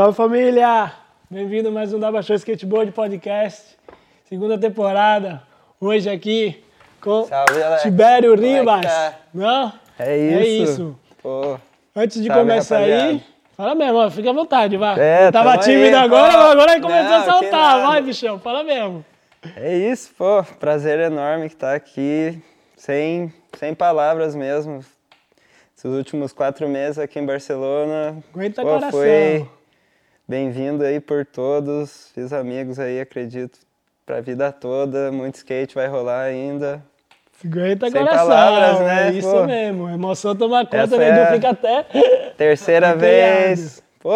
[0.00, 0.94] Salve família!
[1.30, 3.76] Bem-vindo a mais um Daba Show Skateboard Podcast,
[4.24, 5.42] segunda temporada.
[5.78, 6.64] Hoje aqui
[7.02, 7.82] com Salve, Alex.
[7.82, 8.80] Tibério é Ribas.
[8.80, 9.14] tá?
[9.34, 9.70] Não?
[9.98, 10.38] É isso.
[10.38, 10.98] É isso.
[11.22, 11.58] Pô,
[11.94, 13.24] Antes de Salve, começar aí, rapaziada.
[13.54, 14.98] fala mesmo, ó, fica à vontade, vai.
[14.98, 16.02] É, Tava tamo aí, tímido pô.
[16.02, 17.86] agora, mas agora aí começou a saltar.
[17.86, 19.04] Vai, bichão, fala mesmo.
[19.54, 20.42] é isso, pô.
[20.58, 22.42] Prazer enorme que tá aqui.
[22.74, 24.82] Sem, sem palavras mesmo.
[25.76, 28.16] Esses últimos quatro meses aqui em Barcelona.
[28.32, 28.90] Aguenta pô, coração.
[28.92, 29.46] foi
[30.34, 32.08] bem-vindo aí por todos.
[32.14, 33.58] Fiz amigos aí, acredito,
[34.06, 35.10] pra vida toda.
[35.10, 36.80] Muito skate vai rolar ainda.
[37.44, 38.28] Aguenta Sem coração.
[38.28, 39.44] palavras, né, É isso pô?
[39.44, 39.88] mesmo.
[39.88, 41.08] Emoção toma conta, né?
[41.22, 41.82] é- fica até.
[42.36, 43.82] Terceira vez.
[43.98, 44.12] Pô,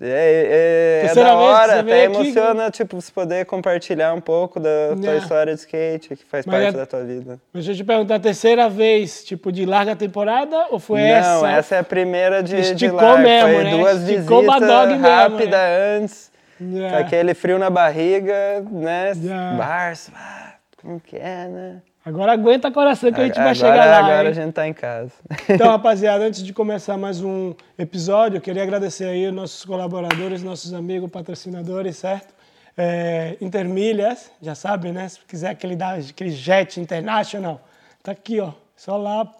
[0.00, 4.70] é, é, é Terceira da hora, até emociona, tipo, você poder compartilhar um pouco da
[5.00, 5.18] tua É.
[5.18, 7.38] história de skate, que faz Mas parte é- da tua vida.
[7.52, 11.50] Deixa eu te perguntar, a terceira vez, tipo, de larga temporada ou foi Não, essa?
[11.50, 13.18] essa é a primeira de, de Esticou lá.
[13.18, 13.70] mesmo, Foi né?
[13.70, 15.58] duas Esticou visitas dog mesmo, rápida
[15.96, 16.90] antes, É.
[16.90, 19.12] com aquele frio na barriga, né?
[19.14, 19.52] Já.
[19.54, 21.76] Barça, ah, como que é, né?
[22.08, 23.98] Agora aguenta coração que a gente vai agora, chegar lá.
[23.98, 24.30] Agora hein?
[24.30, 25.12] a gente tá em casa.
[25.46, 30.42] Então, rapaziada, antes de começar mais um episódio, eu queria agradecer aí os nossos colaboradores,
[30.42, 32.32] nossos amigos, patrocinadores, certo?
[32.78, 35.06] É, Intermilhas, já sabe, né?
[35.06, 35.76] Se quiser aquele,
[36.08, 37.60] aquele jet international,
[38.02, 38.52] tá aqui, ó.
[38.74, 39.30] Só lá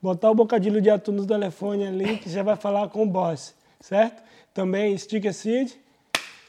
[0.00, 3.54] botar o bocadilho de atum no telefone ali que já vai falar com o boss,
[3.78, 4.22] certo?
[4.54, 5.72] Também Sticker Seed,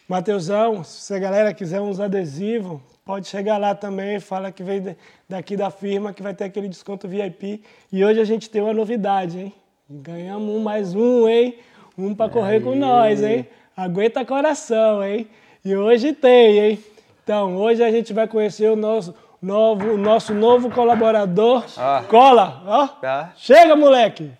[0.07, 4.95] Mateusão, se a galera quiser uns adesivos, pode chegar lá também, fala que veio
[5.27, 7.63] daqui da firma que vai ter aquele desconto VIP.
[7.91, 9.53] E hoje a gente tem uma novidade, hein?
[9.89, 11.57] Ganhamos um mais um, hein?
[11.97, 13.47] Um para correr com nós, hein?
[13.75, 15.27] Aguenta coração, hein?
[15.63, 16.83] E hoje tem, hein?
[17.23, 21.65] Então, hoje a gente vai conhecer o nosso novo, o nosso novo colaborador.
[21.77, 22.01] Ó.
[22.03, 22.87] Cola, ó.
[22.87, 23.33] Tá?
[23.35, 24.31] Chega, moleque!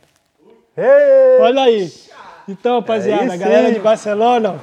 [0.75, 1.41] Ei!
[1.41, 1.91] Olha aí.
[2.47, 4.59] Então, rapaziada, Aí a galera de Barcelona.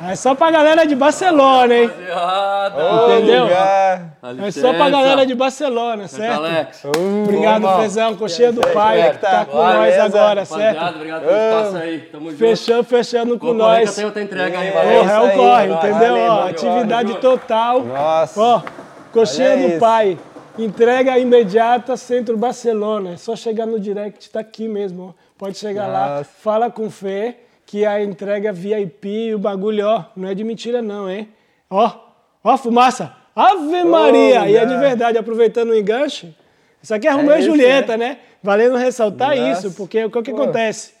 [0.00, 1.90] É só pra galera de Barcelona, hein?
[1.90, 3.44] Entendeu?
[3.44, 4.12] Lugar.
[4.46, 6.36] É só pra galera de Barcelona, certo?
[6.36, 6.84] Alex.
[6.84, 10.04] Obrigado, Fezão, coxinha do pai, que tá com nós Beleza?
[10.04, 10.94] agora, Rapaziada, certo?
[10.96, 11.98] obrigado pelo espaço aí.
[12.12, 12.38] Tamo junto.
[12.38, 13.88] Fechando, fechando com Vou correr que nós.
[13.88, 14.98] eu tenho outra entrega aí, É, valeu.
[15.00, 15.92] Porra, é o isso aí, corre, entendeu?
[15.98, 17.20] valeu, Ó, valeu, atividade valeu.
[17.20, 17.80] total.
[17.82, 18.40] Nossa.
[18.40, 18.62] Ó,
[19.12, 19.78] coxinha Olha do isso.
[19.80, 20.18] pai.
[20.58, 23.14] Entrega imediata, Centro Barcelona.
[23.14, 25.14] É só chegar no direct, tá aqui mesmo.
[25.16, 25.28] ó.
[25.36, 26.24] Pode chegar lá, Nossa.
[26.42, 27.36] fala com o Fê,
[27.68, 31.28] que a entrega VIP, o bagulho, ó, não é de mentira não, hein?
[31.68, 31.92] Ó,
[32.42, 33.14] ó fumaça.
[33.36, 34.48] Ave Maria!
[34.48, 36.34] e é de verdade, aproveitando o enganche.
[36.82, 38.08] Isso aqui é Romeu e isso, Julieta, né?
[38.08, 38.18] né?
[38.42, 39.66] Valendo ressaltar Nossa.
[39.66, 40.94] isso, porque o que, que acontece?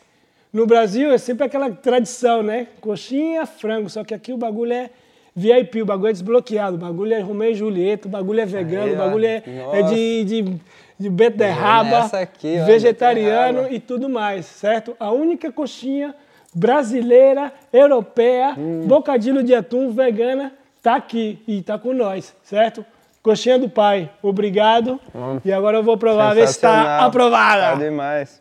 [0.52, 2.66] No Brasil é sempre aquela tradição, né?
[2.82, 4.90] Coxinha, frango, só que aqui o bagulho é
[5.34, 8.88] VIP, o bagulho é desbloqueado, o bagulho é Romeu e Julieta, o bagulho é vegano,
[8.88, 9.42] Aí, o bagulho é,
[9.72, 10.60] é de, de,
[11.00, 13.74] de beterraba, aqui, ó, vegetariano beterraba.
[13.74, 14.94] e tudo mais, certo?
[15.00, 16.14] A única coxinha
[16.58, 18.82] brasileira, europeia, Hum.
[18.86, 20.52] bocadilho de atum, vegana,
[20.82, 22.84] tá aqui e tá com nós, certo?
[23.22, 24.98] Coxinha do pai, obrigado.
[25.44, 27.62] E agora eu vou provar, ver se tá aprovada.
[27.62, 28.40] Tá demais.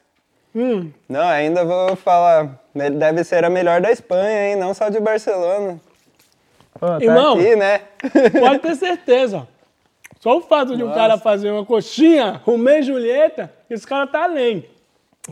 [0.55, 0.91] Hum.
[1.07, 2.59] Não, ainda vou falar.
[2.73, 4.55] Deve ser a melhor da Espanha, hein?
[4.55, 5.79] Não só de Barcelona.
[6.79, 7.33] Pô, tá Irmão.
[7.39, 7.81] aqui, né?
[8.39, 9.47] Pode ter certeza.
[10.19, 14.23] Só o fato de um cara fazer uma coxinha, Romeu e Julieta, esse cara tá
[14.23, 14.65] além.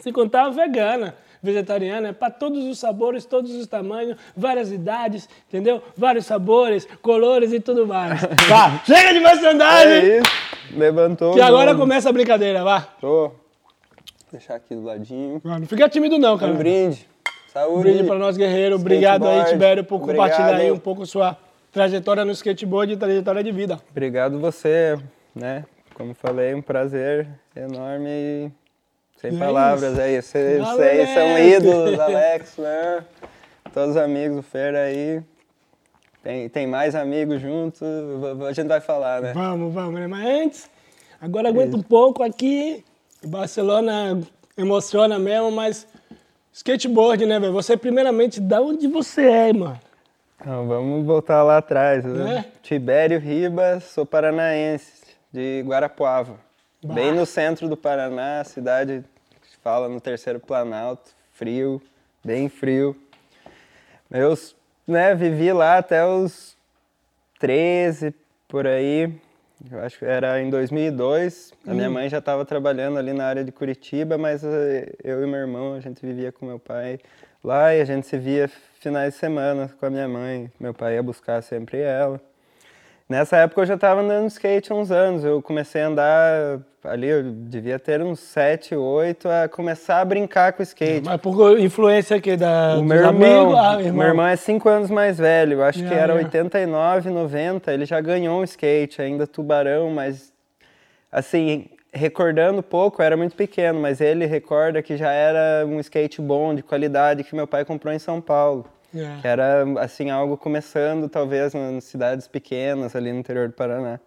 [0.01, 5.29] Se contar a vegana, vegetariana, é para todos os sabores, todos os tamanhos, várias idades,
[5.47, 5.81] entendeu?
[5.95, 8.19] Vários sabores, colores e tudo mais.
[8.50, 10.09] Vá, chega de merchandising!
[10.09, 10.31] É isso.
[10.75, 11.33] Levantou.
[11.33, 11.81] que agora mundo.
[11.81, 12.81] começa a brincadeira, vá.
[13.00, 13.31] Tô.
[14.31, 15.39] Deixar aqui do ladinho.
[15.44, 16.51] Vá, Não fica tímido não, cara.
[16.51, 17.07] Um brinde.
[17.53, 17.77] Saúde.
[17.77, 18.75] Um brinde para nós, guerreiro.
[18.75, 19.45] Obrigado aí.
[19.45, 20.75] Tibério, por compartilhar aí Obrigado.
[20.75, 21.38] um pouco sua
[21.72, 23.79] trajetória no skateboard e trajetória de vida.
[23.91, 24.97] Obrigado você,
[25.33, 25.63] né?
[25.94, 28.51] Como falei, um prazer enorme e
[29.30, 30.02] sem E é palavras isso.
[30.02, 30.22] aí.
[30.22, 33.03] Vocês Ah, vocês são ídolos, Alex, né?
[33.74, 35.22] Todos os amigos do Fer aí.
[36.24, 37.81] Tem, tem mais amigos juntos,
[38.47, 39.31] a gente vai falar, né?
[39.34, 40.08] Vamos, vamos, né?
[40.08, 40.69] Mas antes,
[41.22, 42.84] agora aguenta um pouco aqui.
[43.24, 44.19] Barcelona
[44.57, 45.88] emociona mesmo, mas
[46.51, 47.54] skateboard, né, velho?
[47.54, 49.80] Você, primeiramente, da onde você é, mano?
[50.42, 52.04] Então, vamos voltar lá atrás.
[52.04, 52.45] né?
[52.48, 52.57] É?
[52.63, 56.38] Tibério Ribas, sou paranaense, de Guarapuava.
[56.83, 59.04] Bem no centro do Paraná, cidade
[59.65, 61.81] fala no terceiro planalto, frio,
[62.23, 62.95] bem frio.
[64.12, 64.38] Eu
[64.85, 66.56] né, vivi lá até os
[67.39, 68.13] 13,
[68.47, 69.12] por aí.
[69.71, 71.51] Eu acho que era em 2002.
[71.65, 75.25] A minha mãe já estava trabalhando ali na área de Curitiba, mas eh, eu e
[75.25, 77.00] meu irmão, a gente vivia com meu pai
[77.44, 78.47] lá e a gente se via
[78.79, 80.51] finais de semana com a minha mãe.
[80.59, 82.21] Meu pai ia buscar sempre ela.
[83.07, 85.24] Nessa época eu já estava andando skate há uns anos.
[85.24, 90.54] Eu comecei a andar ali, eu devia ter uns 7, 8, a começar a brincar
[90.54, 91.06] com skate.
[91.06, 93.94] Mas por influência aqui da, o meu irmão, ah, irmão.
[93.94, 96.25] Meu irmão é 5 anos mais velho, acho yeah, que era yeah.
[96.25, 97.74] 89, 90.
[97.74, 100.34] Ele já ganhou um skate, ainda tubarão, mas
[101.12, 106.56] assim, recordando pouco, era muito pequeno, mas ele recorda que já era um skate bom,
[106.56, 108.66] de qualidade, que meu pai comprou em São Paulo.
[108.93, 109.21] Yeah.
[109.21, 113.99] Que era, assim, algo começando, talvez, nas cidades pequenas, ali no interior do Paraná.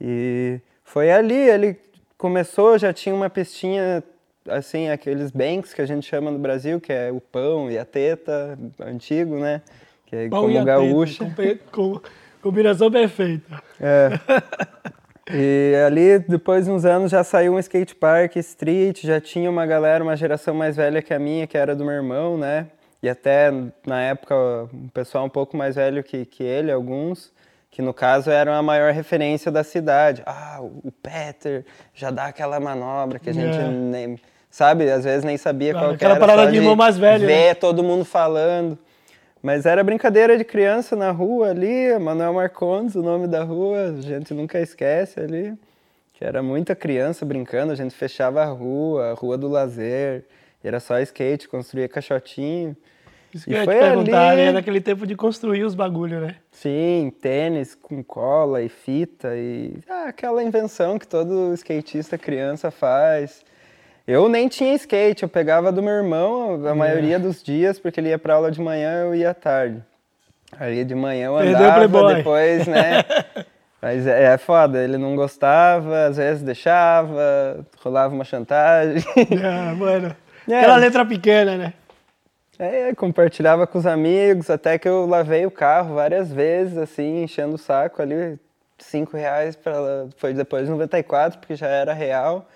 [0.00, 1.78] E foi ali, ele
[2.16, 4.02] começou, já tinha uma pistinha,
[4.48, 7.84] assim, aqueles banks que a gente chama no Brasil, que é o pão e a
[7.84, 9.62] teta, antigo, né?
[10.06, 11.30] Que é pão como gaúcha.
[11.36, 12.00] Teta, com,
[12.42, 13.62] combinação perfeita.
[13.80, 14.10] É.
[15.32, 19.64] E ali, depois de uns anos, já saiu um skate park street, já tinha uma
[19.64, 22.66] galera, uma geração mais velha que a minha, que era do meu irmão, né?
[23.02, 23.50] E até,
[23.86, 24.34] na época,
[24.72, 27.32] um pessoal um pouco mais velho que, que ele, alguns,
[27.70, 30.22] que no caso eram a maior referência da cidade.
[30.26, 31.64] Ah, o Peter
[31.94, 33.68] já dá aquela manobra que a gente é.
[33.68, 34.18] nem...
[34.50, 34.90] Sabe?
[34.90, 36.24] Às vezes nem sabia claro, qual aquela era.
[36.24, 37.54] Aquela parada de irmão mais velho, Ver né?
[37.54, 38.76] todo mundo falando.
[39.42, 44.00] Mas era brincadeira de criança na rua ali, Manuel Marcondes, o nome da rua, a
[44.00, 45.54] gente nunca esquece ali.
[46.12, 50.26] Que era muita criança brincando, a gente fechava a rua, a rua do lazer,
[50.68, 52.76] era só skate, construía caixotinho.
[53.32, 54.40] Isso que e eu foi te perguntar, ali...
[54.42, 56.36] era naquele tempo de construir os bagulhos, né?
[56.50, 63.42] Sim, tênis com cola e fita e ah, aquela invenção que todo skatista criança faz.
[64.06, 68.08] Eu nem tinha skate, eu pegava do meu irmão a maioria dos dias, porque ele
[68.08, 69.80] ia pra aula de manhã, eu ia à tarde.
[70.58, 73.04] Aí de manhã eu andava, depois, né?
[73.80, 79.02] Mas é, é foda, ele não gostava, às vezes deixava, rolava uma chantagem.
[79.42, 80.14] Ah, mano.
[80.50, 80.58] É.
[80.58, 81.72] Aquela letra pequena, né?
[82.58, 87.54] É, compartilhava com os amigos, até que eu lavei o carro várias vezes, assim, enchendo
[87.54, 88.38] o saco ali,
[88.78, 89.72] cinco reais, pra,
[90.18, 92.46] foi depois de 94, porque já era real.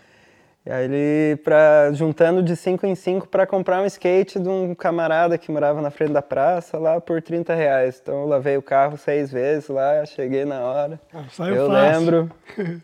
[0.67, 4.75] E aí ele, pra, juntando de 5 em 5 para comprar um skate de um
[4.75, 7.99] camarada que morava na frente da praça lá por 30 reais.
[8.03, 10.99] Então eu lavei o carro seis vezes lá, cheguei na hora.
[11.13, 12.01] Ah, saiu eu fácil.
[12.01, 12.31] lembro.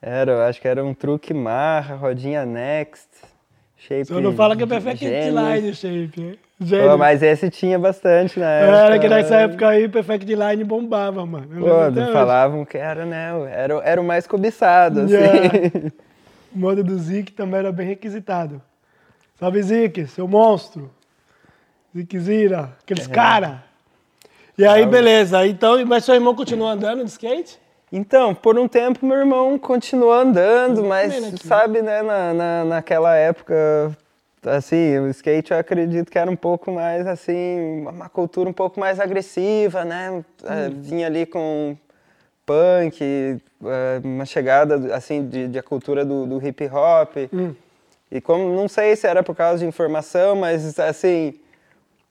[0.00, 3.08] Era, eu acho que era um truque marra, rodinha next.
[3.88, 6.38] Shape Só não fala que é Perfect Line Shape.
[6.58, 8.76] Pô, mas esse tinha bastante na época.
[8.76, 11.48] Era que nessa época aí Perfect Line bombava, mano.
[11.48, 13.30] Pô, falavam que era, né?
[13.50, 15.14] Era, era o mais cobiçado, assim.
[15.14, 15.92] Yeah.
[16.50, 18.62] O modo do Zik também era bem requisitado.
[19.38, 20.90] Salve, Zik, seu monstro.
[21.94, 23.12] Zikzira, aqueles é.
[23.12, 23.64] cara.
[24.56, 25.46] E aí, beleza.
[25.46, 27.58] Então, mas seu irmão continuou andando de skate?
[27.92, 33.96] Então, por um tempo meu irmão continuou andando, mas sabe, né, na, na, naquela época,
[34.44, 38.78] assim, o skate eu acredito que era um pouco mais, assim, uma cultura um pouco
[38.78, 40.10] mais agressiva, né?
[40.10, 40.24] Hum.
[40.82, 41.76] Vinha ali com
[42.44, 47.16] punk, eh, uma chegada assim de, de a cultura do, do hip hop.
[47.32, 47.54] Hum.
[48.10, 51.34] E como não sei se era por causa de informação, mas assim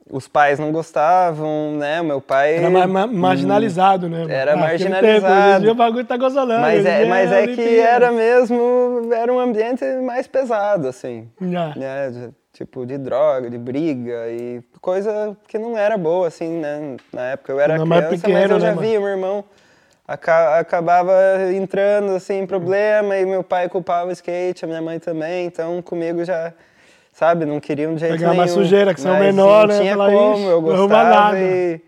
[0.09, 2.01] os pais não gostavam, né?
[2.01, 4.25] Meu pai era ma ma marginalizado, né?
[4.30, 5.62] Era ah, marginalizado.
[5.62, 6.62] Tempo, o bagulho tá gozolando.
[6.62, 11.30] Mas é, mas é que era mesmo, era um ambiente mais pesado, assim.
[11.42, 11.74] Yeah.
[11.77, 12.31] Né?
[12.54, 16.98] Tipo de droga, de briga e coisa que não era boa, assim, né?
[17.13, 19.44] Na época eu era não, criança, pequeno, mas eu já né, via meu irmão
[20.07, 21.13] acabava
[21.54, 25.81] entrando assim em problema e meu pai culpava o skate, a minha mãe também, então
[25.81, 26.54] comigo já,
[27.17, 28.44] sabe, não queriam de jeito Pegar nenhum.
[28.44, 29.81] uma sujeira que são menor, não né?
[29.81, 31.81] tinha Falar, como, eu gostava e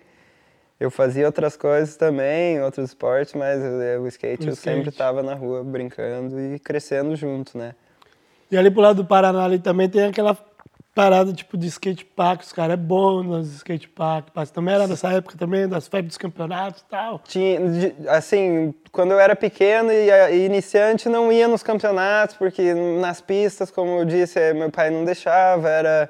[0.80, 3.62] eu fazia outras coisas também, outros esportes, mas
[4.02, 4.76] o skate o eu skate.
[4.76, 7.76] sempre estava na rua brincando e crescendo junto, né?
[8.50, 10.36] E ali pro lado do Paraná ali também tem aquela
[11.00, 14.28] parada tipo de skate park, os caras é bom nos skate park.
[14.54, 17.22] Também era nessa época também, das febres dos campeonatos e tal.
[17.26, 17.58] Tinha,
[18.10, 24.00] assim, quando eu era pequeno e, iniciante, não ia nos campeonatos, porque nas pistas, como
[24.00, 26.10] eu disse, meu pai não deixava, era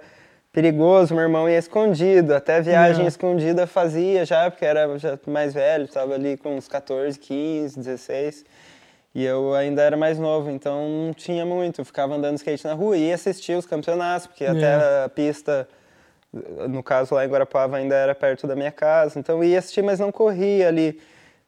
[0.51, 3.07] perigoso, meu irmão ia escondido, até viagem é.
[3.07, 8.45] escondida fazia já, porque era já mais velho, estava ali com uns 14, 15, 16.
[9.13, 11.81] E eu ainda era mais novo, então não tinha muito.
[11.81, 14.49] Eu ficava andando skate na rua e assistia os campeonatos, porque é.
[14.49, 14.75] até
[15.05, 15.67] a pista,
[16.69, 19.19] no caso lá em Guarapava, ainda era perto da minha casa.
[19.19, 20.99] Então eu ia assistir, mas não corria ali.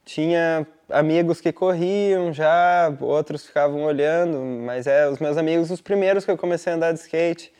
[0.03, 6.25] Tinha amigos que corriam já, outros ficavam olhando, mas é, os meus amigos, os primeiros
[6.25, 7.53] que eu comecei a andar de skate,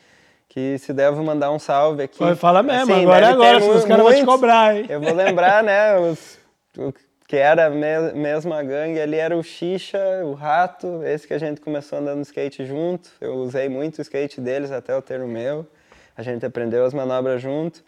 [0.48, 2.34] que se devo mandar um salve aqui.
[2.36, 4.86] fala mesmo, assim, agora é agora, senão os caras vão te cobrar, hein?
[4.88, 6.38] Eu vou lembrar, né, os,
[7.32, 11.38] que era a me mesma gangue, ali era o Xixa, o Rato, esse que a
[11.38, 13.08] gente começou andando no skate junto.
[13.22, 15.66] Eu usei muito o skate deles até eu ter o meu.
[16.14, 17.82] A gente aprendeu as manobras junto.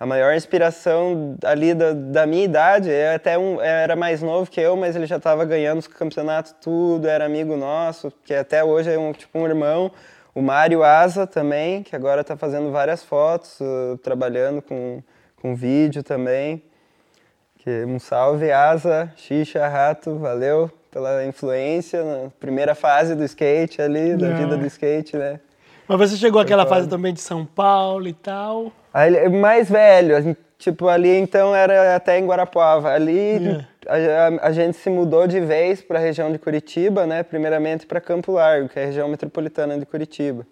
[0.00, 4.60] a maior inspiração ali da, da minha idade, é até um, era mais novo que
[4.60, 8.92] eu, mas ele já estava ganhando os campeonatos tudo, era amigo nosso, que até hoje
[8.92, 9.92] é um, tipo um irmão.
[10.34, 15.00] O Mário Asa também, que agora está fazendo várias fotos, uh, trabalhando com,
[15.40, 16.64] com vídeo também.
[17.68, 24.16] Que, um salve, Asa, Xixa, Rato, valeu pela influência na primeira fase do skate ali,
[24.16, 25.38] da vida do skate, né?
[25.86, 28.72] Mas você chegou àquela fase também de São Paulo e tal?
[28.94, 32.90] Aí, mais velho, tipo, ali então era até em Guarapuava.
[32.90, 34.38] Ali yeah.
[34.40, 37.22] a, a, gente se mudou de vez para a região de Curitiba, né?
[37.22, 40.46] Primeiramente para Campo Largo, que é a região metropolitana de Curitiba.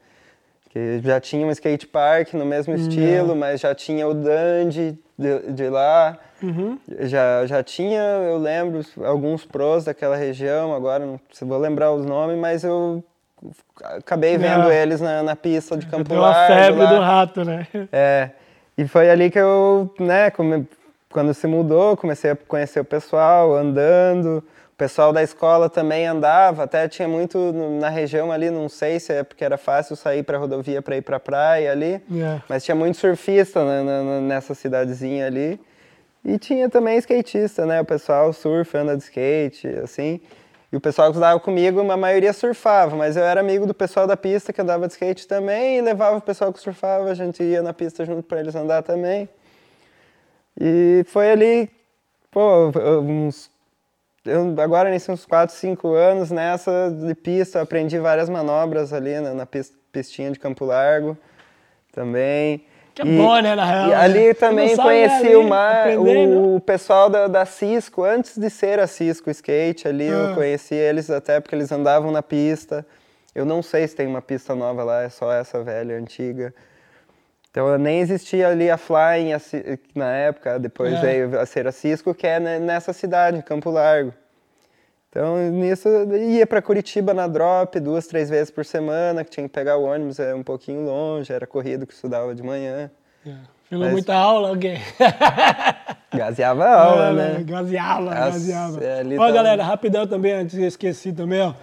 [0.69, 5.53] Que já tinha um skate park no mesmo estilo, mas já tinha o Dandy de,
[5.53, 6.19] de lá.
[6.43, 6.79] Uhum.
[7.01, 12.39] Já, já tinha, eu lembro, alguns pros daquela região, agora não vou lembrar os nomes,
[12.39, 13.03] mas eu
[13.83, 14.83] acabei vendo é.
[14.83, 16.53] eles na, na, pista de Campo Deu Largo.
[16.53, 16.93] a febre lá.
[16.93, 17.67] do rato, né?
[17.93, 18.31] É.
[18.77, 20.69] E foi ali que eu, né, come,
[21.11, 24.45] quando se mudou, comecei a conhecer o pessoal, andando.
[24.77, 29.11] O pessoal da escola também andava, até tinha muito na região ali, não sei se
[29.11, 32.45] é porque era fácil sair para a rodovia para ir para a praia ali, yeah.
[32.47, 35.59] mas tinha muito surfista né, nessa cidadezinha ali.
[36.23, 37.81] E tinha também skatista, né?
[37.81, 40.21] O pessoal surfa, anda de skate, assim.
[40.71, 44.07] E o pessoal que estudava comigo, a maioria surfava, mas eu era amigo do pessoal
[44.07, 47.43] da pista que andava de skate também e levava o pessoal que surfava, a gente
[47.43, 49.27] ia na pista junto para eles andar também.
[50.61, 51.71] E foi ali,
[52.31, 53.56] pô, uns.
[54.27, 59.35] Eu, agora, nesses uns 4, 5 anos nessa de pista, aprendi várias manobras ali na,
[59.35, 59.49] na
[59.93, 61.17] pistinha de Campo Largo
[61.93, 62.65] também.
[62.95, 63.89] Que é e, bom, né, na real.
[63.89, 64.35] E ali né?
[64.35, 68.87] também conheci ali, uma, aprender, o, o, pessoal da, da Cisco, antes de ser a
[68.87, 70.13] Cisco Skate ali, ah.
[70.13, 72.87] eu conheci eles até porque eles andavam na pista.
[73.35, 76.55] Eu não sei se tem uma pista nova lá, é só essa velha, antiga.
[77.57, 79.31] Então nem existia ali a Flying
[79.95, 81.01] na época, depois é.
[81.01, 84.13] veio a ser a Cisco, que é nessa cidade, Campo Largo.
[85.09, 89.55] Então, nisso, ia para Curitiba na drop duas, três vezes por semana, que tinha que
[89.55, 92.91] pegar o ônibus, é um pouquinho longe, era corrido que estudava de manhã.
[93.27, 93.33] É.
[93.71, 93.91] Mas...
[93.91, 94.79] muita aula, alguém?
[96.15, 97.43] Gaseava a aula, é, né?
[97.43, 98.35] Gaseava, As...
[98.35, 98.85] gaseava.
[98.85, 99.33] É, ó, tá...
[99.33, 101.55] galera, rapidão também, antes de esqueci também, ó.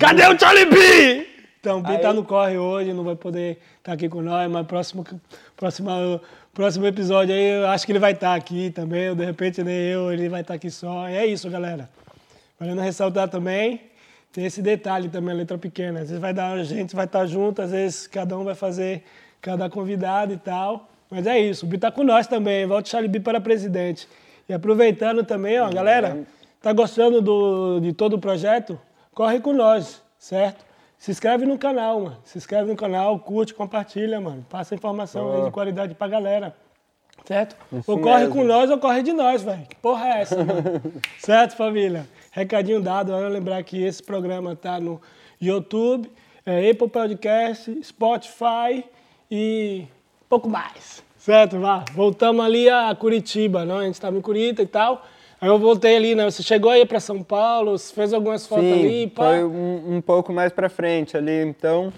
[0.00, 1.35] Cadê o Charlie B?
[1.66, 4.48] Então, o B tá no corre hoje, não vai poder estar tá aqui com nós,
[4.48, 5.04] mas próximo,
[5.56, 6.20] próximo,
[6.54, 9.64] próximo episódio aí, eu acho que ele vai estar tá aqui também, ou de repente
[9.64, 11.08] nem eu, ele vai estar tá aqui só.
[11.08, 11.90] E é isso, galera.
[12.56, 13.80] Valendo ressaltar também,
[14.32, 16.02] tem esse detalhe também, a letra pequena.
[16.02, 19.02] Às vezes vai dar, a gente vai estar junto, às vezes cada um vai fazer
[19.42, 20.88] cada convidado e tal.
[21.10, 22.64] Mas é isso, o Bi tá com nós também.
[22.64, 24.06] Volta o Charlie B para presidente.
[24.48, 26.16] E aproveitando também, ó, galera,
[26.62, 28.78] tá gostando do, de todo o projeto?
[29.12, 30.64] Corre com nós, certo?
[30.98, 32.18] Se inscreve no canal, mano.
[32.24, 34.44] Se inscreve no canal, curte, compartilha, mano.
[34.48, 35.44] Passa informação oh.
[35.46, 36.56] de qualidade pra galera.
[37.24, 37.56] Certo?
[37.72, 38.34] Isso ou corre mesmo.
[38.34, 39.66] com nós ou corre de nós, velho.
[39.66, 40.82] Que porra é essa, mano?
[41.18, 42.06] certo, família?
[42.30, 45.00] Recadinho dado, eu lembrar que esse programa está no
[45.40, 46.10] YouTube,
[46.44, 48.84] é, Apple Podcast, Spotify
[49.30, 49.86] e
[50.28, 51.02] pouco mais.
[51.18, 51.58] Certo?
[51.58, 51.84] Vá.
[51.92, 53.78] Voltamos ali a Curitiba, não?
[53.78, 55.04] A gente estava em Curitiba e tal.
[55.40, 56.24] Aí eu voltei ali, né?
[56.24, 59.24] Você chegou aí para São Paulo, fez algumas fotos Sim, ali, pá.
[59.24, 61.92] Foi um, um pouco mais para frente ali, então.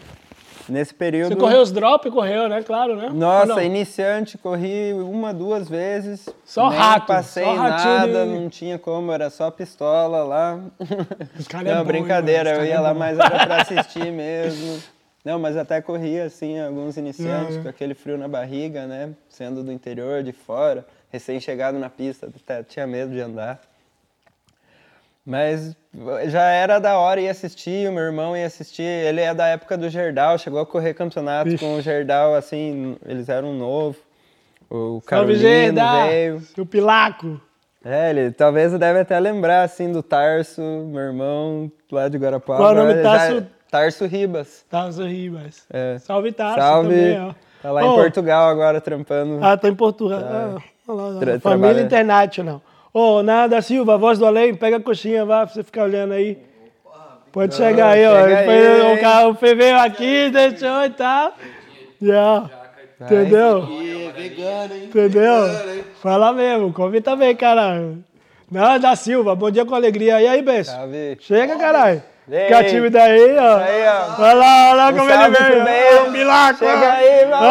[0.69, 1.31] Nesse período.
[1.31, 2.11] Você correu os drop?
[2.11, 2.63] Correu, né?
[2.63, 3.09] Claro, né?
[3.11, 6.29] Nossa, iniciante, corri uma, duas vezes.
[6.45, 7.07] Só nem rato.
[7.07, 8.33] Passei só nada, de...
[8.33, 10.61] não tinha como, era só pistola lá.
[11.39, 14.79] Os caras é Não, é brincadeira, eu ia é lá mais era pra assistir mesmo.
[15.25, 17.63] Não, mas até corria, assim, alguns iniciantes é.
[17.63, 19.11] com aquele frio na barriga, né?
[19.29, 23.61] Sendo do interior, de fora, recém-chegado na pista, até tinha medo de andar.
[25.25, 25.77] Mas
[26.29, 28.83] já era da hora ir assistir, o meu irmão ia assistir.
[28.83, 31.59] Ele é da época do Gerdau, chegou a correr campeonato Ixi.
[31.59, 33.99] com o Gerdau, assim, eles eram novo.
[34.71, 36.43] O Carolino veio.
[36.57, 37.41] O Pilaco.
[37.85, 42.63] É, ele talvez deve até lembrar, assim, do Tarso, meu irmão, lá de Guarapuava.
[42.63, 43.47] Qual é o nome Tarso?
[43.71, 44.65] Tarso Ribas.
[44.69, 45.67] Tarso Ribas.
[45.71, 45.99] É.
[45.99, 46.89] Salve Tarso Salve.
[46.89, 47.35] também, ó.
[47.63, 47.93] Tá lá oh.
[47.93, 49.39] em Portugal agora, trampando.
[49.43, 50.21] Ah, tá em Portugal.
[50.21, 50.57] Tá.
[50.57, 50.63] Ah,
[50.95, 52.63] lá, Tra Família International.
[52.93, 56.15] Ô, oh, Nada Silva, voz do além, pega a coxinha, vá, pra você ficar olhando
[56.15, 56.39] aí.
[57.33, 58.17] Pode chegar aí, ó.
[58.25, 58.95] Aí.
[58.95, 61.33] O, cara, o Fê veio aqui, deixou e tal.
[62.01, 62.51] Já.
[63.01, 63.69] Entendeu?
[64.85, 65.43] Entendeu?
[66.03, 68.03] Fala mesmo, come também, caralho.
[68.51, 70.21] Nada Silva, bom dia com alegria.
[70.23, 70.75] E aí, Bess?
[71.21, 72.03] Chega, caralho.
[72.29, 73.57] Fica time daí, ó.
[73.57, 74.21] Aí, ó.
[74.21, 75.29] Olha lá, olha lá como ele
[75.65, 76.11] veio.
[76.11, 76.59] Milagre.
[76.59, 77.49] Chega aí, mano.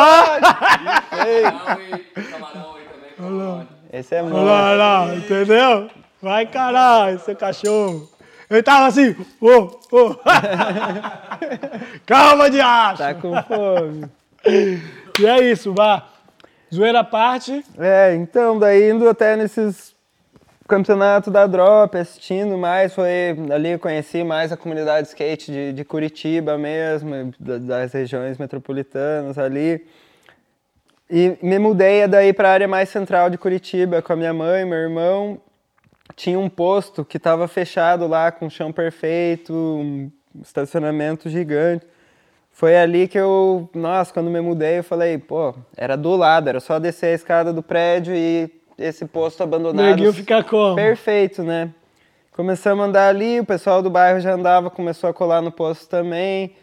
[3.92, 4.38] Esse é muito.
[4.38, 5.90] Olha lá, olha lá, entendeu?
[6.22, 8.10] Vai caralho, seu cachorro.
[8.50, 10.12] Ele tava assim, ô, oh, ô.
[10.12, 10.16] Oh.
[12.06, 12.98] Calma de acho.
[12.98, 14.10] Tá com fome.
[15.20, 16.08] E é isso, vá.
[16.74, 17.64] Zoeira à parte.
[17.78, 19.96] É, então, daí indo até nesses
[20.68, 25.86] campeonatos da Drop, assistindo mais, foi ali conheci mais a comunidade de skate de, de
[25.86, 29.86] Curitiba mesmo, das regiões metropolitanas ali.
[31.10, 34.66] E me mudei daí para a área mais central de Curitiba com a minha mãe,
[34.66, 35.40] meu irmão.
[36.16, 40.12] Tinha um posto que estava fechado lá com chão perfeito, um
[40.42, 41.86] estacionamento gigante.
[42.52, 46.60] Foi ali que eu, nossa, quando me mudei, eu falei, pô, era do lado, era
[46.60, 49.86] só descer a escada do prédio e esse posto abandonado.
[49.86, 50.76] Neguinho ficar como?
[50.76, 51.70] Perfeito, né?
[52.32, 55.88] Começamos a andar ali, o pessoal do bairro já andava, começou a colar no posto
[55.88, 56.56] também.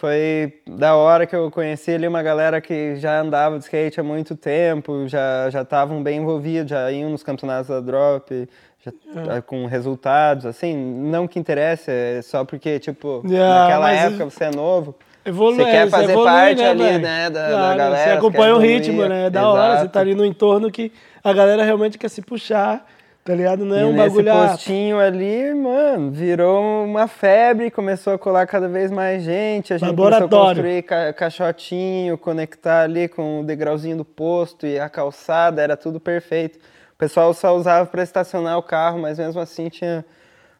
[0.00, 4.02] Foi da hora que eu conheci ali uma galera que já andava de skate há
[4.02, 8.48] muito tempo, já já estavam bem envolvidos, já iam nos campeonatos da Drop,
[8.82, 8.92] já,
[9.36, 9.42] é.
[9.42, 14.50] com resultados, assim, não que interesse, é só porque, tipo, yeah, naquela época você é
[14.50, 14.94] novo.
[15.22, 18.04] Você quer fazer evolui, parte né, ali, né, da, claro, da galera.
[18.04, 19.26] Você acompanha o ritmo, né?
[19.26, 19.54] É da Exato.
[19.54, 20.90] hora, você tá ali no entorno que
[21.22, 22.86] a galera realmente quer se puxar
[23.22, 23.64] Tá ligado?
[23.64, 24.32] Não é um bagulho.
[24.32, 29.74] postinho ali, mano, virou uma febre, começou a colar cada vez mais gente.
[29.74, 34.80] A gente começou a construir ca caixotinho, conectar ali com o degrauzinho do posto e
[34.80, 36.58] a calçada, era tudo perfeito.
[36.94, 40.04] O pessoal só usava para estacionar o carro, mas mesmo assim tinha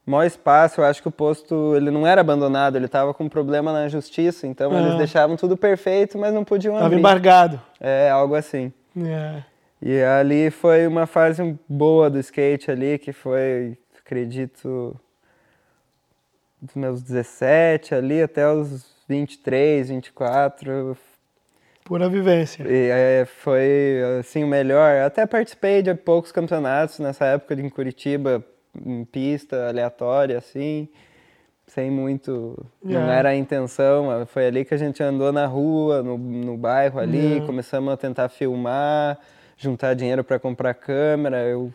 [0.05, 0.83] maior espaço.
[0.83, 4.47] Eu acho que o posto ele não era abandonado, ele estava com problema na justiça,
[4.47, 6.99] então eles deixavam tudo perfeito, mas não podiam tava abrir.
[6.99, 7.61] embargado.
[7.81, 8.71] É, algo assim.
[9.03, 9.50] É.
[9.83, 14.95] E ali foi uma fase boa do skate ali, que foi, acredito,
[16.61, 20.97] dos meus 17 ali até os 23, 24.
[21.83, 22.63] Pura vivência.
[22.69, 25.01] E é, foi, assim, o melhor.
[25.01, 28.45] Até participei de poucos campeonatos nessa época em Curitiba,
[28.87, 30.89] em pista aleatória, assim,
[31.67, 32.65] sem muito...
[32.85, 33.07] Yeah.
[33.07, 34.27] Não era a intenção.
[34.27, 37.47] Foi ali que a gente andou na rua, no, no bairro ali, yeah.
[37.47, 39.19] começamos a tentar filmar
[39.61, 41.39] juntar dinheiro para comprar câmera.
[41.45, 41.73] Eu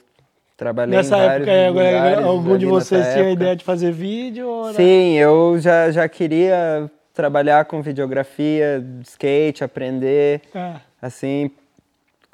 [0.58, 2.26] trabalhei Nessa época, lugares.
[2.26, 4.50] Algum de vocês tinha a ideia de fazer vídeo?
[4.74, 10.42] Sim, eu já, já queria trabalhar com videografia, skate, aprender.
[10.54, 10.82] Ah.
[11.02, 11.52] Assim,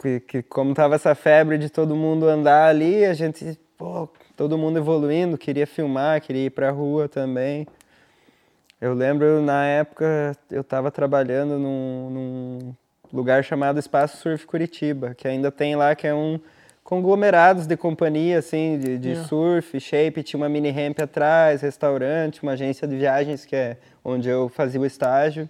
[0.02, 4.58] que, que como tava essa febre de todo mundo andar ali, a gente, pô, todo
[4.58, 7.68] mundo evoluindo, queria filmar, queria ir pra rua também.
[8.80, 12.76] Eu lembro, na época, eu estava trabalhando num, num
[13.14, 16.40] lugar chamado Espaço Surf Curitiba, que ainda tem lá, que é um
[16.84, 19.28] conglomerados de companhia, assim, de, de yeah.
[19.28, 24.28] surf, shape, tinha uma mini ramp atrás, restaurante, uma agência de viagens, que é onde
[24.28, 25.50] eu fazia o estágio.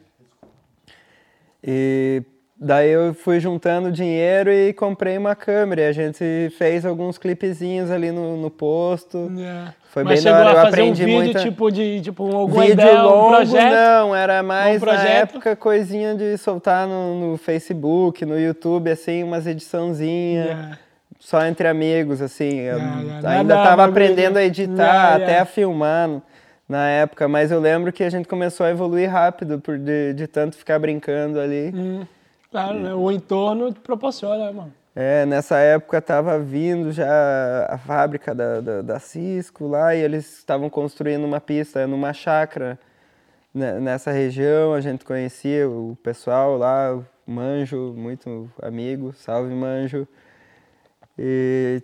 [1.64, 2.22] E
[2.56, 7.90] daí eu fui juntando dinheiro e comprei uma câmera, e a gente fez alguns clipezinhos
[7.90, 9.32] ali no, no posto.
[9.36, 9.74] Yeah.
[9.92, 11.40] Foi Mas bem da hora, eu aprendi um vídeo, muita...
[11.42, 13.74] tipo de tipo alguma vídeo ideia, longo, um projeto?
[13.74, 19.22] não, era mais um na época coisinha de soltar no, no, Facebook, no YouTube, assim,
[19.22, 20.46] umas ediçãozinhas.
[20.46, 20.80] Yeah.
[21.20, 22.62] Só entre amigos, assim.
[22.62, 26.22] Yeah, ainda estava aprendendo a editar, até a filmar
[26.70, 30.26] na época, mas eu lembro que a gente começou a evoluir rápido por de, de
[30.26, 31.70] tanto ficar brincando ali.
[31.76, 32.08] Hum,
[32.50, 32.94] claro, né?
[32.94, 34.74] O entorno proporciona, mano.
[34.94, 40.40] É, nessa época estava vindo já a fábrica da, da, da, Cisco lá e eles
[40.40, 42.78] estavam construindo uma pista numa chácara
[43.54, 44.74] né, nessa região.
[44.74, 50.06] A gente conhecia o pessoal lá, o Manjo, muito amigo, salve Manjo.
[51.18, 51.82] E,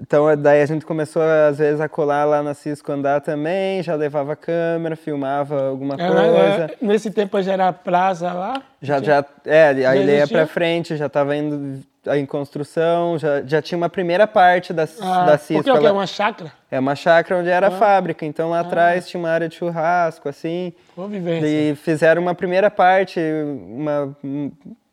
[0.00, 3.94] então daí a gente começou às vezes a colar lá na Cisco andar também, já
[3.94, 6.64] levava câmera, filmava alguma é, coisa.
[6.64, 8.62] É, nesse tempo já era praça lá?
[8.80, 13.60] Já, já, é, a ilha ia para frente, já estava indo em construção, já, já
[13.60, 15.62] tinha uma primeira parte da, ah, da Cisco.
[15.62, 16.50] Porque é uma chácara?
[16.70, 17.68] É uma chácara onde era ah.
[17.68, 18.60] a fábrica, então lá ah.
[18.60, 20.72] atrás tinha uma área de churrasco, assim.
[20.96, 21.46] Boa vivência.
[21.46, 24.16] E fizeram uma primeira parte, uma,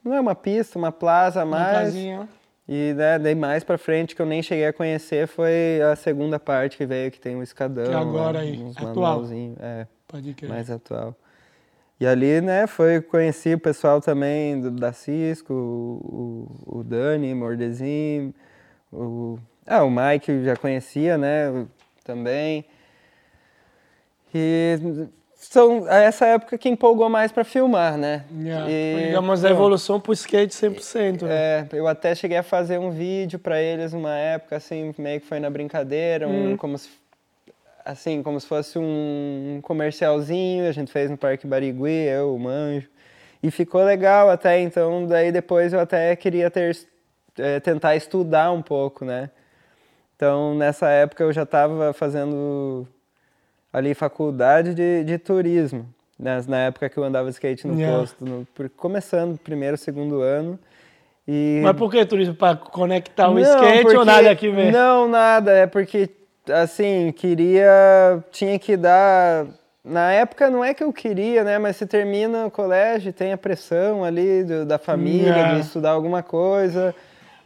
[0.04, 1.96] não é uma pista, uma plaza a mais.
[1.96, 2.28] Uma
[2.68, 6.38] e né, daí mais pra frente, que eu nem cheguei a conhecer, foi a segunda
[6.38, 7.86] parte que veio, que tem um escadão.
[7.86, 9.24] Que agora lá, aí, atual.
[9.60, 10.50] É, Pode crer.
[10.50, 11.16] mais atual.
[12.00, 17.34] E ali, né, foi, conheci o pessoal também do, da Cisco, o, o, o Dani,
[17.34, 18.34] Mordezinho,
[18.92, 21.66] o, ah, o Mike já conhecia, né,
[22.04, 22.66] também.
[24.34, 25.08] E
[25.50, 28.26] são essa época que empolgou mais para filmar, né?
[28.38, 28.70] Yeah.
[28.70, 31.22] E, digamos, a evolução pro skate 100%.
[31.22, 31.30] Né?
[31.32, 35.26] É, eu até cheguei a fazer um vídeo para eles uma época, assim, meio que
[35.26, 36.58] foi na brincadeira, um, hum.
[36.58, 36.90] como se
[37.86, 42.90] assim, como se fosse um comercialzinho, a gente fez no Parque Barigui, eu, o Manjo,
[43.42, 46.78] e ficou legal até, então daí depois eu até queria ter,
[47.38, 49.30] é, tentar estudar um pouco, né?
[50.18, 52.86] Então nessa época eu já estava fazendo
[53.72, 56.44] ali faculdade de, de turismo, né?
[56.48, 57.98] na época que eu andava skate no yeah.
[57.98, 60.60] posto, no, começando primeiro, segundo ano,
[61.28, 61.60] E...
[61.64, 62.34] Mas por que turismo?
[62.34, 63.98] Para conectar o não, skate porque...
[63.98, 64.72] ou nada aqui mesmo?
[64.72, 65.52] Não, nada.
[65.52, 66.10] É porque,
[66.50, 68.24] assim, queria...
[68.32, 69.46] Tinha que dar...
[69.84, 71.58] Na época não é que eu queria, né?
[71.58, 75.54] Mas você termina o colégio, tem a pressão ali do, da família, yeah.
[75.56, 76.94] de estudar alguma coisa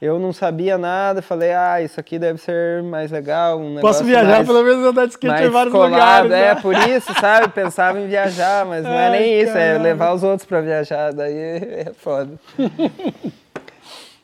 [0.01, 3.59] eu não sabia nada, falei, ah, isso aqui deve ser mais legal.
[3.59, 6.23] Um Posso viajar, mais, pelo menos andar de skate em vários colado.
[6.23, 6.31] lugares.
[6.31, 6.55] É, né?
[6.55, 7.49] por isso, sabe?
[7.53, 11.35] Pensava em viajar, mas não é nem isso, é levar os outros para viajar, daí
[11.87, 12.31] é foda.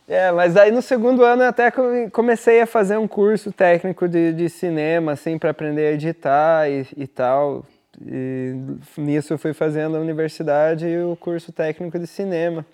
[0.08, 1.72] é, mas aí no segundo ano eu até
[2.12, 6.88] comecei a fazer um curso técnico de, de cinema, assim, para aprender a editar e,
[6.98, 7.64] e tal.
[8.04, 8.56] E
[8.98, 12.66] nisso eu fui fazendo a universidade e o curso técnico de cinema.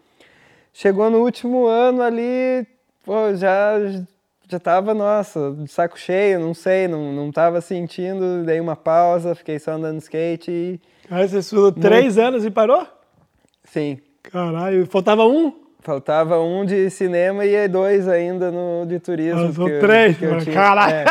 [0.74, 2.66] Chegou no último ano ali,
[3.04, 3.78] pô, já
[4.50, 9.34] já tava, nossa, de saco cheio, não sei, não, não tava sentindo, dei uma pausa,
[9.34, 10.80] fiquei só andando skate e...
[11.10, 12.86] Aí você estudou três anos e parou?
[13.64, 13.98] Sim.
[14.22, 15.54] Caralho, faltava um?
[15.82, 19.50] Faltava um de cinema e dois ainda no de turismo.
[19.50, 20.18] Ah, são três,
[20.54, 20.94] caralho.
[20.94, 21.06] É.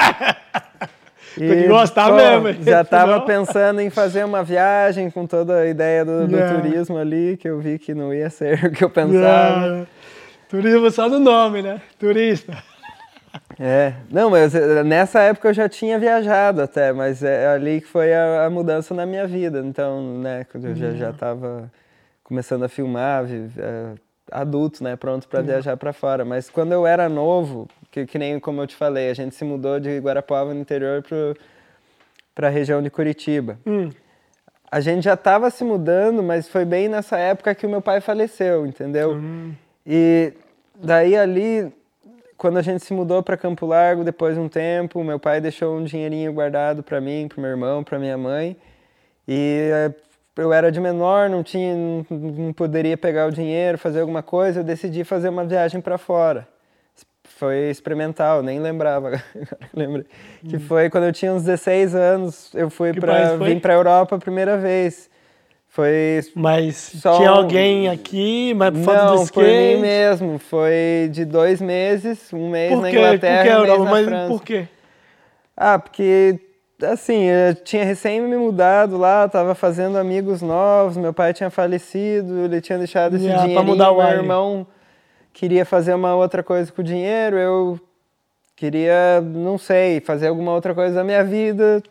[1.37, 2.65] E, Tem que gostar pô, mesmo.
[2.65, 6.61] Já estava pensando em fazer uma viagem com toda a ideia do, do yeah.
[6.61, 9.67] turismo ali, que eu vi que não ia ser o que eu pensava.
[9.67, 9.87] Yeah.
[10.53, 11.81] Turismo só no nome, né?
[11.99, 12.63] Turista.
[13.59, 17.87] É, não, mas eh, nessa época eu já tinha viajado até, mas é ali que
[17.87, 19.61] foi a, a mudança na minha vida.
[19.61, 21.73] Então, né, quando eu já já estava
[22.23, 23.95] começando a filmar, é,
[24.31, 26.23] adulto, né, pronto para viajar para fora.
[26.23, 29.47] Mas quando eu era novo, que, que, nem como eu te falei, a gente se
[29.47, 31.03] mudou de Guarapuava no interior
[32.35, 33.59] para a região de Curitiba.
[33.65, 33.89] Hum.
[34.71, 38.03] A gente já estava se mudando, mas foi bem nessa época que o meu pai
[38.03, 39.13] faleceu, entendeu?
[39.13, 39.55] Hum.
[39.87, 40.33] E
[40.75, 41.73] daí ali,
[42.37, 45.77] quando a gente se mudou para Campo Largo, depois de um tempo, meu pai deixou
[45.77, 48.57] um dinheirinho guardado para mim, para meu irmão, para minha mãe.
[49.27, 49.93] E eh,
[50.37, 51.75] eu era de menor, não tinha,
[52.11, 54.61] não poderia pegar o dinheiro, fazer alguma coisa.
[54.61, 56.49] Eu decidi fazer uma viagem para fora.
[57.25, 59.23] Foi experimental, nem lembrava.
[59.75, 60.07] Lembrei.
[60.45, 60.49] Hum.
[60.49, 64.19] Que foi quando eu tinha uns 16 anos, eu fui para vim para Europa a
[64.19, 65.11] primeira vez.
[65.73, 66.21] Foi.
[66.35, 67.37] Mas só tinha um...
[67.37, 69.33] alguém aqui, mas por falta do skate?
[69.33, 70.39] por mim mesmo.
[70.39, 74.29] Foi de dois meses, um mês na Inglaterra, por que, um na mas França.
[74.29, 74.69] Por quê?
[75.57, 76.39] Ah, porque
[76.83, 82.41] assim, eu tinha recém me mudado lá, tava fazendo amigos novos, meu pai tinha falecido,
[82.41, 83.65] ele tinha deixado esse yeah, dinheiro.
[83.65, 84.67] Meu irmão
[85.33, 87.81] queria fazer uma outra coisa com o dinheiro, eu
[88.55, 91.83] queria, não sei, fazer alguma outra coisa da minha vida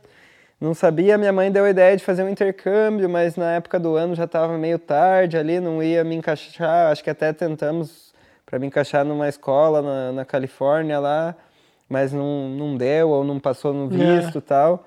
[0.62, 3.96] não sabia, minha mãe deu a ideia de fazer um intercâmbio, mas na época do
[3.96, 6.92] ano já estava meio tarde ali, não ia me encaixar.
[6.92, 8.14] Acho que até tentamos
[8.46, 11.34] para me encaixar numa escola na, na Califórnia lá,
[11.90, 14.42] mas não, não deu ou não passou no visto e é.
[14.42, 14.86] tal.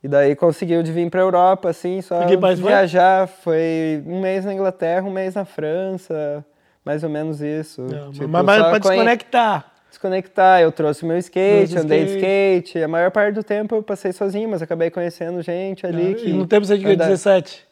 [0.00, 2.20] E daí conseguiu de vir para a Europa, assim, só
[2.62, 3.26] viajar.
[3.26, 4.00] Foi?
[4.04, 4.12] foi?
[4.12, 6.44] um mês na Inglaterra, um mês na França,
[6.84, 7.82] mais ou menos isso.
[7.82, 10.60] Não, tipo, mas para desconectar desconectar.
[10.62, 12.82] Eu trouxe meu skate, andei de skate.
[12.82, 16.12] A maior parte do tempo eu passei sozinho, mas acabei conhecendo gente ali.
[16.12, 17.68] Ah, que e no tempo você tinha 17?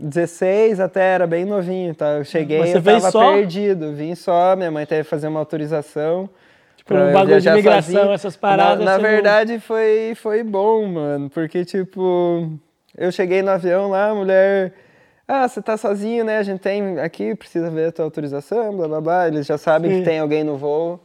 [0.00, 2.18] 16 até, era bem novinho, tá?
[2.18, 3.32] Eu cheguei e tava só?
[3.32, 3.92] perdido.
[3.92, 6.28] Vim só, minha mãe teve que fazer uma autorização.
[6.76, 8.12] Tipo, um bagulho de migração, sozinho.
[8.12, 8.84] essas paradas.
[8.84, 9.60] Na, na verdade, não...
[9.60, 11.28] foi, foi bom, mano.
[11.28, 12.52] Porque, tipo,
[12.96, 14.72] eu cheguei no avião lá, a mulher...
[15.26, 16.38] Ah, você tá sozinho, né?
[16.38, 19.28] A gente tem aqui, precisa ver a tua autorização, blá, blá, blá.
[19.28, 19.98] Eles já sabem Sim.
[19.98, 20.98] que tem alguém no voo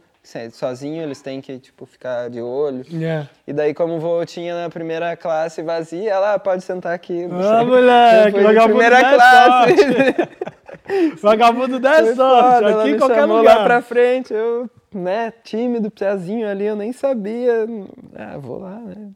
[0.52, 2.84] sozinho, eles têm que, tipo, ficar de olho.
[2.90, 3.28] Yeah.
[3.46, 7.24] E daí, como o voo tinha na primeira classe vazia, ela ah, pode sentar aqui.
[7.24, 9.74] Ah, moleque, vagabundo primeira classe.
[11.20, 13.58] vagabundo da sorte, aqui em qualquer lugar.
[13.58, 17.66] lá pra frente, eu, né, tímido, pezinho ali, eu nem sabia.
[18.14, 19.10] Ah, vou lá, né.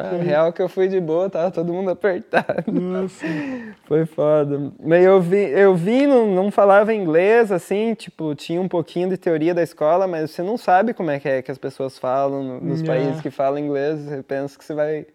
[0.00, 2.70] Ah, real que eu fui de boa, tava todo mundo apertado.
[2.70, 3.26] Nossa.
[3.84, 4.72] Foi foda.
[4.82, 9.16] Mas eu vi, eu vi não, não falava inglês, assim, tipo, tinha um pouquinho de
[9.16, 12.60] teoria da escola, mas você não sabe como é que é que as pessoas falam
[12.60, 12.86] nos yeah.
[12.86, 14.00] países que falam inglês.
[14.00, 15.06] Você pensa que você vai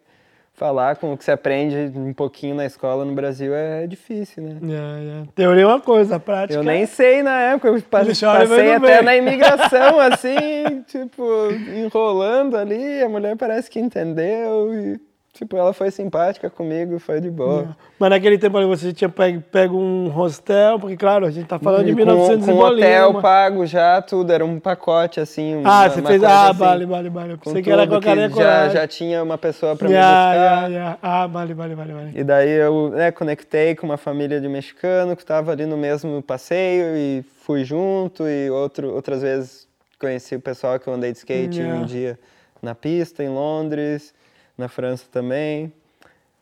[0.54, 4.58] falar com o que você aprende um pouquinho na escola no Brasil é difícil, né?
[4.62, 5.28] Yeah, yeah.
[5.34, 6.58] Teoria é uma coisa, prática.
[6.58, 9.02] Eu nem sei na época, eu passei até bem.
[9.02, 15.00] na imigração, assim, tipo, enrolando ali, a mulher parece que entendeu e
[15.34, 17.76] Tipo, ela foi simpática comigo, foi de boa.
[17.98, 21.58] Mas naquele tempo ali você tinha pego, pego um hostel, porque claro, a gente tá
[21.58, 25.60] falando de com, 1900 com e bolinha, hotel pago já, tudo, era um pacote assim.
[25.64, 27.36] Ah, uma, você fez, ah, assim, vale, vale, vale.
[27.42, 30.36] Você que era com a carinha já, já tinha uma pessoa pra yeah, me buscar.
[30.36, 30.98] Yeah, yeah.
[31.02, 32.12] Ah, vale, vale, vale, vale.
[32.14, 36.22] E daí eu né, conectei com uma família de mexicano que estava ali no mesmo
[36.22, 39.66] passeio e fui junto e outro, outras vezes
[39.98, 42.16] conheci o pessoal que eu andei de skate um dia
[42.62, 44.14] na pista em Londres
[44.56, 45.72] na França também.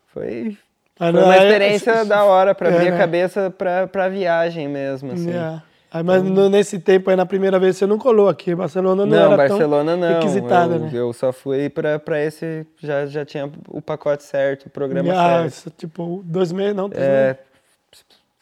[0.08, 0.56] Foi,
[1.00, 2.98] ah, foi uma experiência é, da hora para abrir é, a né?
[2.98, 5.30] cabeça para a viagem mesmo, assim.
[5.30, 5.62] Yeah.
[5.94, 8.54] Ah, mas no- nesse tempo aí, na primeira vez, você não colou aqui.
[8.54, 10.14] Barcelona não, Não, era Barcelona tão não.
[10.14, 10.90] requisitada, eu, né?
[10.94, 15.46] eu só fui pra esse, já, já tinha o pacote certo, o programa Ah, certo.
[15.48, 17.38] isso, tipo, dois meses, não, três É,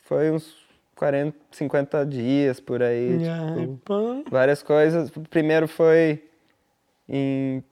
[0.04, 0.54] foi uns
[0.94, 3.08] 40, 50 dias por aí.
[3.10, 3.28] meses.
[3.28, 5.10] Ah, tipo, várias coisas.
[5.16, 6.22] O Primeiro foi
[7.08, 7.64] em.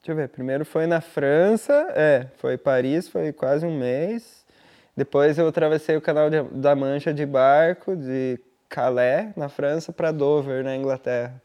[0.00, 0.28] Deixa eu ver.
[0.28, 4.44] Primeiro foi na França, é, foi Paris, foi quase um mês.
[4.96, 10.10] Depois eu atravessei o canal de- da Mancha de barco, de Calais, na França, para
[10.12, 11.40] Dover, na Inglaterra.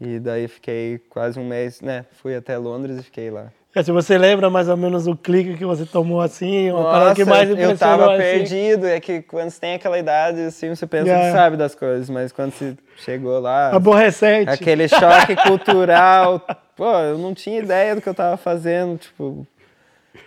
[0.00, 2.06] E daí fiquei quase um mês, né?
[2.12, 3.52] Fui até Londres e fiquei lá.
[3.72, 7.14] É, se você lembra mais ou menos o clique que você tomou assim, uma parada
[7.14, 8.16] que Nossa, mais eu tava assim.
[8.20, 8.84] perdido.
[8.86, 11.26] É que quando você tem aquela idade, assim, você pensa Yeah.
[11.30, 14.50] que sabe das coisas, mas quando você chegou lá, Aborrecente.
[14.50, 16.44] aquele choque cultural,
[16.76, 19.46] pô, eu não tinha ideia do que eu tava fazendo, tipo.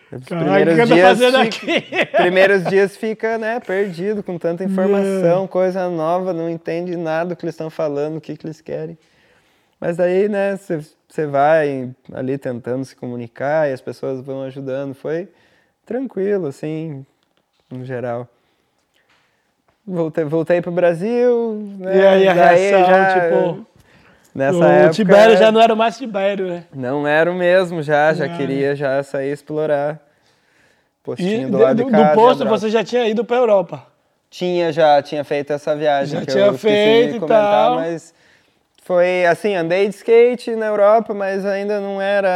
[0.09, 2.05] Os Caralho, o que eu tô fazendo fica- aqui?
[2.15, 7.43] primeiros dias fica, né, perdido com tanta informação, coisa nova, não entende nada do que
[7.43, 8.97] eles estão falando, o que, que eles querem.
[9.81, 10.79] Mas daí, né, você
[11.27, 14.93] vai ali tentando se comunicar e as pessoas vão ajudando.
[14.95, 15.27] Foi
[15.85, 17.05] tranquilo, assim,
[17.69, 18.27] no geral.
[19.85, 21.97] Voltei, voltei pro Brasil, né?
[21.97, 23.67] E aí a daí reação, já, tipo,
[24.33, 26.63] nessa o época, Tibério já não era mais Tibério, né?
[26.73, 28.29] não era o mesmo já, já Ah.
[28.37, 29.95] queria já sair explorar.
[29.95, 32.09] E Postinho do do, lado de do casa.
[32.09, 33.85] de posto você já tinha ido pra Europa.
[34.29, 37.75] Tinha já, tinha feito essa viagem Já que tinha feito de e comentar, tal.
[37.75, 38.13] mas
[38.83, 42.29] foi assim, andei de skate na Europa, mas ainda não era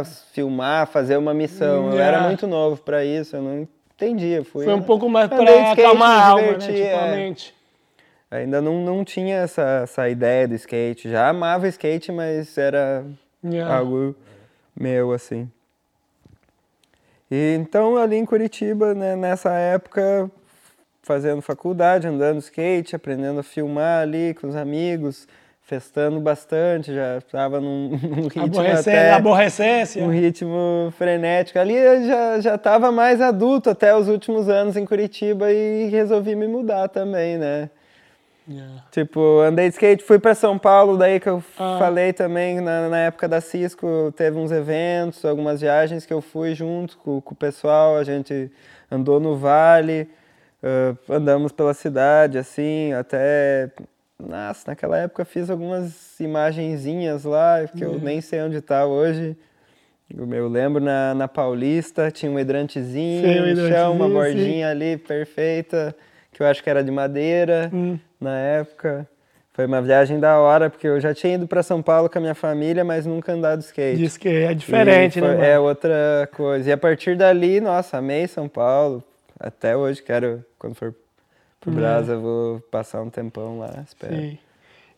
[0.00, 1.92] ah, filmar, fazer uma missão.
[1.92, 2.26] Eu era Yeah.
[2.26, 4.44] muito novo para isso, eu não entendia.
[4.44, 6.58] Fui, Foi um pouco mais skate, acalmar a alma, né?
[6.58, 7.16] Tipo, a é.
[7.16, 7.54] mente.
[8.28, 11.08] Ainda não, não tinha essa, essa ideia do skate.
[11.08, 13.04] Já amava skate, mas era
[13.44, 13.76] Yeah.
[13.76, 14.16] algo
[14.74, 15.48] meu, assim.
[17.30, 20.28] E então ali em Curitiba, né, nessa época,
[21.02, 25.28] fazendo faculdade, andando skate, aprendendo a filmar ali com os amigos,
[25.64, 30.02] festando bastante, já estava num, num ritmo até aborrecência.
[30.04, 31.58] um ritmo frenético.
[31.58, 36.36] Ali eu já já estava mais adulto até os últimos anos em Curitiba e resolvi
[36.36, 37.70] me mudar também, né?
[38.46, 38.82] Yeah.
[38.90, 41.76] Tipo, andei de skate, fui para São Paulo, daí que eu Ah.
[41.78, 46.54] falei também, na, na época da Cisco, teve uns eventos, algumas viagens que eu fui
[46.54, 48.50] junto com, com o pessoal, a gente
[48.90, 50.10] andou no vale,
[50.62, 53.70] ah, andamos pela cidade, assim, até...
[54.26, 59.36] Nossa, naquela época fiz algumas imagenzinhas lá, que eu nem sei onde tá hoje.
[60.10, 64.38] Eu lembro na, na Paulista, tinha um hidrantezinho Sei, um no chão, uma hidrantezinho, sim.
[64.44, 65.94] bordinha ali perfeita,
[66.30, 67.98] que eu acho que era de madeira Hum.
[68.20, 69.08] na época.
[69.52, 72.20] Foi uma viagem da hora, porque eu já tinha ido para São Paulo com a
[72.20, 73.96] minha família, mas nunca andado de skate.
[74.02, 75.26] Diz que é diferente, né?
[75.28, 75.44] foi- mano?
[75.48, 76.68] É outra coisa.
[76.68, 79.02] E a partir dali, nossa, amei São Paulo.
[79.38, 80.92] Até hoje quero, quando for
[81.64, 81.76] pro É.
[81.76, 84.14] Brasa, vou passar um tempão lá, espero.
[84.14, 84.38] Sim.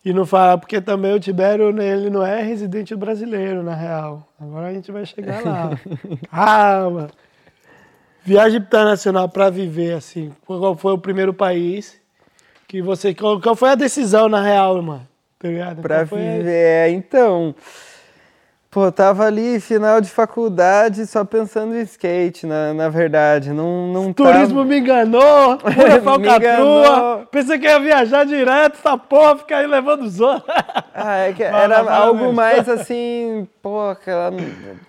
[0.04, 4.26] E não fala, porque também o Tibério, né, ele não é residente brasileiro, na real.
[4.40, 5.70] Agora a gente vai chegar lá.
[6.30, 7.08] Calma.
[8.24, 10.32] Viagem internacional para viver, assim.
[10.44, 12.00] Qual foi o primeiro país
[12.68, 13.14] que você.
[13.14, 15.06] Qual, foi a decisão, na real, mano?
[15.38, 15.82] Tá ligado?
[15.82, 17.54] Pra foi a- viver, é, então.
[18.76, 23.50] Pô, tava ali, final de faculdade, só pensando em skate, na, na verdade.
[23.50, 24.64] Não, não Turismo tava...
[24.66, 27.26] me enganou, pura falcatrua.
[27.30, 30.54] Pensei que ia viajar direto, essa porra, ficar aí levando os outros.
[30.98, 34.30] Ah, é que era algo mais assim, pô, aquela,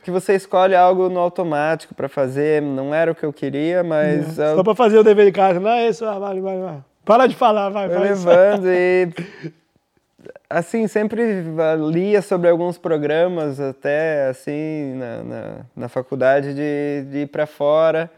[0.04, 4.38] que você escolhe algo no automático pra fazer, não era o que eu queria, mas
[4.38, 5.62] eu Só pra fazer o dever de casa.
[5.62, 6.78] Não é isso, vai, vai, vai.
[7.06, 8.00] Para de falar, vai, vai.
[8.00, 9.10] levando e
[10.50, 11.44] assim, sempre
[11.92, 18.10] lia sobre alguns programas até assim na, na, na faculdade de, de ir pra fora.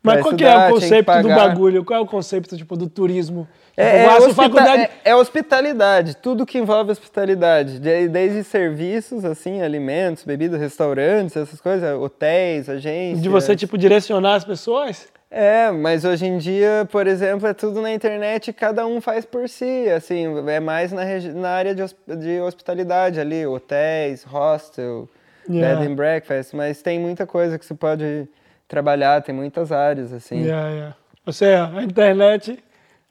[0.00, 1.84] Mas qual que estudar, é o conceito do bagulho?
[1.84, 3.48] Qual é o conceito, tipo, do turismo?
[3.76, 4.82] É, Tipo, é, hospita- faculdade...
[4.82, 11.60] é- é hospitalidade, tudo que envolve hospitalidade, de- desde serviços, assim, alimentos, bebidas, restaurantes, essas
[11.60, 13.20] coisas, hotéis, agências.
[13.22, 15.08] De você, tipo, direcionar as pessoas?
[15.30, 19.26] É, mas hoje em dia, por exemplo, é tudo na internet e cada um faz
[19.26, 21.02] por si, assim, é mais na,
[21.34, 21.84] na área de,
[22.16, 25.08] de hospitalidade ali, hotéis, hostel,
[25.50, 25.80] Yeah.
[25.80, 28.28] bed and breakfast, mas tem muita coisa que você pode
[28.68, 30.42] trabalhar, tem muitas áreas, assim.
[30.44, 30.96] Yeah, yeah.
[31.24, 32.62] Ou seja, a internet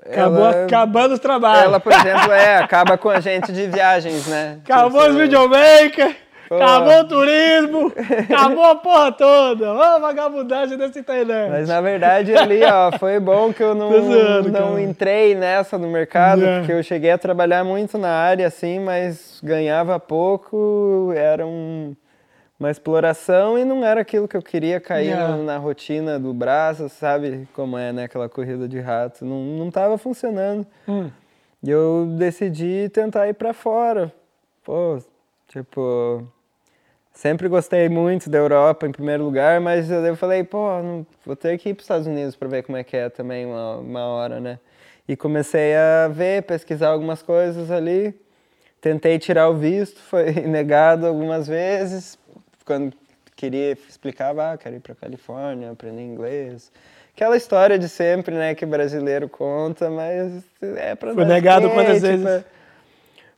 [0.07, 1.63] acabou Ela- acabando os trabalhos.
[1.63, 4.59] Ela, por exemplo, é, acaba com a gente de viagens, né?
[4.69, 6.15] Acabou Tipo, os videomakers.
[6.55, 7.93] Acabou o turismo,
[8.29, 9.73] acabou a porra toda.
[9.73, 11.49] Ó, a vagabundagem dessa internet.
[11.51, 14.81] Mas na verdade ali, ó, foi bom que eu não, zoando, não cara.
[14.81, 16.59] entrei nessa no mercado, Yeah.
[16.61, 21.95] porque eu cheguei a trabalhar muito na área, assim, mas ganhava pouco, era um,
[22.59, 25.35] uma exploração e não era aquilo que eu queria cair Yeah.
[25.35, 28.03] no- na rotina do braço, sabe como é, né?
[28.05, 29.23] Aquela corrida de rato.
[29.25, 30.65] Não, não tava funcionando.
[30.87, 31.09] Hum.
[31.63, 34.11] E eu decidi tentar ir pra fora.
[34.63, 34.99] Pô,
[35.47, 36.23] tipo,
[37.17, 41.57] sempre gostei muito da Europa em primeiro lugar, mas eu falei, pô, não, vou ter
[41.57, 44.05] que ir para os Estados Unidos para ver como é que é também uma, uma
[44.05, 44.59] hora, né?
[45.07, 48.13] E comecei a ver, pesquisar algumas coisas ali.
[48.79, 52.19] Tentei tirar o visto, foi negado algumas vezes.
[52.63, 52.95] Quando
[53.35, 56.71] queria explicar, ah, quero ir para Califórnia, aprender inglês.
[57.15, 62.45] Aquela história de sempre, né, que brasileiro conta, mas é para Foi negado quantas vezes?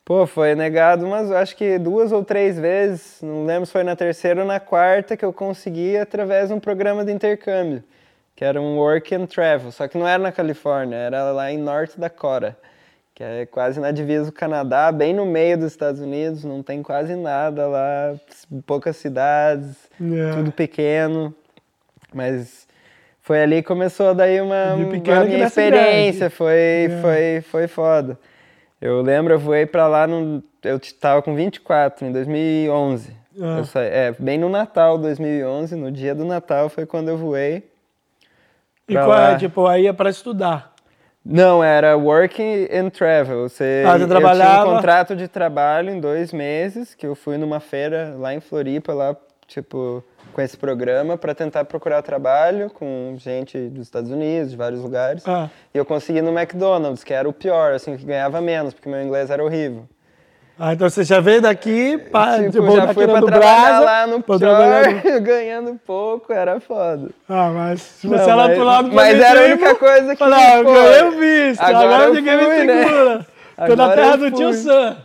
[0.09, 3.95] Pô, foi negado umas, acho que duas ou três vezes, não lembro se foi na
[3.95, 7.83] terceira ou na quarta que eu consegui através de um programa de intercâmbio,
[8.35, 11.59] que era um work and travel, só que não era na Califórnia, era lá em
[11.59, 12.57] North Dakota,
[13.13, 16.81] que é quase na divisa do Canadá, bem no meio dos Estados Unidos, não tem
[16.81, 18.15] quase nada lá,
[18.65, 20.37] poucas cidades, Yeah.
[20.37, 21.31] tudo pequeno,
[22.11, 22.67] mas
[23.21, 27.01] foi ali que começou daí uma, uma minha experiência, foi, Yeah.
[27.03, 28.17] foi, foi foda.
[28.81, 33.13] Eu lembro, eu voei pra lá, no, eu tava com 24, em 2011.
[33.41, 33.63] Ah.
[33.65, 37.69] Saí- é, bem no Natal 2011, no dia do Natal foi quando eu voei.
[38.87, 39.37] E pra qual é, lá.
[39.37, 40.73] tipo, aí é para estudar.
[41.23, 43.47] Não, era working and travel.
[43.47, 44.69] Você, Ah, você Eu tinha trabalhava?
[44.71, 48.93] um contrato de trabalho em dois meses, que eu fui numa feira lá em Floripa,
[48.93, 49.15] lá,
[49.45, 50.03] tipo,
[50.33, 55.23] com esse programa, para tentar procurar trabalho com gente dos Estados Unidos, de vários lugares.
[55.27, 55.49] Ah.
[55.73, 59.01] E eu consegui no McDonald's, que era o pior, assim, que ganhava menos, porque meu
[59.01, 59.85] inglês era horrível.
[60.61, 64.07] Ah, então você já veio daqui, pá, tipo, tipo, já fui pra trabalhar Brasa, lá
[64.07, 67.11] no pior, trabalhar ganhando pouco, era foda.
[67.29, 70.11] Ah, mas se Não, você é lá mas- pro lado mas era a única coisa
[70.11, 72.83] que, Fala, ah, ganhei o visto, agora, agora eu ninguém fui, me né?
[72.83, 73.27] segura.
[73.67, 74.53] Tô na Agora terra eu do tio fui.
[74.57, 74.97] Sam.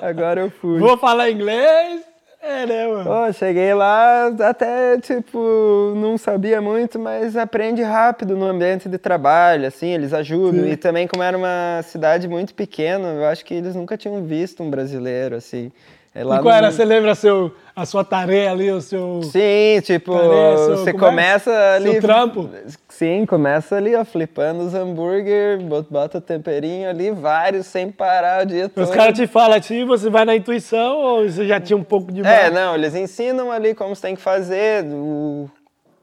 [0.00, 0.78] Agora eu fui.
[0.78, 2.02] Vou falar inglês?
[2.44, 3.04] É, né, mano?
[3.04, 9.64] Pô, cheguei lá, até, tipo, não sabia muito, mas aprende rápido no ambiente de trabalho,
[9.64, 10.66] assim, eles ajudam.
[10.66, 14.60] E também, como era uma cidade muito pequena, eu acho que eles nunca tinham visto
[14.60, 15.70] um brasileiro, assim.
[16.14, 19.22] É lá e qual no- era, você lembra seu, a sua tarefa ali, o seu...
[19.22, 21.08] Sim, tipo, Tarefa, você como é?
[21.08, 21.92] começa ali...
[21.92, 22.50] Seu trampo?
[22.88, 28.46] Sim, começa ali, ó, flipando os hambúrguer, bot- bota temperinho ali, vários, sem parar o
[28.46, 28.84] dia todo.
[28.84, 32.12] Os caras te falam assim, você vai na intuição ou você já tinha um pouco
[32.12, 32.20] de...
[32.26, 35.48] É, não, eles ensinam ali como você tem que fazer, o,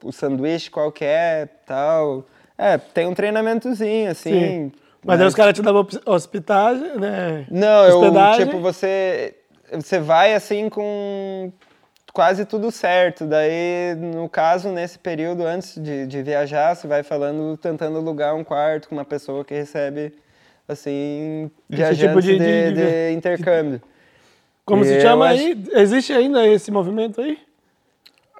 [0.02, 2.24] o sanduíche qualquer, tal.
[2.58, 4.30] É, tem um treinamentozinho, assim.
[4.32, 4.72] Sim.
[5.04, 7.46] Mas aí os caras te davam hosp- hospitagem, né?
[7.48, 8.46] Não, eu, Hospedagem.
[8.46, 9.34] tipo, você,
[9.72, 11.52] você vai assim com
[12.12, 13.24] quase tudo certo.
[13.26, 18.42] Daí, no caso, nesse período, antes de, de viajar, você vai falando, tentando alugar um
[18.44, 20.12] quarto com uma pessoa que recebe,
[20.68, 23.80] assim, Esse viajantes tipo de- de, de- intercâmbio.
[24.64, 25.64] Como se Eu chama acho- aí?
[25.74, 27.38] Existe ainda esse movimento aí?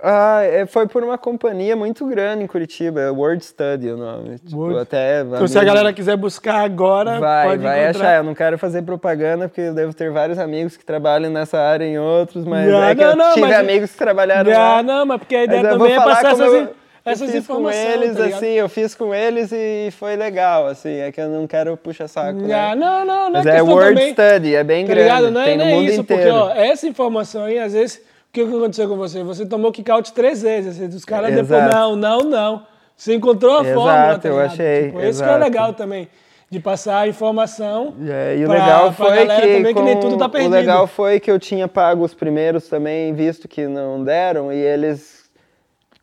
[0.02, 4.38] Ah, é, foi por uma companhia muito grande em Curitiba, é World Study o nome.
[4.38, 8.06] Tipo, World- até Então se a galera quiser buscar agora, vai, pode vai encontrar.
[8.08, 8.16] achar.
[8.16, 11.84] Eu não quero fazer propaganda porque eu devo ter vários amigos que trabalham nessa área
[11.84, 14.58] em outros, mas Não, é que não, eu não, tive mas- amigos que trabalharam Ah,
[14.76, 14.82] lá.
[14.82, 16.70] não, mas porque a ideia Mas também é passar essas, eu- in- eu
[17.04, 17.84] essas fiz informações.
[17.84, 21.28] com eles, tá assim, eu fiz com eles e foi legal, assim, é que eu
[21.28, 22.74] não quero puxar saco, Ah, né?
[22.74, 25.30] não, não, não Mas é é questão Word também, Study, é bem tá grande, ligado?
[25.30, 26.22] Não é, tem no não é mundo isso, inteiro.
[26.22, 29.22] porque ó, essa informação aí, às vezes, o que aconteceu com você?
[29.24, 32.66] Você tomou kick-out três vezes, assim, os caras depois, não, não, não.
[32.96, 34.52] Você encontrou a Exato, fórmula, tá eu ligado?
[34.52, 36.08] achei, Tipo, esse que é legal também,
[36.50, 39.94] de passar a informação É, e o pra- legal pra foi que, também, que nem
[39.94, 40.52] com- tudo tá o perdido.
[40.52, 45.30] legal foi que eu tinha pago os primeiros também, visto que não deram, e eles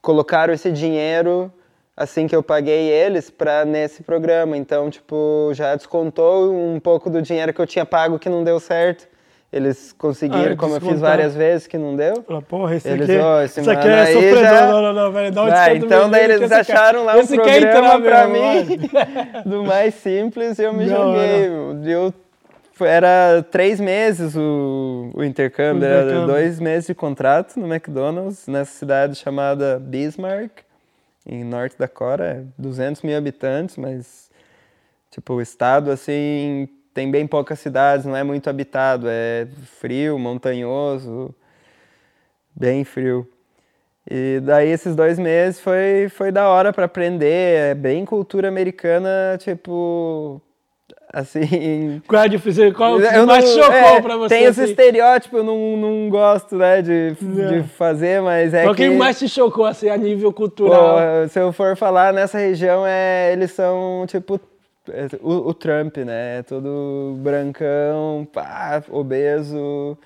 [0.02, 1.52] colocaram esse dinheiro
[1.96, 4.56] assim que eu paguei eles para nesse programa.
[4.58, 8.60] Então, tipo, já descontou um pouco do dinheiro que eu tinha pago que não deu
[8.60, 9.08] certo.
[9.58, 12.22] Eles conseguiram, Ah, como eu fiz várias vezes que não deu.
[12.24, 14.44] Fala, porra, esse Eles, aqui, ó, esse aqui é sofredor.
[14.44, 15.32] já- Não, não, não, velho.
[15.34, 18.90] Dá um Ah, então daí eles cara- acharam lá um entrar programa pra mesmo, mim
[19.46, 21.50] do mais simples e eu me Da joguei.
[21.96, 22.14] Eu,
[22.74, 26.28] foi- era três meses o, o intercâmbio, O era intercâmbio.
[26.28, 30.52] dois meses de contrato no McDonald's, nessa cidade chamada Bismarck,
[31.26, 34.30] em Norte Dakota, é 200 mil habitantes, mas
[35.12, 39.48] tipo, o estado assim tem bem poucas cidades, não é muito habitado, é
[39.80, 41.30] frio, montanhoso,
[42.56, 43.30] bem frio.
[44.10, 49.38] E daí esses dois meses foi, foi da hora para aprender, é bem cultura americana,
[49.38, 50.42] tipo,
[51.14, 52.02] assim...
[52.10, 52.74] Qual é difícil?
[52.74, 54.34] Qual o que Eu mais não- chocou é, pra você?
[54.36, 54.72] Tem esse assim?
[54.72, 57.62] estereótipo, eu não, não gosto, né, de, Não.
[57.62, 58.96] de fazer, mas é Qual que que...
[58.96, 60.98] mais te chocou, assim, a nível Pô, cultural?
[61.30, 64.57] se eu for falar nessa região, é, eles são tipo é,
[65.22, 66.40] o, o Trump, né?
[66.40, 69.98] É Todo brancão, pá, obeso.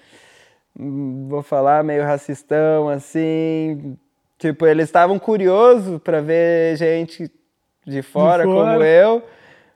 [0.76, 3.98] vou falar, meio racistão, assim.
[4.38, 7.30] Tipo, eles estavam curiosos para ver gente
[7.86, 8.72] de fora, De fora.
[8.74, 9.24] como eu,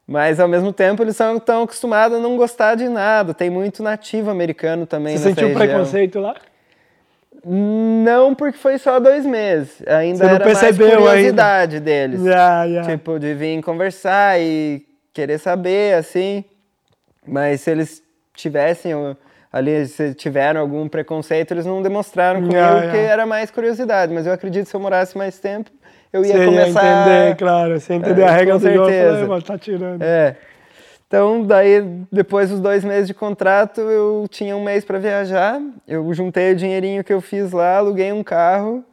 [0.08, 3.34] mas ao mesmo tempo eles são tão acostumados a não gostar de nada.
[3.34, 5.60] Tem muito nativo americano também Você sentiu região.
[5.68, 6.36] preconceito lá?
[7.48, 9.84] Não, porque foi só dois meses.
[9.88, 11.10] Ainda Você não era percebeu mais ainda?
[11.12, 12.24] curiosidade deles.
[12.24, 12.82] Já, já.
[12.84, 14.84] Tipo, de vir conversar e
[15.16, 16.44] querer saber, assim.
[17.26, 18.04] Mas se eles
[18.36, 18.92] tivessem
[19.52, 23.14] ali, se tiveram algum preconceito, eles não demonstraram comigo, Yeah, porque yeah.
[23.14, 24.14] era mais curiosidade.
[24.14, 25.72] Mas eu acredito que se eu morasse mais tempo,
[26.14, 27.02] eu ia Você ia começar...
[27.02, 27.80] entender, claro.
[27.80, 28.86] Você ia entender É, a regra do jogo.
[28.92, 30.02] Falei, mano, tá tirando.
[30.04, 30.36] É.
[31.08, 35.62] Então, daí, depois dos dois meses de contrato, eu tinha um mês para viajar.
[35.88, 38.84] Eu juntei o dinheirinho que eu fiz lá, aluguei um carro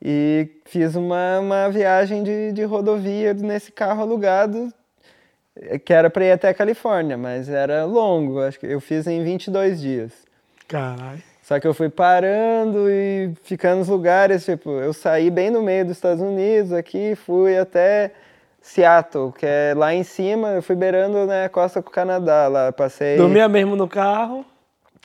[0.00, 4.72] e fiz uma, uma viagem de, de rodovia nesse carro alugado,
[5.84, 8.40] que era para ir até a Califórnia, mas era longo.
[8.40, 10.12] Acho que eu fiz em 22 dias.
[10.68, 11.22] Caralho.
[11.42, 15.84] Só que eu fui parando e ficando nos lugares, tipo, eu saí bem no meio
[15.84, 18.10] dos Estados Unidos aqui, fui até
[18.60, 22.48] Seattle, que é lá em cima, eu fui beirando né, a costa com o Canadá,
[22.48, 23.16] lá passei...
[23.16, 24.44] Dormia mesmo no carro?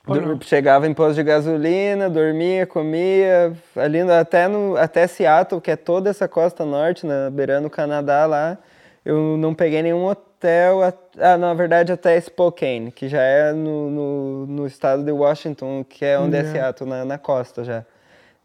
[0.04, 0.40] dur-?
[0.42, 5.76] Chegava em posto de gasolina, dormia, comia, ali no- até, no, até Seattle, que é
[5.76, 8.58] toda essa costa norte, né, beirando o Canadá lá,
[9.06, 10.94] eu não peguei nenhum hotel, a-
[11.34, 16.04] ah, na verdade até Spokane, que já é no, no, no estado de Washington, que
[16.06, 16.60] é onde é Yeah.
[16.62, 17.84] Seattle, na, na costa já.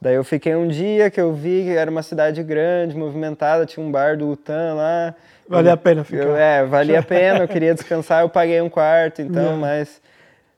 [0.00, 3.84] Daí eu fiquei um dia que eu vi que era uma cidade grande, movimentada, tinha
[3.84, 5.14] um bar do Utan lá.
[5.48, 6.22] Valia Eu- a pena ficar.
[6.24, 9.58] eu- é, valia a pena, eu queria descansar, eu paguei um quarto, então, Yeah.
[9.60, 10.02] mais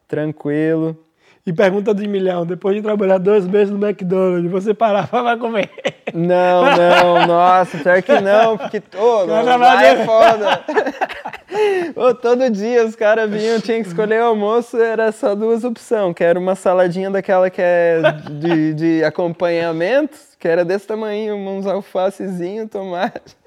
[0.09, 0.97] tranquilo.
[1.49, 5.71] E pergunta de milhão, depois de trabalhar dois meses no McDonald's, você parava pra comer.
[6.13, 10.65] Não, não, nossa, pior que não, porque ô, Cara, lá é foda.
[11.97, 16.15] Ô, todo dia os caras vinham, tinha que escolher o almoço, era só duas opções,
[16.15, 21.67] que era uma saladinha daquela que é de, de acompanhamento, que era desse tamanho, uns
[21.67, 23.38] alfacezinhos, tomate,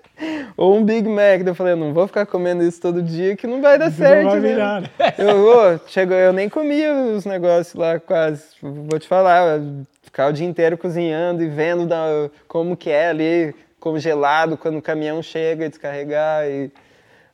[0.58, 1.46] ou um Big Mac.
[1.46, 3.96] Eu falei, eu não vou ficar comendo isso todo dia, que não vai dar não
[3.96, 4.50] certo, vai né?
[4.50, 4.92] virar.
[5.18, 8.44] Eu, ô, chegou, eu nem comia os negócios lá quase.
[8.62, 9.60] Vou te falar,
[10.02, 14.82] ficar o dia inteiro cozinhando e vendo da- como que é ali, congelado, quando o
[14.82, 16.46] caminhão chega e descarregar.
[16.48, 16.72] E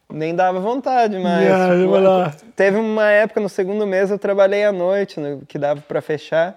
[0.10, 1.44] nem dava vontade mais.
[1.46, 2.32] Yeah.
[2.56, 6.56] Teve uma época, no segundo mês, eu trabalhei à noite, né, que dava para fechar.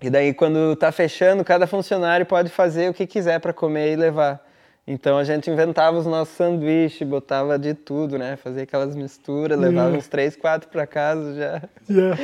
[0.00, 3.96] E daí, quando tá fechando, cada funcionário pode fazer o que quiser para comer e
[3.96, 4.44] levar.
[4.86, 8.36] Então a gente inventava os nossos sanduíches, botava de tudo, né?
[8.36, 9.98] Fazia aquelas misturas, levava Yeah.
[9.98, 11.62] uns três, quatro para casa já.
[11.88, 12.18] Yeah.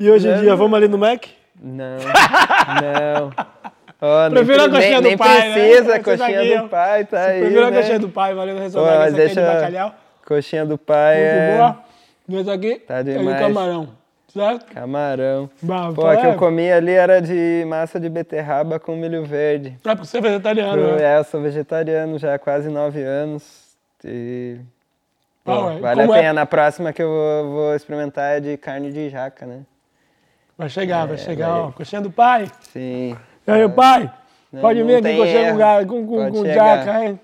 [0.00, 0.38] E hoje em Né?
[0.40, 1.26] dia, vamos ali no Mac?
[1.62, 3.30] Não, não.
[4.00, 5.52] Nem, Prefiro a coxinha nem, do pai, né?
[5.52, 7.76] precisa, a Essa coxinha do pai tá aí, Prefiro a né?
[7.76, 9.94] coxinha do pai, valeu mas essa aqui é de deixa- bacalhau.
[10.26, 12.40] Coxinha do pai Muito é boa.
[12.40, 13.38] Essa aqui Tá é de demais.
[13.40, 13.88] camarão.
[14.32, 14.66] Certo?
[14.72, 15.50] camarão.
[15.60, 16.30] Bah, Pô, a que é.
[16.30, 19.76] eu comi ali era de massa de beterraba com milho verde.
[19.84, 21.02] É porque você é vegetariano, Eu, né?
[21.02, 23.74] é, eu sou vegetariano já há quase nove anos.
[24.04, 24.56] E.
[25.44, 26.20] pô, Ah, vale a como é?
[26.20, 26.32] pena.
[26.32, 29.60] Na próxima que eu vou, vou experimentar é de carne de jaca, né?
[30.56, 31.60] Vai chegar, vai chegar, vai.
[31.62, 31.72] ó.
[31.72, 32.46] Coxinha do pai.
[32.72, 33.16] Sim.
[33.46, 34.12] E aí, pai?
[34.52, 35.54] Não, Pode vir aqui, coxinha
[35.86, 37.20] com, com, com, com jaca, hein?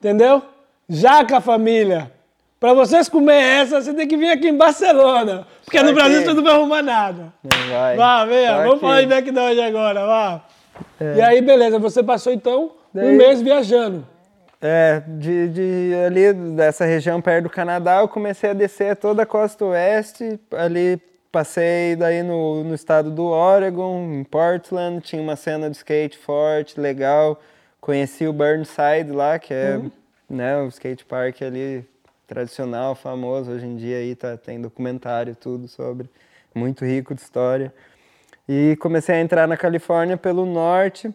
[0.00, 0.42] Entendeu?
[0.88, 2.10] Jaca, família.
[2.58, 5.46] Pra vocês comer essa, você tem que vir aqui em Barcelona.
[5.64, 7.32] Porque Só no Brasil que- você não vai arrumar nada.
[7.44, 7.96] Não vai.
[7.96, 10.44] Vá, Só vamos que- falar de McDonald's agora, vá.
[11.16, 14.06] E aí, beleza, você passou então Daí- um mês viajando.
[14.60, 19.26] É, de, de ali dessa região perto do Canadá, eu comecei a descer toda a
[19.26, 20.40] costa oeste.
[20.56, 20.98] Ali
[21.30, 26.80] passei daí no, no estado do Oregon, em Portland, tinha uma cena de skate forte,
[26.80, 27.38] legal.
[27.82, 29.78] Conheci o Burnside lá, que é
[30.28, 31.84] né, o skate park ali
[32.26, 33.50] tradicional, famoso.
[33.52, 36.08] Hoje em dia aí tá, tem documentário tudo sobre.
[36.54, 37.72] Muito rico de história.
[38.48, 41.10] E comecei a entrar na Califórnia pelo norte.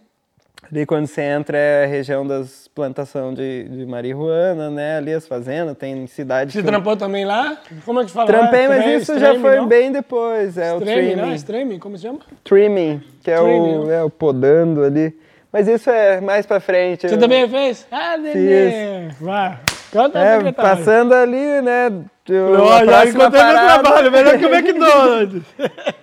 [0.72, 4.98] Ali quando você entra é a região das plantações de, de marihuana, né?
[4.98, 6.54] Ali as fazendas, tem cidades...
[6.54, 7.58] Você que- trampou também lá?
[7.84, 8.28] Como é que fala?
[8.28, 9.68] Trampei, mas Tre- isso já foi não?
[9.68, 10.58] bem depois.
[10.60, 11.16] É o Streaming, não?
[11.24, 11.36] trimming.
[11.36, 12.20] Streaming, como se chama?
[12.44, 15.18] Trimming, que é o, é o podando ali.
[15.52, 17.10] Mas isso é mais pra frente.
[17.10, 17.88] Você eu- também fez?
[17.92, 19.10] Ah, neném.
[19.20, 19.58] Vai.
[19.92, 21.92] Canta É, passando ali, né?
[22.30, 25.44] Eu, a Olha, já encontrei meu trabalho, melhor que o McDonald's.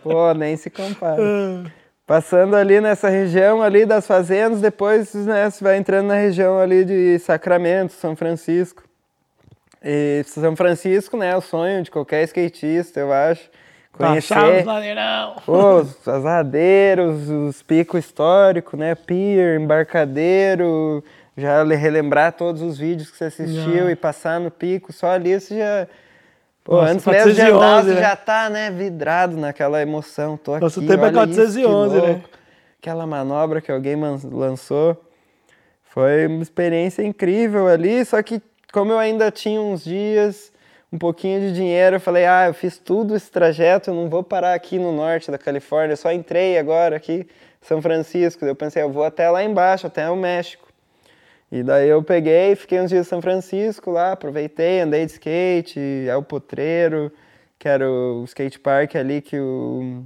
[0.03, 1.23] Pô, nem se compara.
[2.07, 6.85] Passando ali nessa região ali das fazendas, depois né, você vai entrando na região ali
[6.85, 8.83] de Sacramento, São Francisco.
[9.83, 13.49] E São Francisco, né, é o sonho de qualquer skatista, eu acho.
[13.93, 15.35] Conhecer Baixar os ladeirão.
[15.47, 21.03] os asadeiros, os picos históricos, né, pier, embarcadeiro,
[21.39, 25.39] já le- relembrar todos os vídeos que você assistiu e passar no pico, só ali
[25.41, 25.87] você já...
[26.65, 28.01] Pô, Nossa, antes mesmo de 411, andar, você né?
[28.03, 30.37] já tá, né, vidrado naquela emoção.
[30.37, 32.23] Tô aqui, Nosso tempo é olha isso, que 411, né?
[32.79, 33.97] Aquela manobra que alguém
[34.31, 35.03] lançou.
[35.85, 40.53] Foi uma experiência incrível ali, só que como eu ainda tinha uns dias,
[40.93, 44.23] um pouquinho de dinheiro, eu falei, ah, eu fiz tudo esse trajeto, eu não vou
[44.23, 47.27] parar aqui no norte da Califórnia, eu só entrei agora aqui
[47.63, 48.45] São Francisco.
[48.45, 50.68] Eu pensei, eu vou até lá embaixo, até o México.
[51.51, 55.81] E daí eu peguei, fiquei uns dias em São Francisco lá, aproveitei, andei de skate,
[55.81, 57.11] El Potreiro,
[57.59, 60.05] que era o skate park ali que o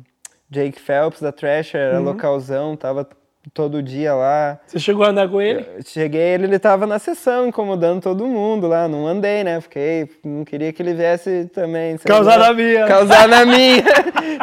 [0.48, 3.08] Jake Phelps da Thrasher era localzão, tava
[3.52, 4.58] todo dia lá.
[4.66, 5.66] Você chegou a andar com ele?
[5.76, 9.60] Eu Cheguei, ele, ele tava na sessão, incomodando todo mundo lá, não andei, né?
[9.60, 11.96] Fiquei, não queria que ele viesse também.
[11.98, 12.86] Causar na minha.
[12.86, 13.82] Causar na minha,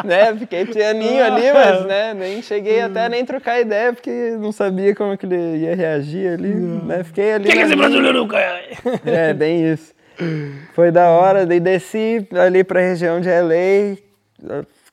[0.04, 0.36] né?
[0.38, 1.54] Fiquei pianinho ali, Ah.
[1.54, 5.74] mas né, nem cheguei até nem trocar ideia, porque não sabia como que ele ia
[5.74, 7.02] reagir ali, né?
[7.02, 7.88] Fiquei ali Quem esse minha.
[7.88, 8.28] brasileiro?
[9.06, 9.92] É, bem isso.
[10.74, 13.96] Foi da hora, daí desci ali pra região de LA,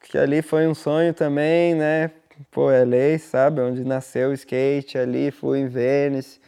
[0.10, 2.12] que ali foi um sonho também, né?
[2.52, 3.62] Pô, LA, sabe?
[3.62, 6.40] Onde nasceu o skate ali, fui em Venice.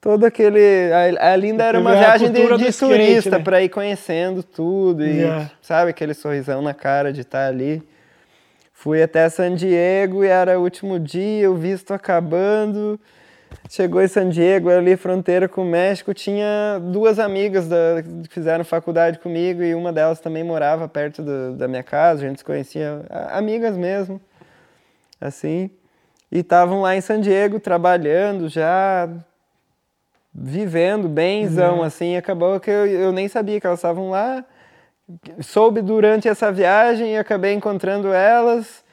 [0.00, 0.90] Todo aquele.
[1.20, 3.44] a- Ali ainda era uma viagem de, de skate, turista né?
[3.44, 5.50] pra ir conhecendo tudo e, Yeah.
[5.60, 7.82] sabe, aquele sorrisão na cara de estar ali.
[8.72, 12.98] Fui até San Diego e era o último dia, o visto acabando.
[13.68, 18.64] Chegou em San Diego, ali fronteira com o México, tinha duas amigas da, que fizeram
[18.64, 22.44] faculdade comigo e uma delas também morava perto do- da minha casa, a gente se
[22.44, 23.00] conhecia,
[23.32, 24.20] amigas mesmo,
[25.20, 25.70] assim.
[26.30, 29.08] E estavam lá em San Diego trabalhando já,
[30.34, 32.16] vivendo benzão, assim.
[32.16, 34.44] Acabou que eu, eu nem sabia que elas estavam lá.
[35.40, 38.84] Soube durante essa viagem e acabei encontrando elas.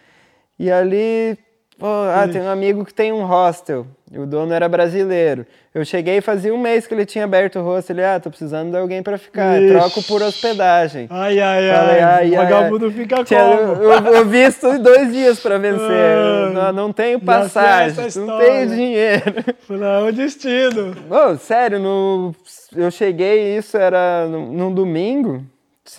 [0.58, 1.38] E ali,
[1.78, 3.86] pô, ah, tem um amigo que tem um hostel.
[4.12, 5.46] e O dono era brasileiro.
[5.74, 7.96] Eu cheguei fazia um mês que ele tinha aberto o hostel.
[7.98, 9.62] Ele, ah, tô precisando de alguém para ficar.
[9.62, 9.74] Ixi.
[9.74, 11.08] Troco por hospedagem.
[11.10, 12.02] Ai, ai, Falei, ai.
[12.02, 13.84] ai, o ai, vagabundo fica Tinha- como?
[13.84, 15.82] eu, eu visto em dois dias para vencer.
[15.92, 19.24] Ah, não, não tenho passagem, não tenho dinheiro.
[19.70, 20.96] Não, o destino.
[21.10, 22.34] Ô, sério, no,
[22.76, 25.44] eu cheguei, isso era num, num domingo.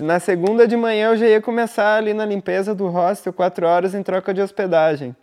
[0.01, 3.95] Na segunda de manhã eu já ia começar ali na limpeza do hostel, quatro horas
[3.95, 5.15] em troca de hospedagem.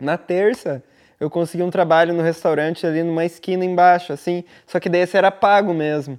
[0.00, 0.82] Na terça,
[1.18, 4.42] eu consegui um trabalho no restaurante ali numa esquina embaixo, assim.
[4.66, 6.18] Só que desse era pago mesmo.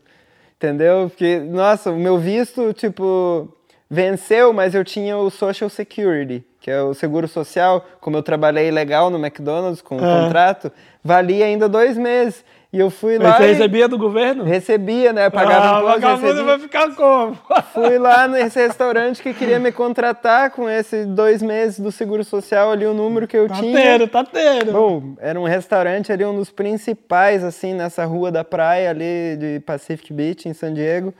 [0.57, 1.09] Entendeu?
[1.09, 3.51] Porque, nossa, o meu visto, tipo,
[3.89, 7.83] venceu, mas eu tinha o Social Security, que é o seguro social.
[7.99, 10.23] Como eu trabalhei legal no McDonald's com um Ah.
[10.25, 10.71] contrato,
[11.03, 12.45] valia ainda dois meses.
[12.73, 13.37] E eu fui Mas lá.
[13.37, 14.45] você e recebia do governo?
[14.45, 15.29] Recebia, né?
[15.29, 16.43] Pagava ah, o imposto, vagabundo recebia.
[16.45, 17.37] vai ficar como?
[17.73, 22.71] Fui lá nesse restaurante que queria me contratar com esses dois meses do seguro social
[22.71, 23.75] ali, o número que eu Tá tinha.
[23.77, 24.71] tendo, tá tendo.
[24.71, 29.59] Bom, era um restaurante ali, um dos principais, assim, nessa rua da praia ali de
[29.65, 31.13] Pacific Beach, em San Diego,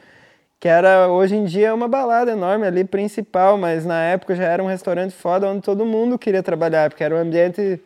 [0.57, 4.63] que era, hoje em dia, uma balada enorme ali, principal, mas na época já era
[4.63, 7.77] um restaurante foda onde todo mundo queria trabalhar, porque era um ambiente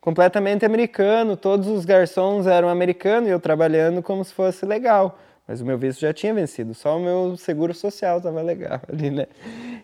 [0.00, 5.18] completamente americano, todos os garçons eram americanos e eu trabalhando como se fosse legal.
[5.46, 9.10] Mas o meu visto já tinha vencido, só o meu seguro social estava legal ali,
[9.10, 9.26] né?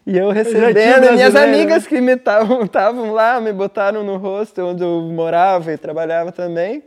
[0.06, 1.88] E eu recebendo, minhas brasileiro, amigas né?
[1.88, 6.84] que me estavam lá, me botaram no hostel onde eu morava e trabalhava também.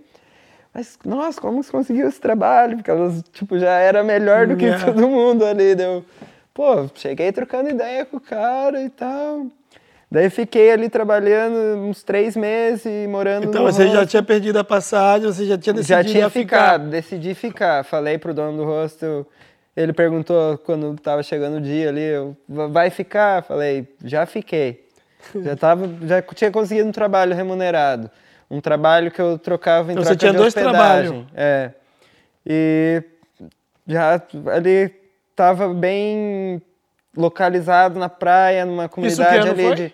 [0.73, 2.77] Mas, nossa, como você conseguiu esse trabalho?
[2.77, 4.85] Porque elas, tipo, já era melhor do que Yeah.
[4.85, 5.75] todo mundo ali.
[5.75, 6.05] Deu,
[6.53, 9.47] pô, cheguei trocando ideia com o cara e tal.
[10.11, 14.07] Daí fiquei ali trabalhando uns três meses e morando Então no você já hostel.
[14.07, 16.63] tinha perdido a passagem, você já tinha decidido Já tinha ficar.
[16.63, 17.83] ficado, decidi ficar.
[17.85, 19.27] Falei pro dono do hostel,
[19.77, 23.43] ele perguntou quando tava chegando o dia ali, eu, "Va- vai ficar?
[23.43, 24.83] Falei, já fiquei.
[25.43, 28.09] Já tava, já tinha conseguido um trabalho remunerado,
[28.49, 31.23] um trabalho que eu trocava em Então troca você tinha dois trabalhos.
[31.35, 31.71] É.
[32.47, 33.03] E
[33.87, 34.19] já
[34.55, 34.91] ali
[35.35, 36.59] tava bem
[37.15, 39.93] localizado na praia, numa comunidade ali de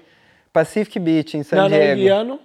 [0.55, 1.99] Pacific Beach em San Não, não, Diego.
[1.99, 2.39] e ano?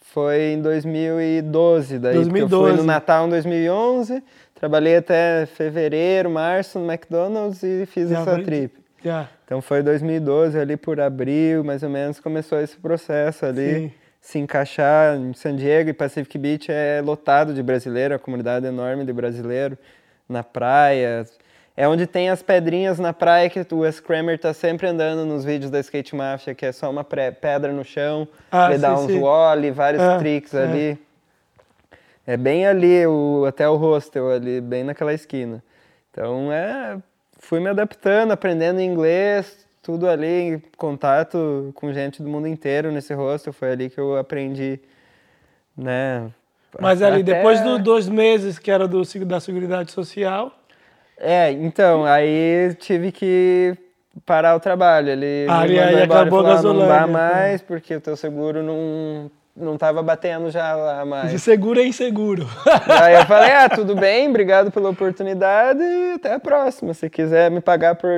[0.00, 2.76] Foi em 2012, daí porque eu fui 2012.
[2.78, 4.22] no Natal em 2011,
[4.54, 8.78] trabalhei até fevereiro, março no McDonald's e fiz Já essa foi- trip.
[9.04, 9.28] Já.
[9.44, 13.92] Então foi 2012, ali por abril, mais ou menos, começou esse processo ali, Sim.
[14.20, 18.68] se encaixar em San Diego e Pacific Beach é lotado de brasileiro, a comunidade é
[18.68, 19.76] enorme de brasileiro
[20.28, 21.26] na praia.
[21.80, 25.44] É onde tem as pedrinhas na praia que o Wes Kramer tá sempre andando nos
[25.44, 29.04] vídeos da Skate Mafia, que é só uma pedra no chão, Ah, ele dá sim,
[29.04, 29.20] uns sim.
[29.20, 30.62] wall, vários É, tricks é.
[30.64, 30.98] ali.
[32.26, 35.62] É bem ali, o, até o hostel ali, bem naquela esquina.
[36.10, 36.98] Então, é,
[37.38, 43.14] fui me adaptando, aprendendo inglês, tudo ali, em contato com gente do mundo inteiro nesse
[43.14, 43.52] hostel.
[43.52, 44.80] Foi ali que eu aprendi,
[45.76, 46.28] né?
[46.80, 50.52] Mas ali, até- depois dos dois meses que era do, da Seguridade Social,
[51.20, 53.76] É, então, aí tive que
[54.24, 55.10] parar o trabalho.
[55.10, 58.16] Ele Ah, me aí acabou a falou, "Ah, Não Gasolândia." dá mais, porque o teu
[58.16, 61.30] seguro não, não tava batendo já lá mais.
[61.30, 62.46] De seguro é inseguro.
[63.02, 66.94] Aí eu falei, ah, tudo bem, obrigado pela oportunidade e até a próxima.
[66.94, 68.10] Se quiser me pagar por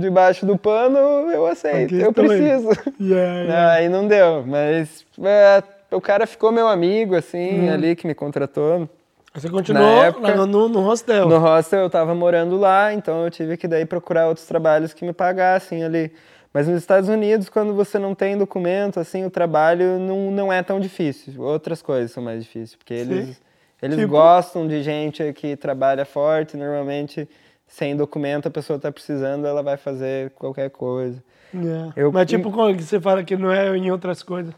[0.00, 0.98] debaixo do pano,
[1.30, 2.68] eu aceito, eu preciso.
[3.00, 3.72] Yeah, yeah.
[3.72, 8.88] Aí não deu, mas é, o cara ficou meu amigo, assim, ali que me contratou.
[9.36, 11.28] Você continuou época- lá no, no hostel.
[11.28, 15.04] No hostel eu tava morando lá, então eu tive que daí procurar outros trabalhos que
[15.04, 16.10] me pagassem ali.
[16.52, 20.62] Mas nos Estados Unidos, quando você não tem documento, assim, o trabalho não, não é
[20.62, 21.40] tão difícil.
[21.42, 23.40] Outras coisas são mais difíceis, porque eles,
[23.82, 24.08] eles Tipo?
[24.12, 27.28] gostam de gente que trabalha forte, normalmente
[27.68, 31.22] sem documento a pessoa tá precisando, ela vai fazer qualquer coisa.
[31.54, 31.92] Yeah.
[31.94, 34.54] Eu- Mas tipo, quando que você fala que não é em outras coisas?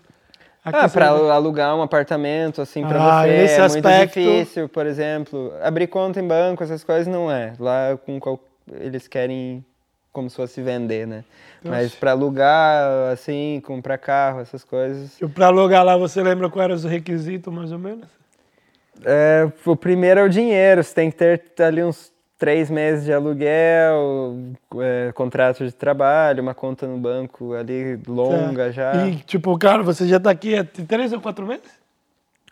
[0.68, 4.86] Aqui Ah, para alugar um apartamento, assim, para Ah, você é aspecto- muito difícil, por
[4.86, 5.52] exemplo.
[5.62, 7.54] Abrir conta em banco, essas coisas não é.
[7.58, 8.38] Lá com qual-
[8.80, 9.64] eles querem
[10.12, 11.24] como se fosse vender, né?
[11.62, 15.14] Mas para alugar, assim, comprar carro, essas coisas.
[15.16, 18.06] Tipo, Pra alugar lá, você lembra quais eram os requisitos, mais ou menos?
[19.04, 23.12] É, o primeiro é o dinheiro, você tem que ter ali uns três meses de
[23.12, 24.38] aluguel,
[24.80, 29.06] é, contrato de trabalho, uma conta no banco ali longa já.
[29.06, 31.68] E, tipo, cara, você já tá aqui há três ou quatro meses?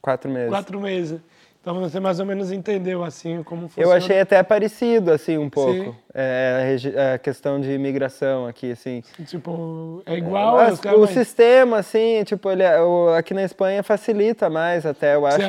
[0.02, 0.50] Quatro meses.
[0.50, 1.20] Quatro meses.
[1.60, 3.96] Então você mais ou menos entendeu, assim, como Eu funciona.
[3.96, 5.96] achei até parecido, assim, um pouco.
[6.14, 9.02] É, a, a questão de imigração aqui, assim.
[9.24, 10.58] Tipo, é igual...
[10.58, 14.48] As- os caras o mais- sistema, assim, tipo, ele, é- o- aqui na Espanha facilita
[14.48, 15.42] mais até, eu acho, do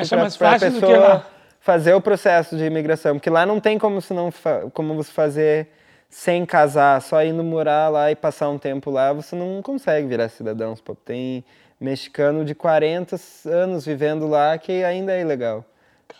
[0.80, 1.24] pessoa?
[1.60, 3.16] Fazer o processo de imigração.
[3.16, 4.32] Porque lá não tem como, se não
[4.72, 5.68] como você fazer
[6.08, 10.28] sem casar, só indo morar lá e passar um tempo lá, você não consegue virar
[10.28, 10.74] cidadão.
[11.04, 11.44] Tem
[11.80, 15.64] mexicano de 40 anos vivendo lá que ainda é ilegal.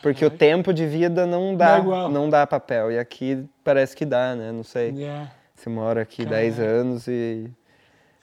[0.03, 2.93] Porque o tempo de vida não Não é dá, não dá papel.
[2.93, 4.53] E aqui parece que dá, né?
[4.53, 4.91] Não sei.
[4.91, 5.31] Yeah.
[5.55, 6.43] Você mora aqui Caralho.
[6.43, 7.51] 10 anos e.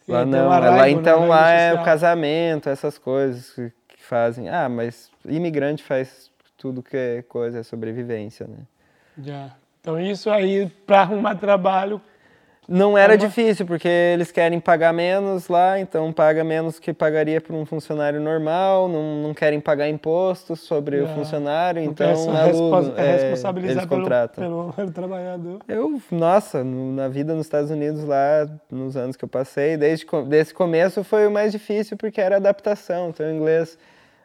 [0.05, 1.85] Sim, Lá não, um lá arraigo, então né, lá arraigo é o social.
[1.85, 4.47] casamento, essas coisas que, que fazem.
[4.47, 6.29] Ah, mas imigrante faz
[6.65, 8.57] tudo que é coisa, é sobrevivência, né?
[9.23, 9.55] Yeah.
[9.79, 12.01] Então isso aí, pra arrumar trabalho,
[12.67, 17.55] Não era difícil, porque eles querem pagar menos lá, então paga menos que pagaria para
[17.55, 22.31] um funcionário normal, não, não querem pagar impostos sobre o Ah, funcionário, não então essa
[22.31, 24.43] aluno, respo- é, responsabilizar eles pelo, contratam.
[24.43, 25.59] pelo, pelo trabalhador.
[25.67, 30.03] Eu, nossa, no- na vida nos Estados Unidos lá, nos anos que eu passei, desde
[30.27, 33.09] desse começo foi o mais difícil porque era adaptação.
[33.09, 33.77] Então, o inglês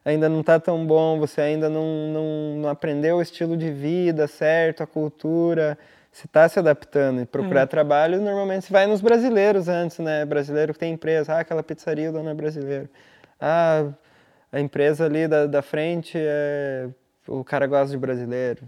[0.05, 4.27] ainda não está tão bom, você ainda não, não, não aprendeu o estilo de vida
[4.27, 5.79] certo, a cultura.
[6.13, 10.25] Você está se adaptando e procurar trabalho, normalmente você vai nos brasileiros antes, né?
[10.25, 12.89] Brasileiro que tem empresa, ah, aquela pizzaria o dono é brasileiro.
[13.41, 13.87] Ah,
[14.51, 16.89] a empresa ali da, da frente, é...
[17.29, 18.63] o cara gosta de brasileiro.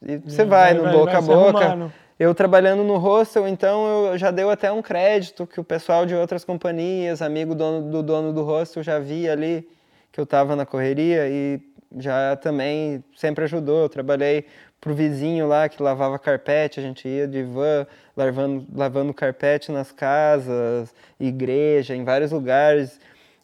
[0.00, 1.92] E você vai, no boca a se boca.
[2.18, 6.14] Eu trabalhando no hostel, então eu já deu até um crédito que o pessoal de
[6.14, 9.68] outras companhias, amigo dono, do dono do hostel, já via ali
[10.16, 11.60] que eu estava na correria e
[11.98, 13.82] já também sempre ajudou.
[13.82, 14.46] Eu trabalhei
[14.80, 17.86] pro vizinho lá que lavava carpete, a gente ia de van
[18.16, 22.98] lavando, lavando carpete nas casas, igreja, em vários lugares.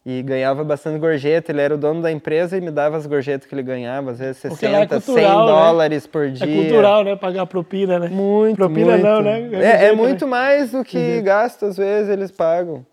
[0.05, 3.47] E ganhava bastante gorjeta, ele era o dono da empresa e me dava as gorjetas
[3.47, 5.51] que ele ganhava, às vezes Porque lá é 60, 100 cultural, né?
[5.53, 6.55] dólares por É dia.
[6.55, 7.15] cultural, né?
[7.15, 8.07] Pagar propina, né?
[8.09, 9.03] Muito, Propina muito.
[9.03, 9.49] não, né?
[9.61, 10.31] É, é muito né?
[10.31, 12.83] mais do que gasta, às vezes eles pagam.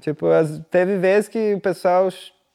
[0.00, 2.08] Tipo, as- teve vezes que o pessoal,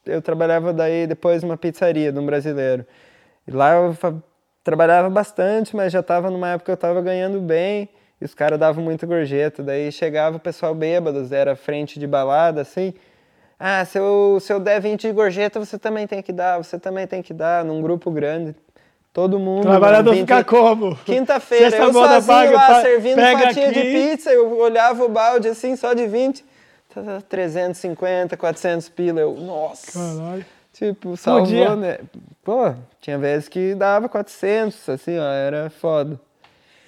[0.09, 2.85] eu trabalhava daí depois numa pizzaria de um brasileiro.
[3.47, 3.95] E lá eu
[4.63, 7.89] trabalhava bastante, mas já estava numa época que eu estava ganhando bem.
[8.21, 9.63] E os caras davam muita gorjeta.
[9.63, 12.93] Daí chegava o pessoal bêbado, era frente de balada, assim.
[13.59, 16.79] Ah, se eu, se eu der 20 de gorjeta, você também tem que dar, você
[16.79, 18.55] também tem que dar, num grupo grande.
[19.11, 19.63] Todo mundo.
[19.63, 20.95] Trabalhador 20 fica como?
[20.97, 23.91] Quinta-feira, eu sozinho paga, lá, servindo fatia de aqui.
[23.91, 26.48] pizza, eu olhava o balde assim, só de 20, tá, tá,
[27.29, 30.45] 350, 400 pila, eu, nossa, Caralho.
[30.73, 31.75] tipo, salvou, dia?
[31.75, 31.97] né?
[32.43, 36.19] Pô, tinha vezes que dava 400, assim, ó, era foda.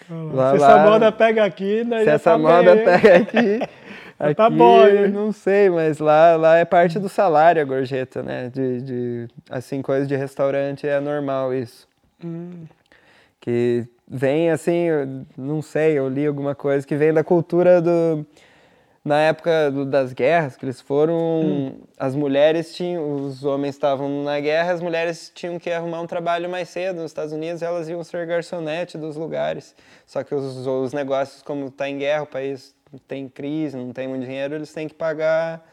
[0.10, 2.84] Lá- Se lá- essa moda pega aqui, daí Se essa tá moda bem.
[2.84, 3.60] pega aqui,
[4.20, 5.08] aqui tá bom, hein?
[5.10, 8.50] não sei, mas lá, lá é parte do salário a gorjeta, né?
[8.54, 11.88] De, de, assim, coisa de restaurante é normal isso.
[12.24, 12.66] Hum.
[13.40, 14.88] Que vem assim,
[15.38, 18.26] não sei, eu li alguma coisa que vem da cultura do.
[19.04, 21.42] Na época do- das guerras, que eles foram.
[21.42, 21.80] Hum.
[21.98, 23.12] As mulheres tinham.
[23.26, 26.98] Os homens estavam na guerra, as mulheres tinham que arrumar um trabalho mais cedo.
[27.02, 29.76] Nos Estados Unidos, elas iam ser garçonete dos lugares.
[30.06, 32.76] Só que os, os negócios, como está em guerra, o país
[33.08, 35.66] tem crise, não tem muito dinheiro, eles têm que pagar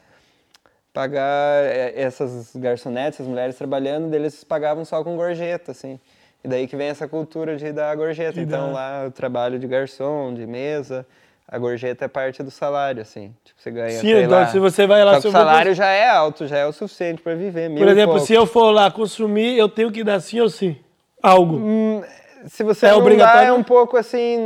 [0.92, 6.00] pagar é, essas garçonetes, essas mulheres trabalhando, deles pagavam só com gorjeta, assim.
[6.42, 8.40] E daí que vem essa cultura de dar gorjeta.
[8.40, 8.72] Então dar.
[8.72, 11.06] lá o trabalho de garçom, de mesa,
[11.50, 13.34] a gorjeta é parte do salário, assim.
[13.42, 14.46] Tipo, você ganha, Sim, então lá.
[14.48, 15.18] se você vai lá...
[15.18, 17.70] Se o salário já é alto, já é o suficiente para viver.
[17.70, 20.76] mil Por exemplo, se eu for lá consumir, eu tenho que dar sim ou sim?
[21.22, 21.56] Algo.
[21.56, 22.02] Hum,
[22.46, 23.48] se você É não dá, obrigatório?
[23.48, 24.38] é um pouco assim,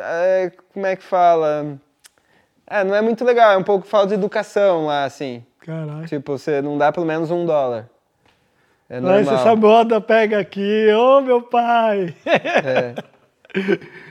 [0.00, 1.78] é, como é que fala?
[2.66, 5.44] É, não é muito legal, é um pouco falta de educação lá, assim.
[5.60, 6.06] Caralho.
[6.06, 7.86] Tipo, você não dá pelo menos um dólar.
[8.88, 9.24] É normal.
[9.24, 12.14] você essa moda pega aqui, ô meu pai!
[12.24, 12.94] É.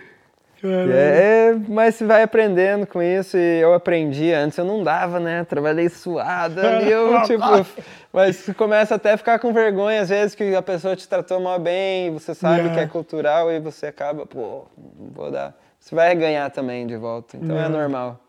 [0.69, 0.91] Caralho.
[0.93, 4.31] É, mas você vai aprendendo com isso e eu aprendi.
[4.31, 5.43] Antes eu não dava, né?
[5.45, 7.43] Trabalhei suada ali, eu, tipo...
[8.11, 11.39] Mas você começa até a ficar com vergonha, às vezes, que a pessoa te tratou
[11.39, 12.73] mal bem, você sabe Yeah.
[12.75, 14.65] que é cultural e você acaba, pô,
[14.97, 15.53] não vou dar.
[15.79, 17.77] Você vai ganhar também de volta, então é Yeah.
[17.77, 18.19] normal.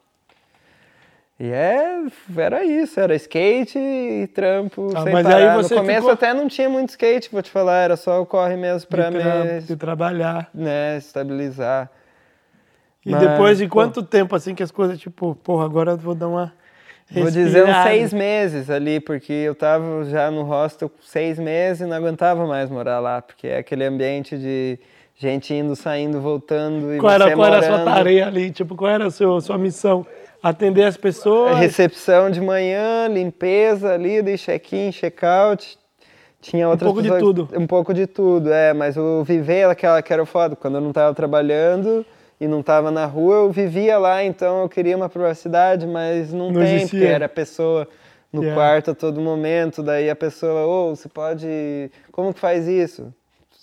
[1.38, 2.02] E é,
[2.36, 5.56] era isso, era skate e trampo Ah, sem mas aí parar.
[5.62, 8.26] você no começo ficou- até não tinha muito skate, vou te falar, era só o
[8.26, 10.48] corre mesmo pra de, me de trabalhar.
[10.54, 11.90] né, estabilizar.
[13.06, 13.74] E Mas, depois de pô.
[13.74, 16.52] quanto tempo assim que as coisas, tipo, porra, agora eu vou dar uma.
[17.08, 17.88] Vou dizer uns respirada.
[17.88, 22.68] seis meses ali, porque eu tava já no hostel seis meses e não aguentava mais
[22.68, 24.76] morar lá, porque é aquele ambiente de
[25.16, 28.50] gente indo, saindo, voltando e Qual era, qual era a sua tarefa ali?
[28.50, 30.04] Tipo, qual era a sua, sua missão?
[30.42, 31.56] Atender as pessoas?
[31.58, 35.78] Recepção de manhã, limpeza ali, de check-in, check-out.
[36.40, 37.48] Tinha outras pouco de pessoas- tudo.
[37.56, 38.72] Um pouco de tudo, é.
[38.72, 40.54] Mas o viver, aquela que era foda.
[40.56, 42.04] Quando eu não tava trabalhando
[42.40, 46.50] e não tava na rua, eu vivia lá, então eu queria uma privacidade, mas não,
[46.50, 46.88] Não tem, existia.
[47.00, 47.88] porque era a pessoa
[48.32, 48.54] no Yeah.
[48.60, 49.82] quarto a todo momento.
[49.82, 51.90] Daí a pessoa, ô, você pode.
[52.12, 53.12] Como que faz isso?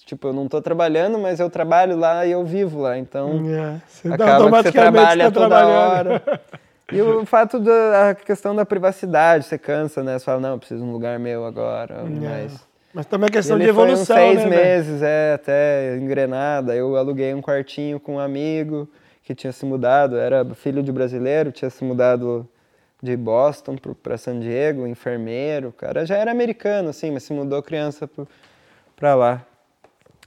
[0.06, 3.80] Tipo, eu não tô trabalhando, mas eu trabalho lá e eu vivo lá, então É,
[3.88, 6.22] você acaba que você trabalha tá toda hora.
[6.92, 10.20] E o fato da questão da privacidade, você cansa, né?
[10.20, 12.68] Você fala, não, eu preciso de um lugar meu agora, mas...
[12.94, 14.50] Mas também é questão de ele foi uns evolução, seis né?
[14.50, 16.76] meses, é, até engrenada.
[16.76, 18.88] Eu aluguei um quartinho com um amigo
[19.24, 22.48] que tinha se mudado, era filho de brasileiro, tinha se mudado
[23.02, 27.62] de Boston para San Diego, enfermeiro, o cara já era americano, assim, mas se mudou
[27.64, 28.10] criança
[28.96, 29.46] para lá.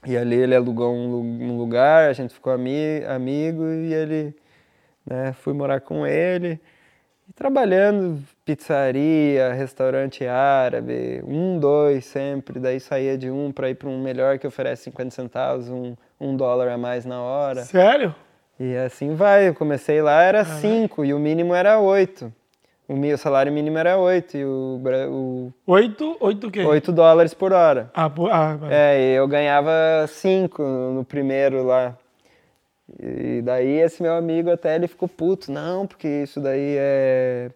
[0.05, 4.35] E ali ele alugou um, um lugar, a gente ficou ami amigo e ele,
[5.05, 6.59] né, fui morar com ele.
[7.27, 13.89] E trabalhando, pizzaria, restaurante árabe, um, dois sempre, daí saía de um para ir para
[13.89, 17.65] um melhor que oferece 50 centavos, um, um dólar a mais na hora.
[17.65, 18.15] Sério?
[18.57, 22.31] E assim vai, eu comecei lá era cinco e o mínimo era oito.
[22.87, 26.15] O o salário mínimo era oito e o, o Oito?
[26.21, 26.63] Oito o quê?
[26.63, 27.91] 8 dólares por hora.
[27.93, 28.69] Ah, pô, ah, vai.
[28.71, 31.97] É, e eu ganhava cinco no no primeiro lá.
[32.97, 37.51] E daí esse meu amigo até ele ficou puto, não, porque isso daí é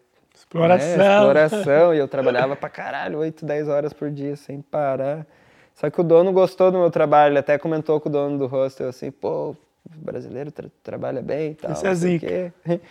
[0.52, 0.98] exploração.
[0.98, 1.14] né,
[1.46, 1.94] exploração.
[1.96, 5.26] e eu trabalhava pra caralho, 8, 10 horas por dia, sem parar.
[5.76, 8.46] Só que o dono gostou do meu trabalho, ele até comentou com o dono do
[8.48, 9.56] hostel assim, pô,
[9.96, 11.72] brasileiro tra- trabalha bem e tal.
[11.72, 12.54] Isso é zica.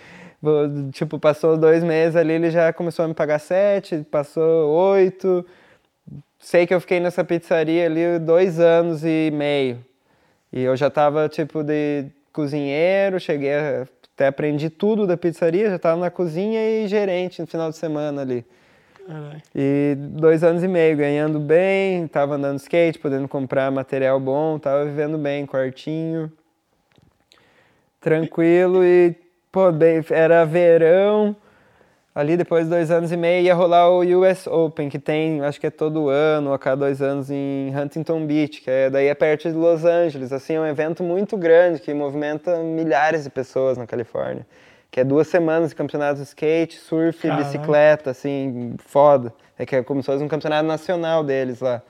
[0.93, 5.45] Tipo, passou dois meses ali, ele já começou a me pagar sete, passou oito.
[6.39, 9.85] Sei que eu fiquei nessa pizzaria ali dois anos e meio.
[10.51, 13.87] E eu já tava, tipo, de cozinheiro, cheguei, a-
[14.21, 18.21] até aprendi tudo da pizzaria, já tava na cozinha e gerente no final de semana
[18.21, 18.45] ali.
[19.07, 19.41] Caralho.
[19.55, 24.85] E dois anos e meio, ganhando bem, tava andando skate, podendo comprar material bom, tava
[24.85, 26.31] vivendo bem, quartinho,
[27.99, 29.16] tranquilo e,
[29.51, 31.35] pô, bem, era verão,
[32.15, 35.61] ali depois de dois anos e meio ia rolar o US Open, que tem, acho
[35.61, 39.15] que é todo ano, a cada dois anos em Huntington Beach, que é, daí é
[39.15, 43.79] perto de Los Angeles, assim, é um evento muito grande que movimenta milhares de pessoas
[43.79, 44.47] na Califórnia.
[44.91, 47.45] Que é duas semanas de campeonato de skate, surf, Caralho.
[47.45, 49.33] bicicleta, assim, foda.
[49.57, 51.81] É que é como se fosse um campeonato nacional deles lá.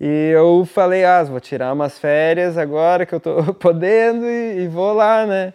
[0.00, 4.68] E eu falei, ah, vou tirar umas férias agora que eu tô podendo e, e
[4.68, 5.54] vou lá, né?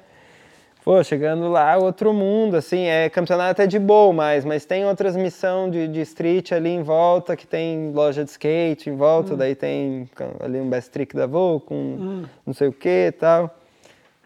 [0.87, 5.17] Pô, chegando lá, outro mundo, assim, é campeonato é de boa mais, mas tem outras
[5.17, 9.53] missões de, de street ali em volta, que tem loja de skate em volta, daí
[9.53, 10.09] tem
[10.39, 13.53] ali um best trick da Voo com não sei o que e tal.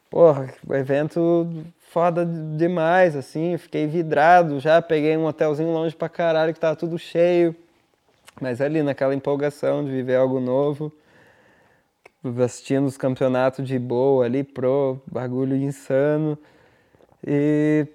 [0.07, 1.49] Porra, evento
[1.89, 6.95] foda demais, assim, fiquei vidrado já, peguei um hotelzinho longe pra caralho que tava tudo
[6.99, 7.55] cheio.
[8.39, 10.93] Mas ali naquela empolgação de viver algo novo,
[12.43, 16.37] assistindo os campeonatos de boa ali, pro, bagulho insano.
[17.25, 17.87] E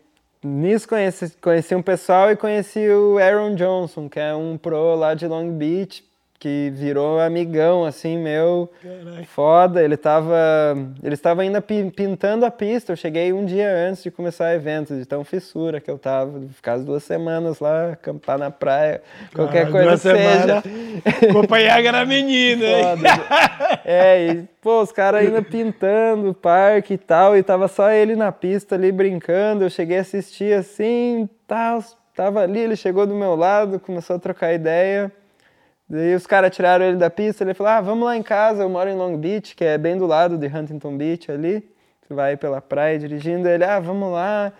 [0.43, 5.14] nisso conheci, conheci um pessoal e conheci o Aaron Johnson, que é um pro lá
[5.14, 6.05] de Long Beach.
[6.39, 8.70] Que virou amigão, assim, meu.
[9.28, 10.37] Foda, ele tava.
[11.03, 12.93] Ele estava ainda pi- pintando a pista.
[12.93, 16.41] Eu cheguei um dia antes de começar o evento, de tão fissura que eu tava.
[16.55, 19.03] Ficar as duas semanas lá, acampar na praia,
[19.34, 20.62] qualquer Caralho, coisa seja.
[20.62, 20.64] semanas,
[21.30, 22.66] Acompanhar a menina,
[23.84, 28.14] é, e, pô, os caras ainda pintando o parque e tal, e tava só ele
[28.16, 29.64] na pista ali brincando.
[29.64, 31.82] Eu cheguei a assistir assim, tal,
[32.14, 35.11] tava ali, ele chegou do meu lado, começou a trocar ideia.
[35.89, 38.68] Daí os caras tiraram ele da pista, ele falou: "Ah, vamos lá em casa, eu
[38.68, 41.68] moro em Long Beach, que é bem do lado de Huntington Beach ali.
[42.03, 44.53] Você vai pela praia dirigindo, ele: "Ah, vamos lá."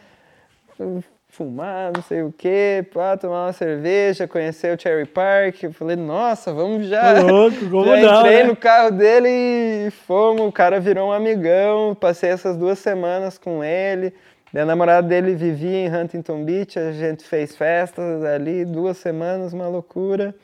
[1.37, 5.65] fumar, não sei o quê, pá, tomar uma cerveja, conhecer o Cherry Park.
[5.65, 7.21] Eu falei, nossa, vamos já.
[7.21, 8.45] Louco, como já não, entrei né?
[8.45, 10.47] no carro dele e fomos.
[10.47, 11.95] O cara virou um amigão.
[11.95, 14.15] Passei essas duas semanas com ele.
[14.51, 19.53] Daí A namorada dele vivia em Huntington Beach, a gente fez festas ali, duas semanas,
[19.53, 20.35] uma loucura.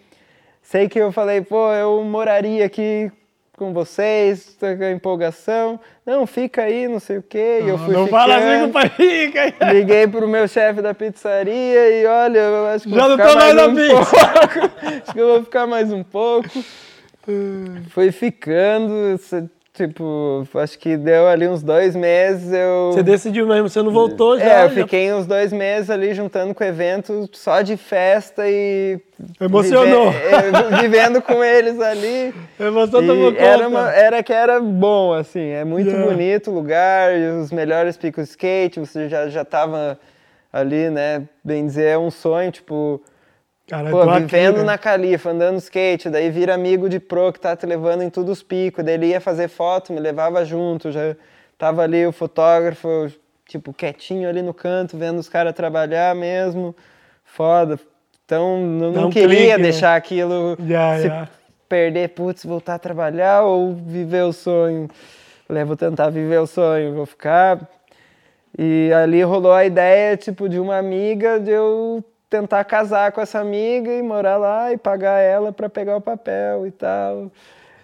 [0.63, 3.11] Sei que eu falei, pô, eu moraria aqui
[3.59, 5.79] com vocês, tô com a empolgação.
[6.05, 7.61] Não, fica aí, não sei o quê.
[7.65, 8.11] E eu fui não ficando.
[8.11, 9.55] fala assim com o Parica.
[9.73, 13.31] Liguei pro meu chefe da pizzaria e olha, eu acho que Já vou não ficar
[13.31, 13.95] tô mais mais um pizza.
[13.95, 14.77] pouco.
[15.03, 16.49] acho que eu vou ficar mais um pouco.
[17.91, 19.17] Foi ficando,
[19.73, 22.91] tipo, acho que deu ali uns dois meses, eu...
[22.93, 24.45] Você decidiu mesmo, você não voltou já.
[24.45, 28.43] É, eu já- fiquei uns dois meses ali juntando com o evento só de festa
[28.47, 29.01] e...
[29.41, 30.11] Emocionou.
[30.11, 30.25] vive-
[30.77, 32.35] é, vivendo com eles ali.
[32.61, 33.43] A emoção E tomou conta.
[33.43, 36.11] era, uma- era que era bom, assim, é muito Yeah.
[36.11, 39.99] bonito o lugar, os melhores picos skate, você já, já tava
[40.53, 43.01] ali, né, bem dizer, é um sonho, tipo,
[43.69, 44.65] Cara, pô, tô aqui, vivendo né?
[44.65, 48.39] na Califa, andando skate, daí vira amigo de pro que tá te levando em todos
[48.39, 51.15] os picos, daí ele ia fazer foto, me levava junto, já
[51.57, 53.11] tava ali o fotógrafo,
[53.47, 56.75] tipo, quietinho ali no canto, vendo os caras trabalhar mesmo,
[57.25, 57.79] foda.
[58.25, 59.59] Então, não, não queria clique, né?
[59.59, 61.29] deixar aquilo Já, se já.
[61.69, 64.89] perder, putz, voltar a trabalhar ou viver o sonho.
[65.47, 67.61] Falei, vou tentar viver o sonho, vou ficar.
[68.59, 73.39] E ali rolou a ideia, tipo, de uma amiga de eu tentar casar com essa
[73.41, 77.31] amiga e morar lá e pagar ela para pegar o papel e tal.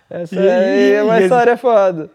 [0.09, 2.09] Essa E- é uma e- história foda.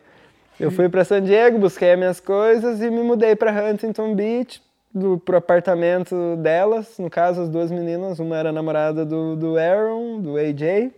[0.59, 4.61] Eu fui para San Diego, busquei as minhas coisas e me mudei para Huntington Beach,
[4.91, 10.19] do, pro apartamento delas, no caso as duas meninas, uma era namorada do, do Aaron,
[10.19, 10.91] do AJ,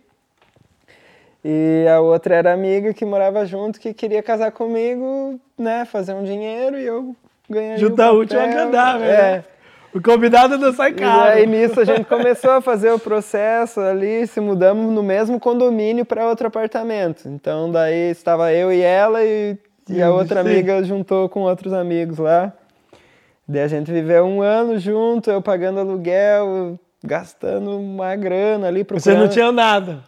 [1.44, 6.24] e a outra era amiga que morava junto, que queria casar comigo, né, fazer um
[6.24, 7.16] dinheiro e eu
[7.50, 8.42] ganhei Juntar o papel.
[8.42, 9.18] agradável, É.
[9.38, 9.44] né?
[9.96, 11.32] O convidado não sai E caro.
[11.32, 16.06] aí nisso a gente começou a fazer o processo ali, se mudamos no mesmo condomínio
[16.06, 17.28] para outro apartamento.
[17.30, 19.58] Então daí estava eu e ela e,
[19.90, 20.50] e a outra sim.
[20.50, 22.52] amiga juntou com outros amigos lá.
[23.48, 28.86] Daí a gente viveu um ano junto, eu pagando aluguel, gastando uma grana ali Você
[28.86, 29.20] procurando.
[29.22, 30.00] não tinha nada.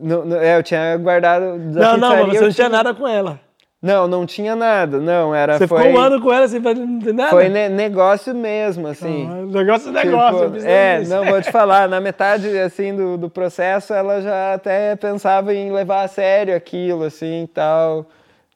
[0.00, 3.06] Não, não, é, eu tinha guardado da Não, não, mas você não tinha- nada com
[3.06, 3.38] ela.
[3.84, 4.98] Não, não tinha nada.
[4.98, 7.28] Não, era Você foi ficou um ano com ela sem fazer não tem nada?
[7.28, 9.28] foi ne- negócio mesmo, assim.
[9.30, 10.38] Ah, negócio é negócio.
[10.38, 11.10] Tipo, preciso é, disso.
[11.14, 15.70] não, vou te falar, na metade, assim, do, do processo, ela já até pensava em
[15.70, 18.06] levar a sério aquilo, assim, tal.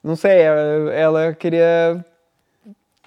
[0.03, 2.03] Não sei, ela, ela queria...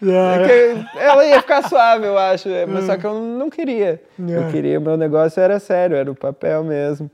[0.00, 1.04] É.
[1.04, 4.00] Ela ia ficar suave, eu acho, mas só que eu não queria.
[4.28, 4.36] É.
[4.36, 7.10] Eu queria, meu negócio era sério, era o papel mesmo.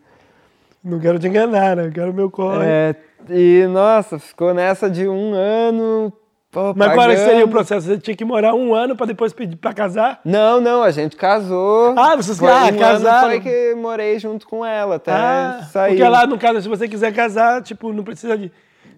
[0.84, 1.86] Não quero te enganar, né?
[1.86, 2.66] Eu quero meu corre.
[2.66, 2.94] É,
[3.28, 6.12] e, nossa, ficou nessa de um ano...
[6.50, 7.86] pô, Mas qual seria o processo?
[7.86, 10.20] Você tinha que morar um ano pra depois pedir pra casar?
[10.24, 11.94] Não, não, a gente casou.
[11.98, 13.28] Ah, vocês foi, ah, um casaram.
[13.30, 15.90] Ano foi que morei junto com ela, até Ah, sair.
[15.96, 18.50] porque lá, no caso, se você quiser casar, tipo, não precisa de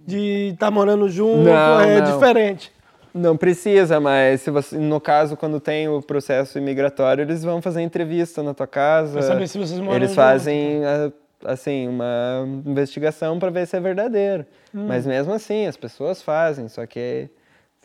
[0.06, 2.12] de estar morando junto, Não, é não.
[2.12, 2.72] diferente.
[3.14, 7.82] Não precisa, mas se você, no caso, quando tem o processo imigratório, eles vão fazer
[7.82, 9.12] entrevista na tua casa.
[9.12, 10.16] Pra saber se vocês moram Eles junto.
[10.16, 11.12] fazem, a-
[11.44, 14.44] assim, uma investigação para ver se é verdadeiro.
[14.74, 14.86] Hum.
[14.86, 17.28] Mas mesmo assim, as pessoas fazem, só que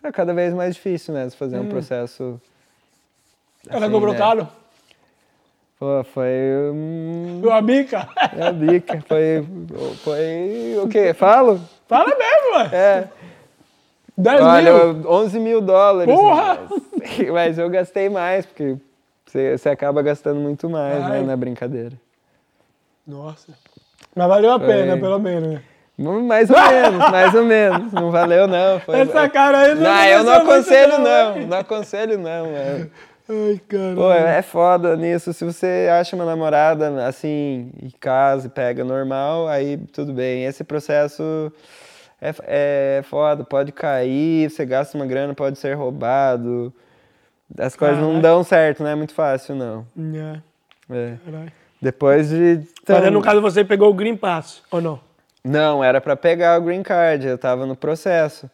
[0.03, 1.25] é cada vez mais difícil, né?
[1.27, 1.63] de Fazer Hum.
[1.63, 2.39] um processo...
[3.67, 4.19] Ela assim, cobrou né?
[4.19, 4.47] caro?
[5.79, 6.29] Pô, foi...
[6.71, 8.07] hum, Deu a bica?
[8.37, 9.45] É a bica, foi,
[10.03, 11.13] foi o quê?
[11.13, 11.59] Falo?
[11.87, 12.69] Fala mesmo, ué.
[12.71, 13.07] É.
[14.17, 15.11] 10 Olha, mil?
[15.11, 16.15] 11 mil dólares.
[16.15, 16.59] Porra!
[16.97, 18.77] Mas, mas eu gastei mais, porque
[19.25, 21.93] você, acaba gastando muito mais, né, na brincadeira.
[23.07, 23.53] Nossa.
[24.15, 25.01] Mas valeu a pena, Foi.
[25.01, 25.49] pelo menos.
[25.53, 25.61] né?
[25.97, 27.93] Mais ou menos, mais ou menos.
[27.93, 28.79] Não valeu, não.
[28.85, 31.47] Foi, Essa cara aí não Não, eu não aconselho, não, não.
[31.47, 32.45] Não aconselho, não.
[32.47, 32.87] É.
[33.29, 33.95] Ai, cara.
[33.95, 35.33] Pô, é foda nisso.
[35.33, 40.43] Se você acha uma namorada assim, e casa e pega normal, aí tudo bem.
[40.45, 41.51] Esse processo
[42.21, 42.33] é,
[42.99, 46.73] é foda, pode cair, você gasta uma grana, pode ser roubado.
[47.57, 48.21] As coisas não Caraca.
[48.21, 49.85] dão certo, não é muito fácil, não.
[49.97, 50.39] É,
[50.93, 51.13] É.
[51.25, 51.51] caralho.
[51.81, 52.61] Depois de.
[52.87, 54.99] Mas aí, no caso você pegou o Green Pass, ou não?
[55.43, 58.49] Não, era para pegar o green card, eu tava no processo.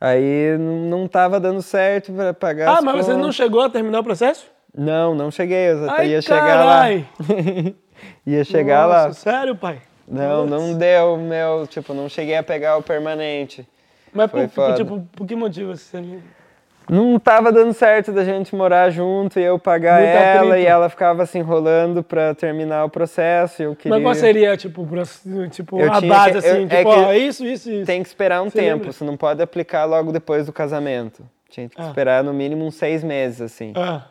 [0.00, 3.34] Aí não tava dando certo para pagar Ah, as mas você não contas.
[3.34, 4.46] chegou a terminar o processo?
[4.76, 7.08] Não, não cheguei, eu até Ai, ia chegar carai.
[7.18, 7.72] lá.
[8.26, 9.12] ia chegar Nossa, lá.
[9.14, 9.80] Sério, pai?
[10.06, 13.66] Não, não deu, meu, tipo, não cheguei a pegar o permanente.
[14.12, 16.00] Mas por, tipo, por que motivo você
[16.90, 17.18] não...
[17.18, 20.56] Tava dando certo da gente morar junto e eu pagar ela atrito.
[20.56, 23.62] e ela ficava se enrolando pra terminar o processo.
[23.62, 23.96] e Eu queria...
[23.98, 24.86] Mas qual seria, tipo,
[25.50, 27.86] tipo Eu a base, que- assim, eu- é tipo, que ó, isso, isso, isso.
[27.86, 28.92] Tem que esperar um Você tempo, lembra?
[28.92, 31.22] você não pode aplicar logo depois do casamento.
[31.48, 31.86] Tinha que Ah.
[31.86, 33.72] esperar no mínimo uns seis meses, assim.
[33.76, 34.02] Ah,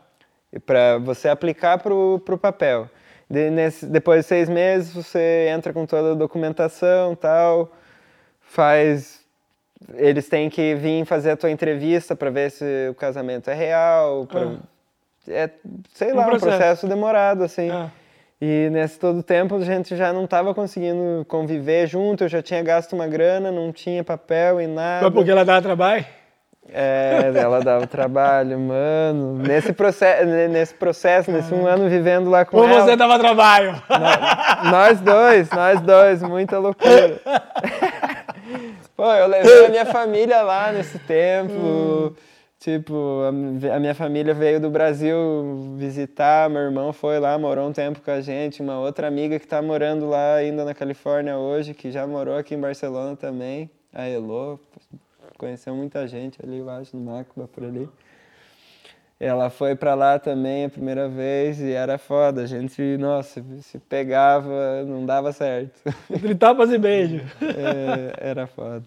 [0.66, 2.90] para você aplicar pro, pro papel.
[3.30, 7.72] De- nesse- depois de seis meses, você entra com toda a documentação tal,
[8.40, 9.25] faz...
[9.96, 14.26] Eles têm que vir fazer a tua entrevista para ver se o casamento é real,
[14.26, 14.56] pra- Ah.
[15.28, 15.50] é,
[15.94, 16.50] sei Um lá, um processo.
[16.58, 17.70] processo demorado, assim.
[17.70, 17.90] ah.
[18.42, 22.62] E nesse todo tempo a gente já não estava conseguindo conviver junto, eu já tinha
[22.62, 25.06] gasto uma grana, não tinha papel e nada.
[25.06, 26.06] Mas porque ela dava trabalho?
[26.74, 29.38] É, ela dava trabalho, mano.
[29.38, 32.82] Nesse processo, nesse processo, nesse um ano vivendo lá com Ou ela.
[32.82, 33.82] você dava trabalho?
[34.72, 37.22] Nós dois, nós dois, muita loucura.
[38.96, 42.16] Pô, eu levei a minha família lá nesse tempo.
[42.58, 45.16] Tipo, a mi- a minha família veio do Brasil
[45.78, 49.46] visitar, meu irmão foi lá, morou um tempo com a gente, uma outra amiga que
[49.46, 54.10] tá morando lá ainda na Califórnia hoje, que já morou aqui em Barcelona também, a
[54.10, 54.58] Elô,
[55.38, 57.88] conheceu muita gente ali, eu acho, no Macba, por ali.
[59.26, 62.44] Ela foi pra lá também a primeira vez e era foda.
[62.44, 65.72] A gente, nossa, se pegava, não dava certo.
[66.14, 67.24] Entre tapas e beijos.
[67.42, 68.84] É, era foda.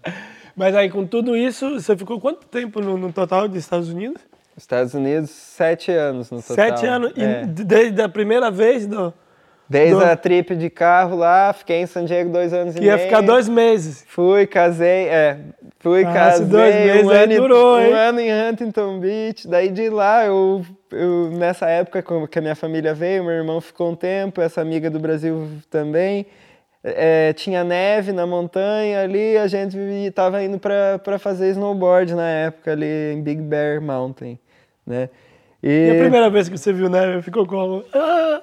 [0.55, 4.21] Mas aí, com tudo isso, você ficou quanto tempo no, no total dos Estados Unidos?
[4.55, 6.55] Estados Unidos, sete anos no total.
[6.55, 7.11] Sete anos.
[7.17, 7.45] E É.
[7.45, 9.13] desde a primeira vez, do,
[9.69, 12.85] Desde do- a trip de carro lá, fiquei em San Diego dois anos e que
[12.85, 13.05] ia meio.
[13.07, 14.03] ficar dois meses.
[14.07, 15.37] Fui, casei, é.
[15.79, 16.45] Fui, Ah, casei.
[16.47, 17.93] dois meses um ano, e- durou, um hein?
[17.93, 19.47] ano em Huntington Beach.
[19.47, 23.91] Daí de lá, eu, eu, nessa época que a minha família veio, meu irmão ficou
[23.91, 26.25] um tempo, essa amiga do Brasil também.
[26.83, 32.71] É, tinha neve na montanha ali, a gente estava indo para fazer snowboard na época
[32.71, 34.39] ali em Big Bear Mountain,
[34.87, 35.09] né?
[35.61, 37.83] E a primeira vez que você viu neve, ficou como...
[37.93, 38.41] Ah!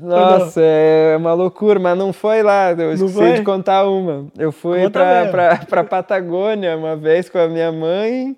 [0.00, 2.72] Nossa, é uma loucura, mas não foi lá.
[2.72, 3.32] Eu esqueci foi?
[3.34, 4.26] de contar uma.
[4.38, 8.34] Eu fui pra Patagônia uma vez com a minha mãe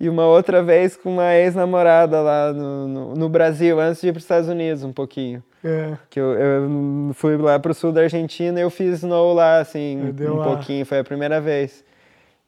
[0.00, 4.12] e uma outra vez com uma ex-namorada lá no, no, no Brasil, antes de ir
[4.12, 5.42] para os Estados Unidos um pouquinho.
[5.62, 5.92] É.
[6.08, 6.70] Que eu, eu
[7.14, 10.44] fui lá pro sul da Argentina e eu fiz snow lá, assim, um lá.
[10.44, 10.86] pouquinho.
[10.86, 11.84] Foi a primeira vez.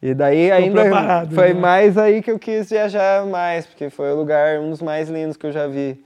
[0.02, 1.60] E daí ainda preparado, foi né?
[1.60, 5.36] mais aí que eu quis viajar mais, porque foi o lugar, um dos mais lindos
[5.36, 6.04] que eu já vi,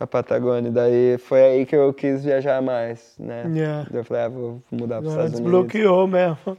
[0.00, 0.70] a Patagônia.
[0.70, 3.44] Daí foi aí que eu quis viajar mais, né?
[3.54, 3.88] Yeah.
[3.94, 5.52] Eu falei, ah, vou mudar para os Estados Unidos.
[5.52, 6.58] desbloqueou mesmo.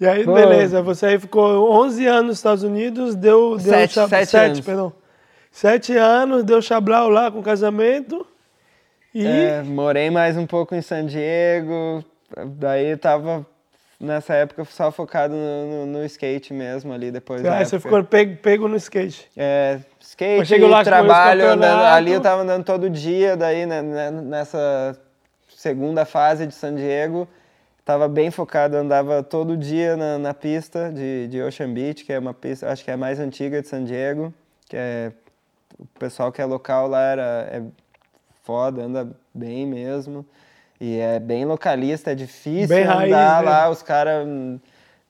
[0.00, 0.34] E aí, Bom.
[0.34, 3.50] beleza, você aí ficou 11 anos nos Estados Unidos, deu...
[3.50, 4.60] deu Sete, cha- sete sete anos.
[4.60, 4.92] perdão.
[5.52, 8.26] Sete anos, deu chablau lá com casamento.
[9.14, 9.24] E...
[9.24, 12.04] É, morei mais um pouco em San Diego,
[12.58, 13.46] daí tava
[14.04, 18.02] nessa época só focado no, no- no skate mesmo ali depois da aí você ficou
[18.04, 19.28] pego, pego no skate.
[19.36, 23.82] É, Eu skate, chego lá, trabalho, andando, ali eu tava andando todo dia, daí né,
[23.82, 24.96] né, nessa
[25.56, 27.26] segunda fase de San Diego,
[27.84, 32.18] tava bem focado, andava todo dia na, na pista de, de Ocean Beach, que é
[32.18, 34.32] uma pista, acho que é a mais antiga de San Diego,
[34.68, 35.12] que é,
[35.78, 37.62] o pessoal que é local lá era, é
[38.42, 40.24] foda, anda bem mesmo,
[40.80, 44.26] e é bem localista, é difícil Bem andar raiz lá, os caras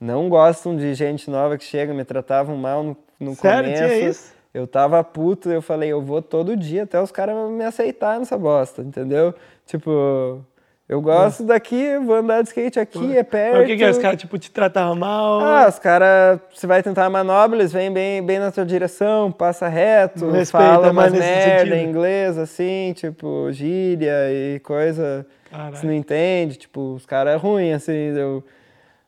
[0.00, 3.72] não gostam de gente nova que chega, me tratavam mal no, no Sério?
[3.72, 3.84] começo.
[3.84, 4.34] Tinha isso?
[4.52, 8.38] Eu tava puto, eu falei, eu vou todo dia até os caras me aceitar nessa
[8.38, 9.34] bosta, entendeu?
[9.66, 10.44] Tipo,
[10.88, 13.56] eu gosto daqui, eu vou andar de skate aqui, é perto.
[13.56, 13.90] Mas o que que é?
[13.90, 15.40] Os caras, tipo, te tratavam mal?
[15.40, 19.32] Ah, os caras, você vai tentar a manobra, eles vêm bem, bem na tua direção,
[19.32, 25.26] passa reto, Respeita fala mais umas merda em inglês, assim, tipo, gíria e coisa
[25.72, 28.44] Você não entende, tipo, os caras é ruim, assim, eu...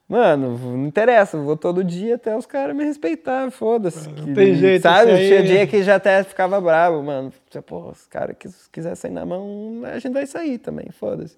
[0.08, 4.08] Mano, não interessa, vou todo dia até os caras me respeitar, foda-se.
[4.08, 7.32] Não que- tem jeito, Sabe, isso aí- tinha dia que já até ficava bravo, mano.
[7.50, 11.36] Tipo, Pô, os caras que quiser sair na mão, a gente vai sair também, foda-se.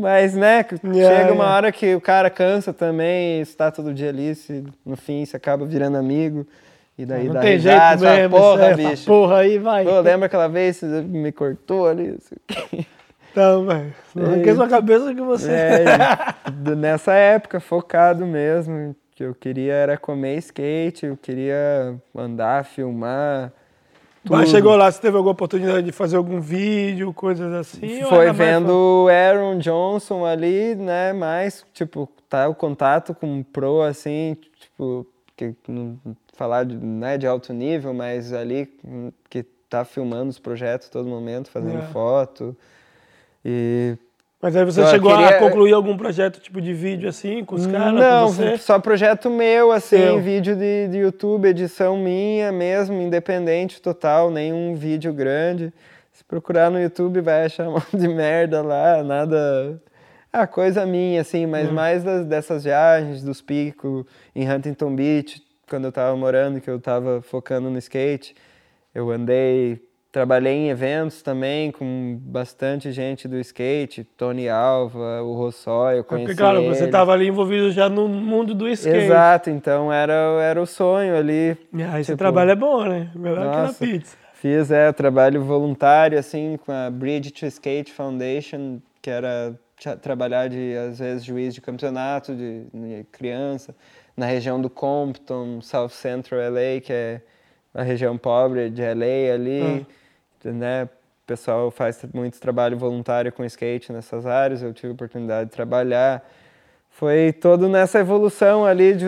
[0.00, 1.54] Mas, né, Yeah, chega uma yeah.
[1.56, 5.66] hora que o cara cansa também, está todo dia ali, se, no fim você acaba
[5.66, 6.46] virando amigo.
[6.96, 9.04] E daí Não dá tem jeito risada, fala, mesmo, porra, isso fala, bicho.
[9.06, 9.84] Porra, aí vai.
[9.84, 12.12] Pô, lembra aquela vez que você me cortou ali?
[12.12, 12.86] não sei
[13.40, 13.66] o quê.
[13.66, 13.94] Então, velho.
[14.16, 15.50] Arranquei sua cabeça que você...
[15.50, 15.84] É,
[16.76, 23.52] nessa época, focado mesmo, que eu queria era comer skate, eu queria andar, filmar.
[24.28, 28.02] Mas chegou lá, você teve alguma oportunidade de fazer algum vídeo, coisas assim?
[28.02, 31.12] Foi vendo o Aaron Johnson ali, né?
[31.12, 35.06] Mais, tipo, tá o contato com o pro, assim, tipo,
[35.36, 35.96] que não
[36.34, 41.08] falar de, né, de alto nível, mas ali hum, que tá filmando os projetos todo
[41.08, 41.86] momento, fazendo É.
[41.86, 42.56] foto.
[43.48, 43.96] E
[44.42, 47.54] Mas aí você Eu chegou a queria- concluir algum projeto tipo de vídeo assim, com
[47.54, 47.94] os caras?
[47.94, 54.74] Não, só projeto meu, assim, vídeo de, de YouTube, edição minha mesmo, independente total, nenhum
[54.74, 55.72] vídeo grande.
[56.12, 59.80] Se procurar no YouTube vai achar um monte de merda lá, nada.
[60.32, 61.50] Ah, coisa minha, assim, Hum.
[61.50, 66.68] mas mais das, dessas viagens, dos picos em Huntington Beach, quando eu tava morando, que
[66.68, 68.34] eu tava focando no skate.
[68.94, 69.80] Eu andei,
[70.16, 76.28] trabalhei em eventos também com bastante gente do skate, Tony Alva, o Rossói, eu conheci
[76.28, 76.86] Porque, claro, você ele.
[76.86, 78.96] estava ali envolvido já no mundo do skate.
[78.96, 81.54] Exato, então era, era o sonho ali.
[81.70, 83.10] E aí esse Tipo, trabalho é bom, né?
[83.14, 83.84] Melhor que nossa.
[83.84, 84.16] na pizza.
[84.32, 90.48] Fiz é, trabalho voluntário assim com a Bridge to Skate Foundation, que era tra- trabalhar
[90.48, 93.74] de às vezes juiz de campeonato de, de criança
[94.16, 97.20] na região do Compton, South Central LA, que é
[97.74, 99.86] a região pobre de LA ali,
[100.52, 100.84] né?
[100.84, 105.56] O pessoal faz muito trabalho voluntário com skate nessas áreas, eu tive a oportunidade de
[105.56, 106.24] trabalhar.
[106.90, 109.06] Foi todo nessa evolução ali de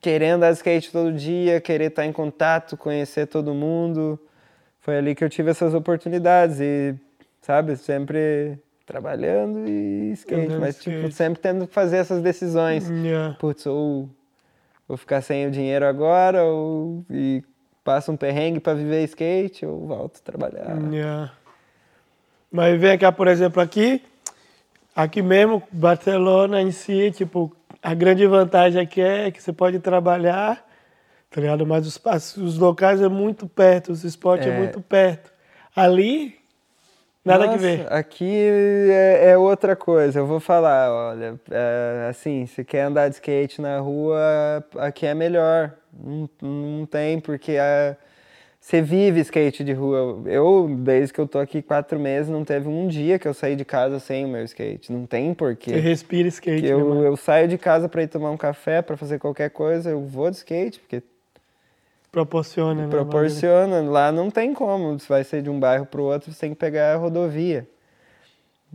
[0.00, 4.20] querer andar de skate todo dia, querer estar em contato, conhecer todo mundo.
[4.80, 6.94] Foi ali que eu tive essas oportunidades e,
[7.40, 11.14] sabe, sempre trabalhando e skate, Andando mas tipo, skate.
[11.14, 12.88] sempre tendo que fazer essas decisões.
[12.88, 13.34] Yeah.
[13.40, 14.10] Putz, ou
[14.86, 17.42] vou ficar sem o dinheiro agora, ou e
[17.84, 20.76] passo um perrengue para viver skate, ou volto a trabalhar.
[20.90, 21.32] Yeah.
[22.50, 24.02] Mas vem cá, por exemplo, aqui,
[24.96, 30.66] aqui mesmo, Barcelona em si, tipo, a grande vantagem aqui é que você pode trabalhar,
[31.30, 31.66] tá ligado?
[31.66, 34.58] Mas os, os locais é muito perto, os esportes é, É.
[34.58, 35.30] muito perto.
[35.76, 36.36] Ali,
[37.24, 37.92] nada que Nossa, ver.
[37.92, 38.24] Aqui
[38.90, 40.18] é, é outra coisa.
[40.20, 45.14] Eu vou falar, olha, é, assim, se quer andar de skate na rua, aqui é
[45.14, 45.72] melhor.
[45.92, 47.96] Não, não tem, porque é,
[48.60, 50.22] você vive skate de rua.
[50.26, 53.56] Eu, desde que eu tô aqui quatro meses, não teve um dia que eu saí
[53.56, 54.92] de casa sem o meu skate.
[54.92, 55.34] Não tem
[55.66, 55.80] Você porquê.
[55.80, 57.04] respira skate, Que né, eu, mano?
[57.04, 60.30] eu saio de casa para ir tomar um café, para fazer qualquer coisa, eu vou
[60.30, 61.02] de skate, porque
[62.14, 62.88] Proporciona, né?
[62.88, 63.82] proporciona.
[63.82, 64.96] Lá não tem como.
[64.96, 67.68] Você vai ser de um bairro para o outro, você tem que pegar a rodovia.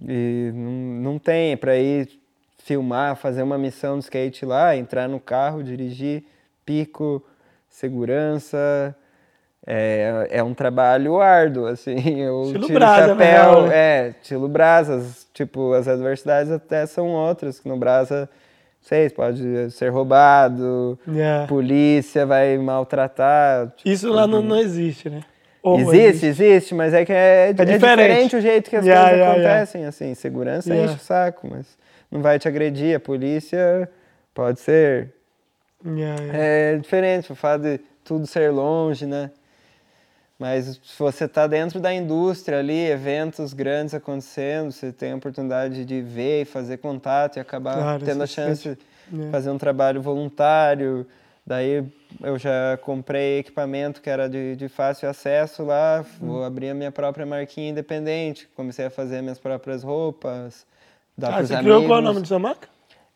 [0.06, 0.72] E não,
[1.14, 2.10] não tem para ir
[2.58, 6.26] filmar, fazer uma missão de skate lá, entrar no carro, dirigir,
[6.66, 7.24] pico,
[7.70, 8.94] segurança.
[9.66, 11.96] É, é um trabalho árduo, assim.
[12.20, 13.68] Eu Estilo tiro brasa, chapéu.
[13.68, 13.76] né?
[13.78, 15.28] É, estilo brasas.
[15.34, 18.30] Tipo, as adversidades até são outras, que no brasa,
[18.82, 21.48] sei, pode ser roubado, Yeah.
[21.48, 23.74] polícia vai maltratar.
[23.86, 25.22] Isso lá não, não existe, né?
[25.62, 27.80] Ou existe, existe, mas é que é, é diferente.
[27.80, 28.36] diferente.
[28.38, 30.16] o jeito que as Yeah, coisas yeah, acontecem, assim.
[30.16, 31.78] Segurança enche o saco, mas
[32.10, 32.96] não vai te agredir.
[32.96, 33.90] A polícia
[34.34, 35.14] pode ser.
[36.34, 39.32] É diferente, o fato de tudo ser longe, né?
[40.40, 45.84] Mas se você está dentro da indústria ali, eventos grandes acontecendo, você tem a oportunidade
[45.84, 48.70] de ver e fazer contato e acabar Claro, tendo a isso é chance
[49.12, 49.32] de É.
[49.32, 51.06] fazer um trabalho voluntário.
[51.46, 51.84] Daí
[52.22, 56.92] eu já comprei equipamento que era de, de fácil acesso lá, vou abrir a minha
[56.92, 60.66] própria marquinha independente, comecei a fazer minhas próprias roupas,
[61.18, 61.76] dar Ah, pros você amigos.
[61.78, 62.70] criou qual é o nome da sua marca?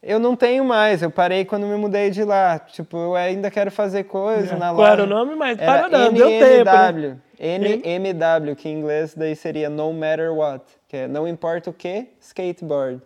[0.05, 2.59] Eu não tenho mais, eu parei quando me mudei de lá.
[2.59, 4.57] Tipo, eu ainda quero fazer coisa É.
[4.57, 4.91] na Qual loja.
[4.91, 5.33] era o nome?
[5.35, 7.17] Mas para não, deu tempo, né?
[7.39, 8.55] NMW.
[8.57, 13.01] Que em inglês daí seria No Matter What, que é não importa o que, skateboard.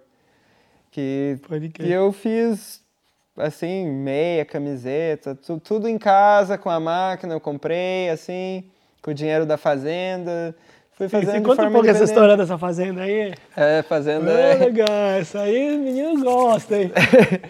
[0.89, 2.81] Que, Pode que eu fiz,
[3.37, 8.63] assim, meia, camiseta, tu- tudo em casa, com a máquina, eu comprei, assim,
[9.03, 10.55] com o dinheiro da fazenda.
[10.97, 13.31] Fui Você fazendo de conta um pouco essa história dessa fazenda aí.
[13.55, 14.31] É, fazenda...
[14.31, 14.87] É legal,
[15.19, 16.91] essa aí o menino gosta, hein?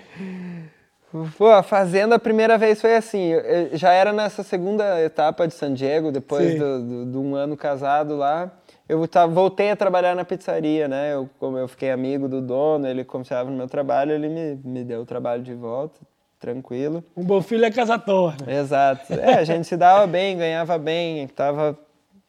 [1.38, 3.32] Pô, a Fazenda, a primeira vez foi assim.
[3.74, 8.18] já era nessa segunda etapa de San Diego, depois do- do- de um ano casado
[8.18, 8.52] lá.
[8.90, 11.14] Eu tava, voltei a trabalhar na pizzaria, né?
[11.14, 14.84] Eu, como eu fiquei amigo do dono, ele confiava no meu trabalho, ele me, me
[14.84, 15.98] deu o trabalho de volta,
[16.40, 17.02] tranquilo.
[17.16, 18.52] Um bom filho é casa torna.
[18.52, 19.14] Exato.
[19.14, 21.78] É, a gente se dava bem, ganhava bem, tava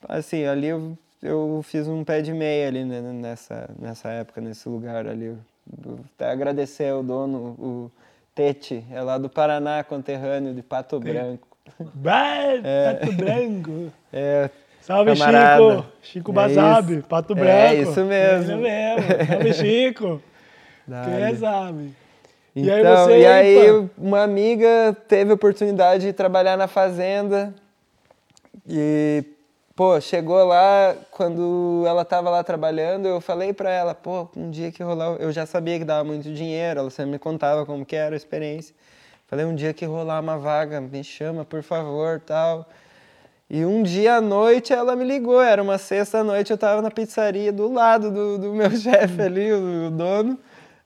[0.08, 4.68] assim, ali eu, eu fiz um pé de meia ali né, nessa, nessa época, nesse
[4.68, 5.36] lugar ali.
[6.14, 7.90] Até agradecer ao dono, o
[8.34, 11.46] Tete, é lá do Paraná, conterrâneo de Pato Branco.
[11.94, 12.62] Vai,
[13.00, 13.92] Pato Branco.
[14.12, 14.48] É,
[14.80, 15.76] Salve, Camarada.
[15.76, 15.86] Chico.
[16.02, 17.06] Chico É Basabe, isso.
[17.08, 17.90] Pato É Branco.
[17.90, 18.66] isso mesmo.
[18.66, 19.26] É isso mesmo.
[19.26, 20.22] Salve, Chico.
[20.86, 21.92] Quem é sabe?
[22.56, 27.54] Então, E aí você, e aí uma amiga teve a oportunidade de trabalhar na fazenda
[28.66, 29.22] e
[29.78, 34.72] pô, chegou lá, quando ela tava lá trabalhando, eu falei pra ela, pô, um dia
[34.72, 37.94] que rolar, eu já sabia que dava muito dinheiro, ela sempre me contava como que
[37.94, 38.74] era a experiência.
[39.28, 42.68] Falei, um dia que rolar uma vaga, me chama, por favor, tal.
[43.48, 46.90] E um dia à noite ela me ligou, era uma sexta noite, eu estava na
[46.90, 50.36] pizzaria do lado do, do meu chefe ali, o, o, dono,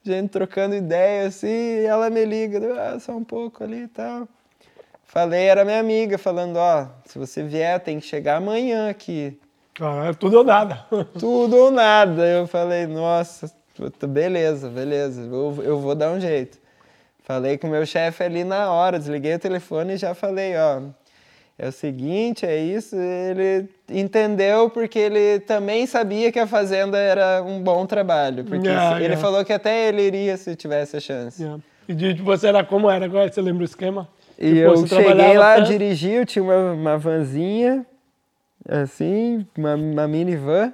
[0.05, 4.29] gente trocando ideia assim, e ela me liga, ah, só um pouco ali e tal.
[5.13, 9.39] Falei, era minha amiga, falando, ó, se você vier, tem que chegar amanhã aqui.
[9.79, 10.87] Ah, tudo ou nada.
[11.21, 12.27] tudo ou nada.
[12.27, 13.53] Eu falei, nossa,
[14.09, 16.57] beleza, beleza, eu, eu vou dar um jeito.
[17.25, 20.81] Falei com o meu chefe ali na hora, desliguei o telefone e já falei, ó,
[21.59, 22.97] é o seguinte, é isso.
[22.97, 28.45] Ele entendeu porque ele também sabia que a Fazenda era um bom trabalho.
[28.45, 29.21] Porque yeah, ele yeah.
[29.21, 31.43] falou que até ele iria se tivesse a chance.
[31.43, 31.63] Yeah.
[31.87, 33.31] E de, você era como era agora?
[33.31, 34.09] Você lembra o esquema?
[34.39, 35.69] E tipo, eu cheguei lá, tanto...
[35.69, 37.87] dirigi, eu tinha uma, uma vanzinha,
[38.69, 40.73] assim, uma, uma minivan.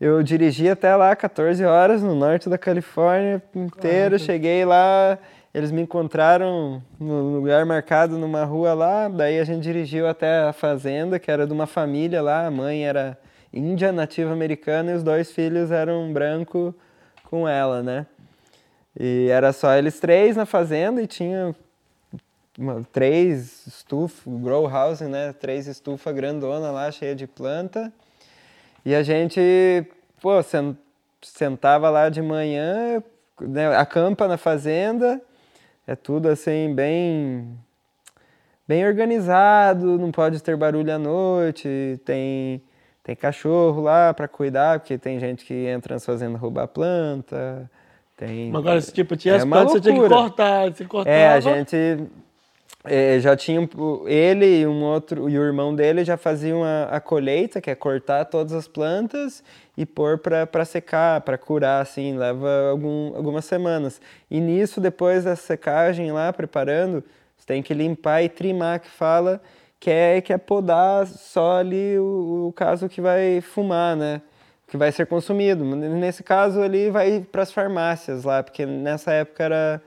[0.00, 4.16] Eu dirigi até lá 14 horas no norte da Califórnia inteiro.
[4.16, 5.18] Ah, cheguei lá,
[5.52, 9.08] eles me encontraram no lugar marcado numa rua lá.
[9.08, 12.46] Daí a gente dirigiu até a fazenda, que era de uma família lá.
[12.46, 13.18] A mãe era
[13.52, 16.74] índia, nativa americana, e os dois filhos eram branco
[17.24, 18.06] com ela, né?
[18.98, 21.54] E era só eles três na fazenda e tinha
[22.60, 25.32] uma, três estufas, grow house, né?
[25.32, 27.90] Três estufas grandona lá, cheia de planta.
[28.84, 29.40] E a gente,
[30.20, 30.32] pô,
[31.22, 33.02] sentava lá de manhã,
[33.40, 35.20] né, acampa na fazenda,
[35.86, 37.58] é tudo assim bem
[38.68, 42.62] bem organizado, não pode ter barulho à noite, tem
[43.02, 47.68] tem cachorro lá para cuidar, porque tem gente que entra nas fazendas roubar planta.
[48.16, 51.16] Tem, Mas agora, tipo, tinha é as plantas, você tinha que cortar, você cortava.
[51.16, 51.76] É, a gente
[52.84, 53.68] é, já tinha
[54.06, 57.74] ele e um outro e o irmão dele já faziam a, a colheita, que é
[57.74, 59.44] cortar todas as plantas
[59.76, 64.00] e pôr para secar, para curar, assim, leva algum, algumas semanas.
[64.30, 67.04] E nisso, depois da secagem lá, preparando,
[67.36, 69.40] você tem que limpar e trimar, que fala,
[69.78, 74.22] que é, que é podar só ali o, o caso que vai fumar, né?
[74.68, 75.64] Que vai ser consumido.
[75.64, 79.82] Nesse caso, ele vai para as farmácias lá, porque nessa época era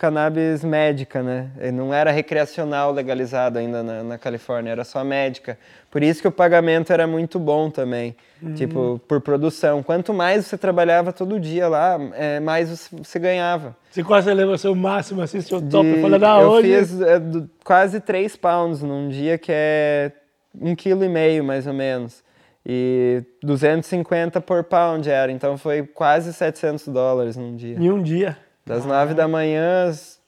[0.00, 1.50] cannabis médica, né?
[1.74, 5.58] não era recreacional legalizado ainda na, na, Califórnia, era só médica.
[5.90, 8.54] Por isso que o pagamento era muito bom também, uhum.
[8.54, 9.82] tipo, por produção.
[9.82, 13.76] Quanto mais você trabalhava todo dia lá, é, mais você ganhava.
[13.90, 15.92] Você quase levou seu máximo, assim, seu top?
[15.92, 16.78] De, Falando, ah, eu hoje...
[16.78, 20.12] fiz é, do, quase 3 pounds num dia, que é
[20.58, 22.24] um quilo e meio, mais ou menos.
[22.64, 27.76] E 250 por pound era, então foi quase 700 dólares num dia.
[27.78, 28.38] Em um dia?
[28.70, 30.20] Das nove da manhã às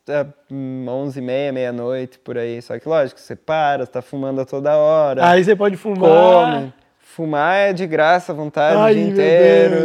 [0.88, 2.60] onze e meia, meia-noite, por aí.
[2.60, 5.24] Só que, lógico, você para, você tá fumando a toda hora.
[5.24, 6.00] Aí você pode fumar.
[6.00, 6.74] Come.
[6.98, 9.76] Fumar é de graça, à vontade, Ai, o dia inteiro,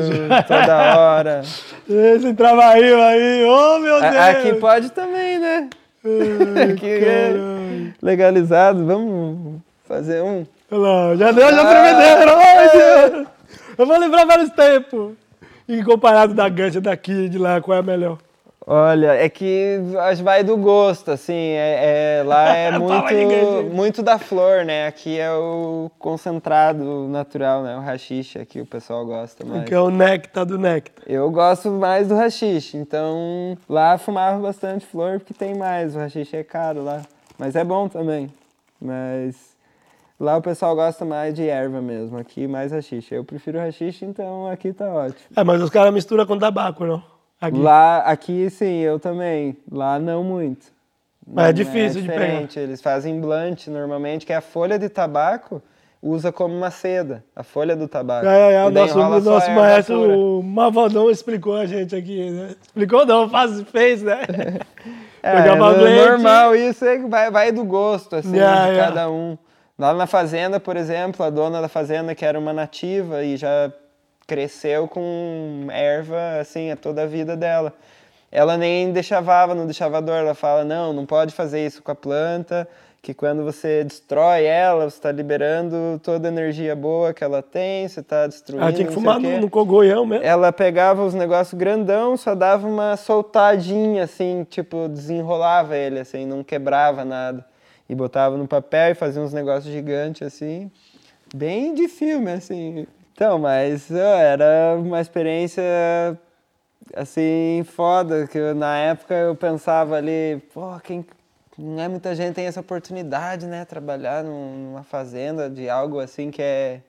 [0.48, 1.42] toda hora.
[1.88, 4.16] Esse trabalho aí, oh meu Deus!
[4.16, 5.70] Aqui pode também, né?
[6.04, 7.34] Ai, Aqui é
[8.02, 10.48] legalizado, vamos fazer um.
[10.72, 12.42] Não, já deu, já ah, tremederam!
[12.42, 13.26] É.
[13.78, 15.14] Eu vou lembrar vários tempos.
[15.70, 18.18] E comparado da gancha daqui de lá, qual é a melhor?
[18.70, 19.80] Olha, é que
[20.22, 24.88] vai do gosto, assim, é, é lá é muito, muito da flor, né?
[24.88, 27.78] Aqui é o concentrado natural, né?
[27.78, 29.64] O rachixe aqui o pessoal gosta mais.
[29.64, 31.06] Que é o néctar do néctar.
[31.08, 36.36] Eu gosto mais do rachixe, então lá fumava bastante flor porque tem mais, o rachixe
[36.36, 37.04] é caro lá.
[37.40, 38.30] Mas é bom também,
[38.82, 39.56] mas
[40.20, 43.16] lá o pessoal gosta mais de erva mesmo, aqui mais rachixe.
[43.16, 45.30] Eu prefiro rachixe, então aqui tá ótimo.
[45.34, 47.17] É, mas os caras misturam com tabaco, não?
[47.40, 47.58] Aqui.
[47.58, 49.58] Lá, aqui sim, eu também.
[49.72, 50.68] Lá não muito.
[51.26, 52.62] Mas é, é difícil é de pegar.
[52.62, 55.62] Eles fazem blunt normalmente, que é a folha de tabaco
[56.02, 58.28] usa como uma seda, a folha do tabaco.
[58.28, 62.56] É, é, é o nosso, o nosso maestro, o Mavadão, explicou a gente aqui, né?
[62.62, 64.22] Explicou não, faz, fez, né?
[65.22, 68.88] é, é normal, isso aí vai, vai do gosto, assim, yeah, de yeah.
[68.88, 69.38] cada um.
[69.78, 73.72] Lá na fazenda, por exemplo, a dona da fazenda, que era uma nativa e já
[74.28, 77.74] cresceu com erva assim a toda a vida dela.
[78.30, 82.68] Ela nem deixava no deixavador, ela fala: "Não, não pode fazer isso com a planta,
[83.02, 87.88] que quando você destrói ela, você está liberando toda a energia boa que ela tem,
[87.88, 88.64] você está destruindo.
[88.64, 90.26] Ela tinha que fumar no, no cogoião mesmo.
[90.26, 96.44] Ela pegava os negócios grandão, só dava uma soltadinha assim, tipo, desenrolava ele assim, não
[96.44, 97.46] quebrava nada.
[97.88, 100.70] E botava no papel e fazia uns negócios gigantes assim,
[101.34, 102.86] bem de filme assim.
[103.18, 105.64] Então, mas era uma experiência
[106.96, 111.04] assim foda, que eu, na época eu pensava ali, pô, quem
[111.58, 113.66] não é muita gente tem essa oportunidade, né?
[113.66, 116.82] Trabalhar numa fazenda de algo assim que é,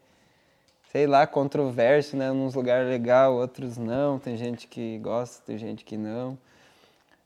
[0.93, 2.31] sei lá, controverso, né?
[2.31, 4.19] Uns lugares legal, outros não.
[4.19, 6.37] Tem gente que gosta, tem gente que não.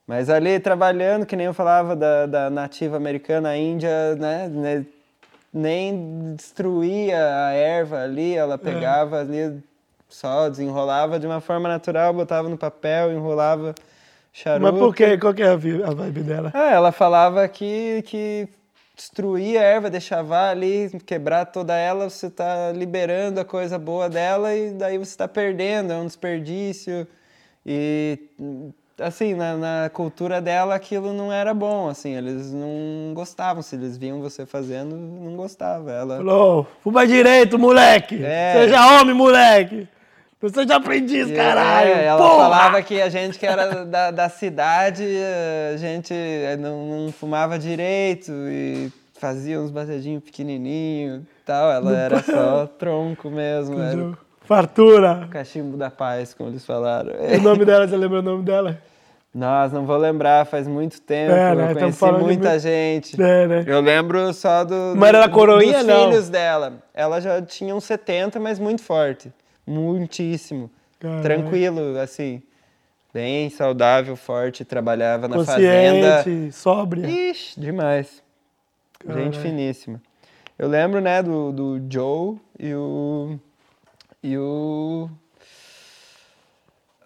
[0.07, 4.85] Mas ali trabalhando, que nem eu falava da, da nativa americana, a Índia, né?
[5.53, 9.21] Nem destruía a erva ali, ela pegava é.
[9.21, 9.63] ali
[10.09, 13.75] só, desenrolava de uma forma natural, botava no papel, enrolava
[14.31, 14.71] charuto.
[14.71, 15.17] Mas por quê?
[15.17, 16.51] Qual que é a vibe dela?
[16.53, 18.47] Ah, ela falava que, que
[18.95, 24.55] destruir a erva, deixar ali, quebrar toda ela, você está liberando a coisa boa dela
[24.55, 27.07] e daí você está perdendo, é um desperdício.
[27.65, 28.19] E
[28.99, 33.97] assim, na, na, cultura dela aquilo não era bom, assim, eles não gostavam, se eles
[33.97, 35.91] viam você fazendo, não gostava.
[35.91, 38.23] Ela falou, fuma direito, moleque!
[38.23, 38.53] É.
[38.53, 39.87] Seja homem, moleque!
[40.41, 41.89] Você já aprendiz, é, caralho!
[41.89, 42.43] É, ela Porra!
[42.43, 45.03] falava que a gente que era da, da cidade,
[45.73, 46.13] a gente
[46.59, 51.71] não, não fumava direito e fazia uns batedinhos pequenininhos e tal.
[51.71, 53.79] Ela era só tronco mesmo.
[53.79, 55.27] Era Fartura!
[55.31, 57.11] Cachimbo da paz, como eles falaram.
[57.37, 58.79] O nome dela, você lembra o nome dela?
[59.33, 61.33] Nossa, não vou lembrar, faz muito tempo.
[61.33, 61.71] É, né?
[61.71, 62.59] Eu conheci muita de...
[62.59, 63.21] gente.
[63.21, 63.63] É, né?
[63.65, 66.09] Eu lembro só do, mas era coroinha, dos não.
[66.09, 66.73] filhos dela.
[66.93, 69.33] Ela já tinha uns 70, mas muito forte.
[69.65, 70.69] Muitíssimo.
[70.99, 71.21] Caramba.
[71.23, 72.43] Tranquilo, assim.
[73.11, 76.51] Bem saudável, forte, trabalhava na Consciente, fazenda.
[76.51, 77.07] sóbria.
[77.07, 78.23] Ixi, demais.
[78.99, 79.23] Caramba.
[79.23, 80.01] Gente finíssima.
[80.57, 83.39] Eu lembro, né, do, do Joe e o.
[84.23, 85.09] E o.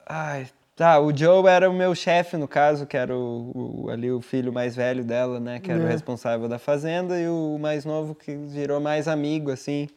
[0.06, 0.99] Ai, tá.
[0.99, 4.53] O Joe era o meu chefe, no caso, que era o, o, ali o filho
[4.53, 5.60] mais velho dela, né?
[5.60, 5.84] Que era é.
[5.84, 9.89] o responsável da fazenda, e o mais novo que virou mais amigo, assim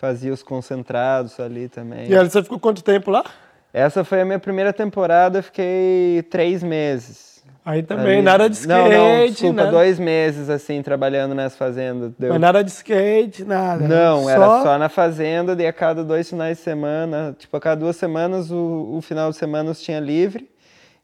[0.00, 2.10] fazia os concentrados ali também.
[2.10, 3.22] E você ficou quanto tempo lá?
[3.70, 7.29] Essa foi a minha primeira temporada, fiquei três meses.
[7.64, 8.22] Aí também, ali...
[8.22, 9.70] nada de skate, Não, não, desculpa, né?
[9.70, 12.12] dois meses, assim, trabalhando nessa fazenda.
[12.18, 12.30] Deu...
[12.30, 13.86] Mas nada de skate, nada.
[13.86, 14.30] Não, só...
[14.30, 17.96] era só na fazenda, e a cada dois finais de semana, tipo, a cada duas
[17.96, 20.50] semanas, o, o final de semana tinha livre.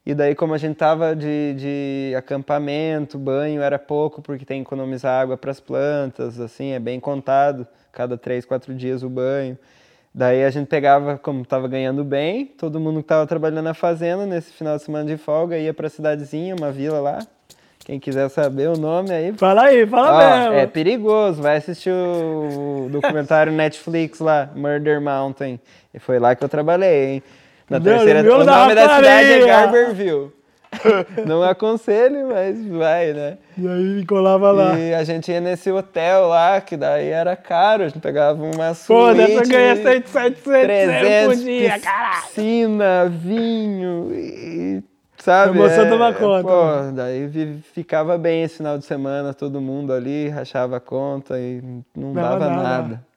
[0.03, 4.67] E daí, como a gente tava de, de acampamento, banho era pouco, porque tem que
[4.67, 9.57] economizar água para as plantas, assim, é bem contado cada três, quatro dias o banho.
[10.17, 14.25] Daí a gente pegava, como estava ganhando bem, todo mundo que estava trabalhando na fazenda,
[14.25, 17.19] nesse final de semana de folga, ia para a cidadezinha, uma vila lá.
[17.85, 19.31] Quem quiser saber o nome aí.
[19.33, 20.53] Fala aí, fala ó, mesmo.
[20.55, 25.59] É perigoso, vai assistir o documentário Netflix lá, Murder Mountain.
[25.93, 27.23] E foi lá que eu trabalhei, hein?
[27.69, 30.31] Na Deus, terceira, o nome da cidade é Garberville.
[31.25, 33.37] não aconselho, mas vai, né?
[33.57, 34.77] E aí colava lá.
[34.77, 38.73] E a gente ia nesse hotel lá, que daí era caro, a gente pegava uma
[38.73, 38.87] suíte...
[38.87, 42.27] Pô, dessa ganha 700, 700 por dia, caralho!
[42.27, 44.83] Piscina, vinho e...
[45.17, 45.57] Sabe?
[45.57, 46.47] A emoção é, toma conta.
[46.47, 46.91] Pô, né?
[46.95, 51.83] daí ficava bem esse final de semana, todo mundo ali, rachava a conta e não,
[51.95, 52.63] não dava nada.
[52.63, 53.07] nada.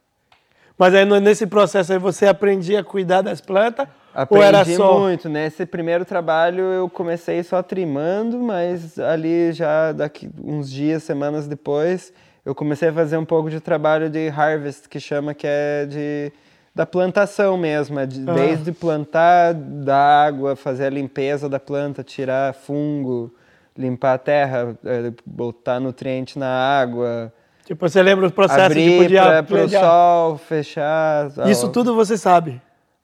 [0.79, 3.87] Mas aí nesse processo aí você aprendia a cuidar das plantas
[4.23, 4.99] Aprendi Ou era só...
[4.99, 5.29] muito.
[5.31, 12.13] Nesse primeiro trabalho eu comecei só trimando, mas ali já daqui uns dias, semanas depois,
[12.45, 16.33] eu comecei a fazer um pouco de trabalho de harvest, que chama que é de
[16.75, 18.35] da plantação mesmo, é de, ah.
[18.35, 23.35] desde plantar, da água, fazer a limpeza da planta, tirar fungo,
[23.77, 27.33] limpar a terra, é, botar nutriente na água.
[27.65, 29.17] Tipo, você lembra o processo abrir de
[29.49, 31.31] para o sol, fechar.
[31.49, 32.61] Isso tudo você sabe?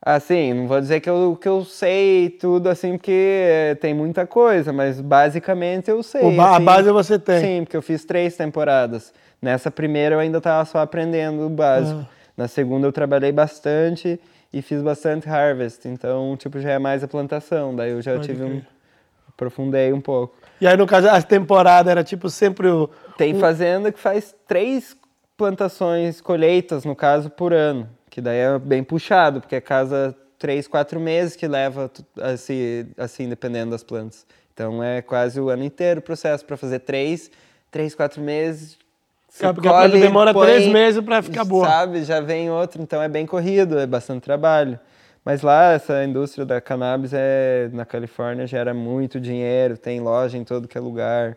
[0.07, 4.73] Assim, não vou dizer que eu, que eu sei tudo, assim, porque tem muita coisa,
[4.73, 6.23] mas basicamente eu sei.
[6.23, 7.41] O, assim, a base você tem?
[7.41, 9.13] Sim, porque eu fiz três temporadas.
[9.43, 12.03] Nessa primeira eu ainda estava só aprendendo o básico.
[12.03, 12.07] Ah.
[12.37, 14.21] Na segunda eu trabalhei bastante
[14.53, 17.75] e fiz bastante harvest, então, tipo, já é mais a plantação.
[17.75, 18.63] Daí eu já Pode tive um...
[19.29, 20.37] aprofundei um pouco.
[20.61, 22.89] E aí, no caso, a temporada era, tipo, sempre o...
[23.19, 24.97] Tem fazenda que faz três
[25.37, 30.67] plantações, colheitas, no caso, por ano que daí é bem puxado, porque é casa três,
[30.67, 31.91] quatro meses que leva
[32.23, 34.25] assim, assim dependendo das plantas.
[34.55, 37.31] Então é quase o ano inteiro o processo para fazer três,
[37.71, 38.79] três, quatro meses.
[39.39, 41.69] Porque colhe, a planta demora põe, três meses para ficar boa.
[41.69, 44.81] Sabe, já vem outro, então é bem corrido, é bastante trabalho.
[45.23, 50.45] Mas lá, essa indústria da cannabis é, na Califórnia gera muito dinheiro, tem loja em
[50.45, 51.37] todo que é lugar.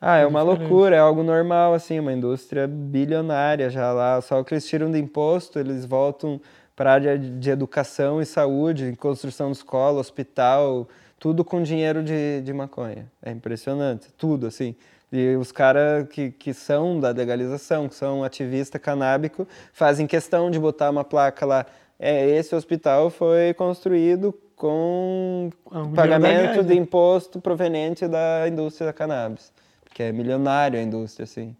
[0.00, 4.20] Ah, é, é uma loucura, é algo normal, assim, uma indústria bilionária já lá.
[4.20, 6.40] Só que eles tiram de imposto, eles voltam
[6.76, 10.88] para a área de educação e saúde, construção de escola, hospital,
[11.18, 13.10] tudo com dinheiro de, de maconha.
[13.20, 14.76] É impressionante, tudo, assim.
[15.10, 20.60] E os caras que, que são da legalização, que são ativista canábico, fazem questão de
[20.60, 21.66] botar uma placa lá.
[21.98, 29.52] É, esse hospital foi construído com ah, pagamento de imposto proveniente da indústria da cannabis
[29.98, 31.56] que é milionário a indústria, assim.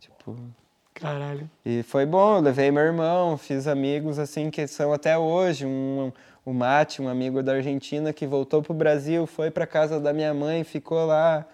[0.00, 0.36] Tipo,
[0.92, 1.48] Caralho.
[1.64, 6.10] e foi bom, eu levei meu irmão, fiz amigos assim que são até hoje, um,
[6.44, 10.34] o Mate, um amigo da Argentina que voltou pro Brasil, foi para casa da minha
[10.34, 11.46] mãe, ficou lá,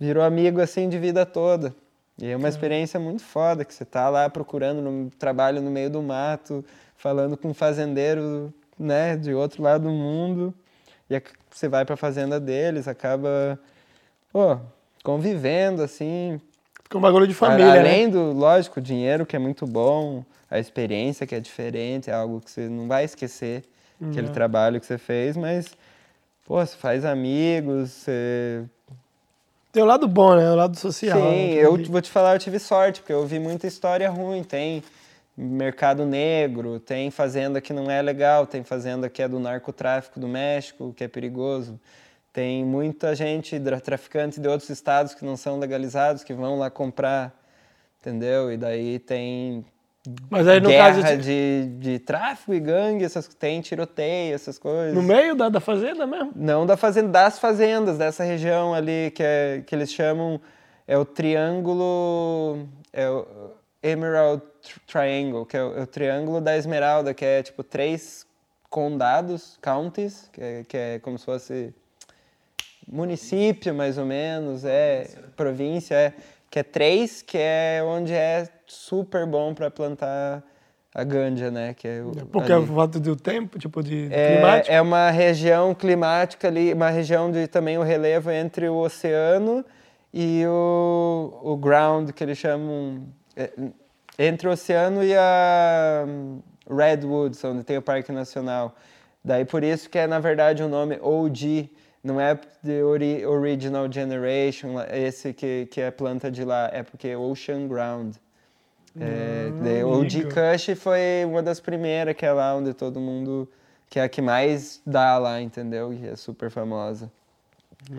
[0.00, 1.72] virou amigo assim de vida toda.
[2.20, 5.90] E é uma experiência muito foda que você tá lá procurando um trabalho no meio
[5.90, 6.64] do mato,
[6.96, 10.52] falando com um fazendeiro, né, de outro lado do mundo.
[11.08, 13.56] E você vai para a fazenda deles, acaba,
[14.32, 14.58] pô,
[15.02, 16.40] convivendo assim,
[16.88, 17.80] Fica um bagulho de família, né?
[17.80, 22.14] Além do, lógico, o dinheiro que é muito bom, a experiência que é diferente, é
[22.14, 23.62] algo que você não vai esquecer,
[24.00, 24.32] aquele Não.
[24.32, 25.76] trabalho que você fez, mas,
[26.46, 28.64] pô, você faz amigos, você...
[29.70, 30.50] Tem o lado bom, né?
[30.50, 31.18] O lado social.
[31.18, 31.54] Sim, né?
[31.56, 34.82] eu vou te falar, eu tive sorte, porque eu vi muita história ruim, tem
[35.36, 40.26] mercado negro, tem fazenda que não é legal, tem fazenda que é do narcotráfico do
[40.26, 41.78] México, que é perigoso,
[42.32, 47.34] tem muita gente, traficantes de outros estados que não são legalizados, que vão lá comprar,
[48.00, 48.52] entendeu?
[48.52, 49.64] E daí tem
[50.30, 51.18] Mas aí no guerra caso.
[51.18, 54.94] de, de tráfico e gangue, essas, tem tiroteio, essas coisas.
[54.94, 56.32] No meio da, da fazenda mesmo?
[56.36, 60.40] Não da fazenda, das fazendas dessa região ali que, é, que eles chamam
[60.86, 63.26] é o triângulo é o
[63.82, 68.26] Emerald Tri- Triangle, que é o, é o triângulo da Esmeralda, que é tipo três
[68.70, 71.74] condados, counties, que é, que é como se fosse
[72.90, 75.06] município mais ou menos, é
[75.36, 76.12] província, é
[76.50, 80.42] que é três, que é onde é super bom para plantar
[80.94, 81.74] a ganja, né?
[81.74, 82.62] Que é o, Porque ali.
[82.62, 84.72] é por falta do tempo, tipo, de climático.
[84.72, 89.64] É, é uma região climática ali, uma região de também o relevo entre o oceano
[90.12, 93.02] e o, o ground, que eles chamam.
[93.36, 93.50] é,
[94.18, 98.74] entre o oceano e a hum, Redwoods, onde tem o Parque Nacional.
[99.24, 101.70] Daí por isso que é, na verdade, o nome OG,
[102.08, 102.36] não é
[102.82, 108.16] ori Original Generation, esse que, que é planta de lá, é porque é Ocean Ground.
[108.98, 110.30] É, daí o OG amigo.
[110.30, 113.48] Kush foi uma das primeiras, que é lá onde todo mundo.
[113.88, 115.92] que é a que mais dá lá, entendeu?
[115.92, 117.10] E é super famosa.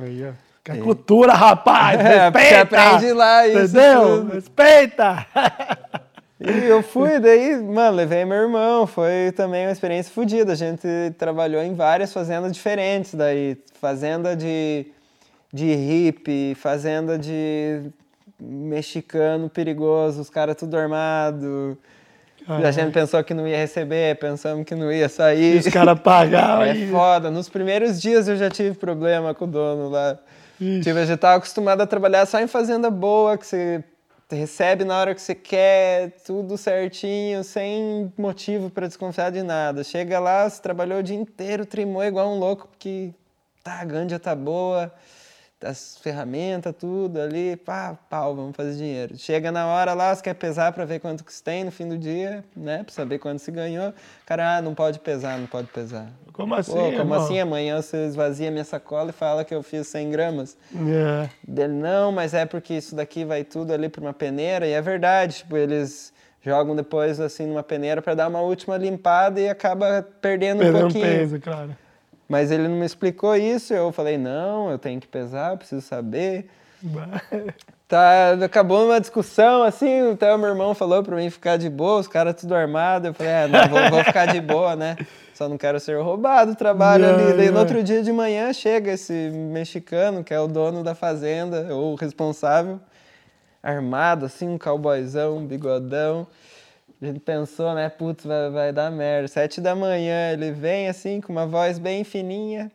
[0.01, 0.33] Aí, ó.
[0.63, 1.97] Que é cultura, rapaz!
[2.01, 2.81] É, Respeita!
[2.81, 4.01] aprende lá isso Entendeu?
[4.03, 4.33] tudo.
[4.33, 5.25] Respeita!
[6.39, 10.53] E eu fui, daí, mano, levei meu irmão, foi também uma experiência fodida.
[10.53, 10.87] A gente
[11.17, 14.85] trabalhou em várias fazendas diferentes, daí, fazenda de,
[15.51, 17.81] de hippie, fazenda de
[18.39, 21.77] mexicano perigoso, os caras tudo armado.
[22.47, 25.59] A gente pensou que não ia receber, pensamos que não ia E sair.
[25.59, 26.63] os caras pagavam.
[26.65, 27.29] É e- foda.
[27.29, 30.17] Nos primeiros dias eu já tive problema com o dono lá.
[30.59, 30.79] Ixi.
[30.81, 33.83] Tipo, eu já estava acostumado a trabalhar só em fazenda boa, que você
[34.35, 39.83] recebe na hora que você quer, tudo certinho, sem motivo para desconfiar de nada.
[39.83, 43.13] Chega lá, você trabalhou o dia inteiro, trimou igual um louco, porque
[43.63, 44.93] tá, a ganja tá boa,
[45.63, 49.17] as ferramentas, tudo ali, pá, pau, vamos fazer dinheiro.
[49.17, 51.87] Chega na hora lá, você quer pesar para ver quanto que você tem no fim
[51.87, 53.93] do dia, né, para saber quanto se ganhou.
[54.25, 56.07] Cara, ah, não pode pesar, não pode pesar.
[56.31, 56.71] Como assim?
[56.71, 57.21] Pô, como irmão?
[57.21, 60.57] assim amanhã você esvazia minha sacola e fala que eu fiz 100 gramas?
[60.73, 61.29] É.
[61.45, 64.81] Dele, não, mas é porque isso daqui vai tudo ali para uma peneira, e é
[64.81, 70.07] verdade, tipo, eles jogam depois assim numa peneira para dar uma última limpada e acaba
[70.21, 71.05] perdendo um Perdeu um pouquinho.
[71.05, 71.75] peso, claro.
[72.29, 76.47] Mas ele não me explicou isso, eu falei, não, eu tenho que pesar, preciso saber.
[77.89, 81.99] Tá, acabou uma discussão, assim, até o meu irmão falou pra mim ficar de boa,
[81.99, 83.07] os caras tudo armado.
[83.07, 84.95] Eu falei, é, não, vou, vou ficar de boa, né?
[85.33, 87.33] Só não quero ser roubado trabalho ali.
[87.33, 91.73] Daí no outro dia de manhã chega esse mexicano, que é o dono da fazenda,
[91.73, 92.79] ou o responsável,
[93.63, 96.27] armado, assim, um cowboyzão, um bigodão.
[97.01, 99.25] A gente pensou, né, putz, vai, vai dar merda.
[99.29, 102.69] Sete da manhã, ele vem assim, com uma voz bem fininha.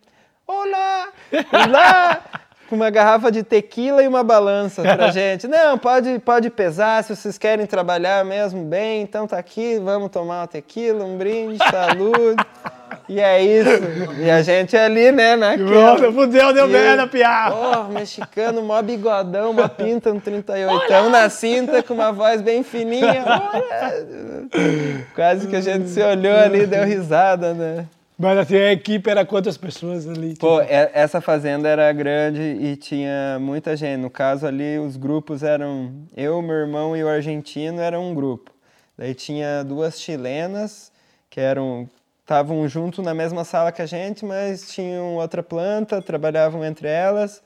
[0.47, 1.09] Olá!
[1.53, 2.23] Olá!
[2.67, 5.47] com uma garrafa de tequila e uma balança pra gente.
[5.47, 10.41] Não, pode, pode pesar, se vocês querem trabalhar mesmo bem, então tá aqui, vamos tomar
[10.41, 12.43] uma tequila, um brinde, saúde.
[13.09, 13.70] E é isso.
[14.18, 15.70] E a gente ali, né, naquela.
[15.70, 17.51] Nossa, fudeu, deu E merda, piá.
[17.51, 23.24] Porra, mexicano, mó bigodão, uma pinta, um 38 na cinta, com uma voz bem fininha.
[23.26, 25.05] Olha!
[25.14, 27.86] Quase que a gente se olhou ali e deu risada, né?
[28.16, 30.36] Mas assim, a equipe era quantas pessoas ali?
[30.39, 30.72] Pô, tipo?
[30.72, 34.01] é- essa fazenda era grande e tinha muita gente.
[34.01, 38.52] No caso ali, os grupos eram eu, meu irmão e o argentino eram um grupo.
[38.97, 40.93] Daí tinha duas chilenas
[41.28, 41.90] que eram
[42.25, 47.43] estavam junto na mesma sala que a gente, mas tinham outra planta, trabalhavam entre elas.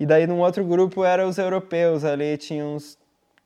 [0.00, 2.96] E daí num outro grupo eram os europeus ali, tinha uns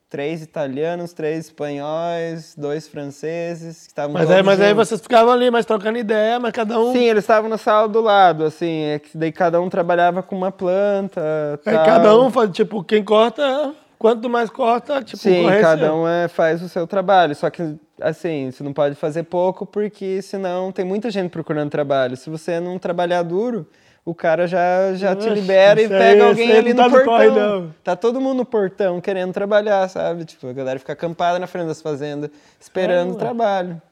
[0.08, 5.50] três italianos, três espanhóis, dois franceses, que estavam Mas aí, mas aí vocês ficavam ali,
[5.50, 6.92] mas trocando ideia, mas cada um.
[6.92, 10.36] Sim, eles estavam na sala do lado, assim, é que daí cada um trabalhava com
[10.36, 11.20] uma planta,
[11.66, 11.84] Aí tal.
[11.84, 16.62] cada um faz, tipo, quem corta, quanto mais corta, tipo, Sim, cada um é, faz
[16.62, 17.34] o seu trabalho.
[17.34, 22.16] Só que, assim, você não pode fazer pouco porque senão tem muita gente procurando trabalho.
[22.16, 23.66] Se você não trabalhar duro,
[24.04, 26.84] o cara já, já te Oxe, libera e aí- pega isso alguém aí ali tá
[26.84, 27.12] no portão.
[27.12, 27.74] corre, não.
[27.84, 30.24] Tá todo mundo no portão querendo trabalhar, sabe?
[30.24, 32.30] Tipo, a galera fica acampada na frente das fazendas
[32.60, 33.18] esperando o Caramba.
[33.44, 33.82] trabalho.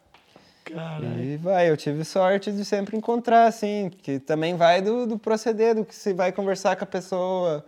[0.64, 1.22] Caralho.
[1.22, 5.74] E vai, eu tive sorte de sempre encontrar, assim, que também vai do, do proceder,
[5.76, 7.64] do que se vai conversar com a pessoa.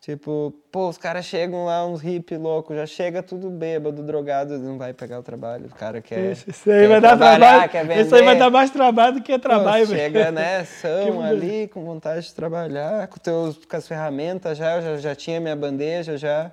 [0.00, 4.78] Tipo, pô, os caras chegam lá, uns hippie loucos, já chega tudo bêbado, drogado, não
[4.78, 5.66] vai pegar o trabalho.
[5.66, 6.32] O cara quer.
[6.32, 7.68] Isso, isso aí quer vai dar trabalho.
[7.70, 8.00] Quer vender.
[8.00, 10.00] Isso aí vai dar mais trabalho do que Pô, trabalho, velho.
[10.00, 14.76] Chega, né, Que são ali, com vontade de trabalhar, com, teus, com as ferramentas já,
[14.76, 16.50] eu já, já tinha minha bandeja já.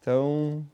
[0.00, 0.64] Então,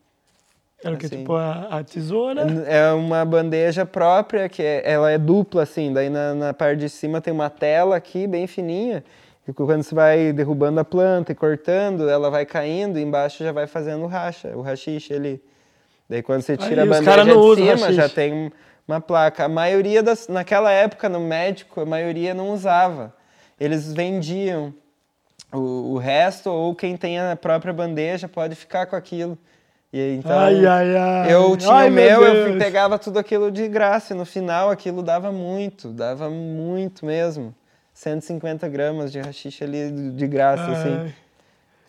[0.85, 1.17] Era o que, assim.
[1.21, 2.43] tipo, a, a tesoura.
[2.67, 5.91] é uma bandeja própria, que é- ela é dupla, assim.
[5.91, 9.03] Daí na, na parte de cima tem uma tela aqui, bem fininha.
[9.47, 13.67] E quando você vai derrubando a planta e cortando, ela vai caindo embaixo já vai
[13.67, 15.43] fazendo racha, o rachixe ali.
[16.09, 18.53] Daí quando você tira Aí, a bandeja de cima, já tem
[18.87, 19.45] uma placa.
[19.45, 20.29] A maioria das...
[20.29, 23.13] Naquela época, no médico, a maioria não usava.
[23.59, 24.73] Eles vendiam
[25.53, 29.37] o, o resto, ou quem tem a própria bandeja pode ficar com aquilo.
[29.93, 31.35] E então, ai, ai, ai.
[31.35, 32.59] eu tinha Ai, o meu, eu Deus.
[32.59, 37.55] pegava tudo aquilo de graça e no final aquilo dava muito, dava muito mesmo.
[37.95, 40.95] 150 gramas de rachixe ali de graça, assim.
[40.95, 41.15] Ai,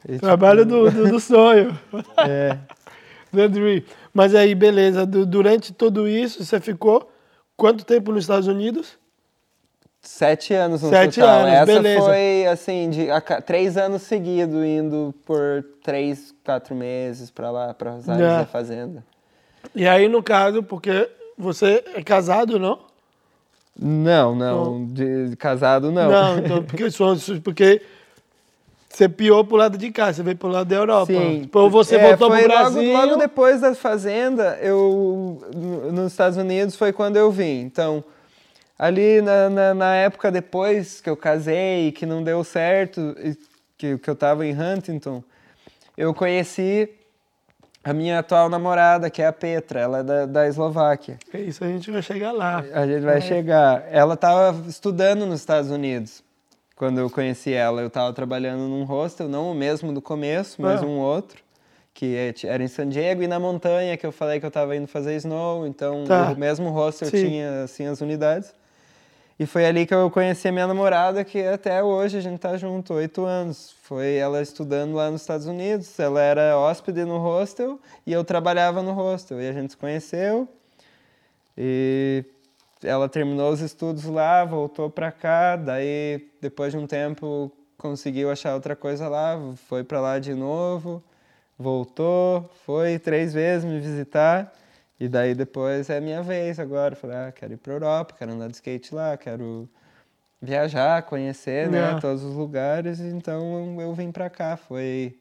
[0.05, 1.77] E, tipo, Trabalho do, do, do sonho.
[2.27, 2.57] é,
[3.31, 3.83] The Dream.
[4.13, 5.05] Mas aí, beleza.
[5.05, 7.09] du- durante tudo isso, você ficou
[7.55, 8.97] quanto tempo nos Estados Unidos?
[10.05, 11.39] sete anos no Sete total.
[11.39, 12.05] anos, Essa beleza.
[12.05, 17.91] foi, assim, de a três anos seguidos, indo por três, quatro meses pra lá, para
[17.91, 18.37] áreas É.
[18.39, 19.01] da fazenda.
[19.73, 22.79] E aí, no caso, porque você é casado, não?
[23.79, 26.09] Não, não, de casado não.
[26.11, 27.81] Não, então, porque, só- porque
[28.89, 31.11] você piou pro lado de cá, você veio pro lado da Europa.
[31.11, 31.41] Sim.
[31.41, 32.93] Depois você É, voltou pro Brasil.
[32.93, 37.61] Logo, logo depois da fazenda, eu no- nos Estados Unidos foi quando eu vim.
[37.61, 38.03] Então,
[38.77, 43.15] ali na, na, na época depois que eu casei, que não deu certo,
[43.77, 45.23] que, que eu estava em Huntington,
[45.97, 46.87] eu conheci
[47.83, 51.17] a minha atual namorada, que é a Petra, ela é da, da Eslováquia.
[51.33, 52.63] É isso, a gente vai chegar lá.
[52.73, 53.85] A gente vai chegar.
[53.91, 56.23] Ela estava estudando nos Estados Unidos
[56.75, 57.81] quando eu conheci ela.
[57.81, 60.85] Eu estava trabalhando num hostel, não o mesmo do começo, mas Ah.
[60.85, 61.43] um outro,
[61.93, 64.75] que é- era em San Diego e na montanha, que eu falei que eu estava
[64.75, 65.67] indo fazer snow.
[65.67, 66.31] Então, Tá.
[66.31, 67.27] o mesmo hostel Sim.
[67.27, 68.53] tinha assim as unidades.
[69.43, 72.55] E foi ali que eu conheci a minha namorada, que até hoje a gente tá
[72.55, 73.75] junto, oito anos.
[73.83, 75.99] Foi ela estudando lá nos Estados Unidos.
[75.99, 79.41] Ela era hóspede no hostel e eu trabalhava no hostel.
[79.41, 80.47] E a gente se conheceu.
[81.57, 82.23] E
[82.81, 85.57] ela terminou os estudos lá, voltou para cá.
[85.57, 89.37] Daí, depois de um tempo, conseguiu achar outra coisa lá,
[89.67, 91.03] foi para lá de novo,
[91.59, 94.53] voltou, foi três vezes me visitar.
[95.03, 96.95] E daí depois é minha vez agora.
[96.95, 99.67] Falei, ah, quero ir para Europa, quero andar de skate lá, quero
[100.41, 103.01] viajar, conhecer, né, todos os lugares.
[103.01, 104.55] Então eu vim para cá.
[104.55, 105.13] Foi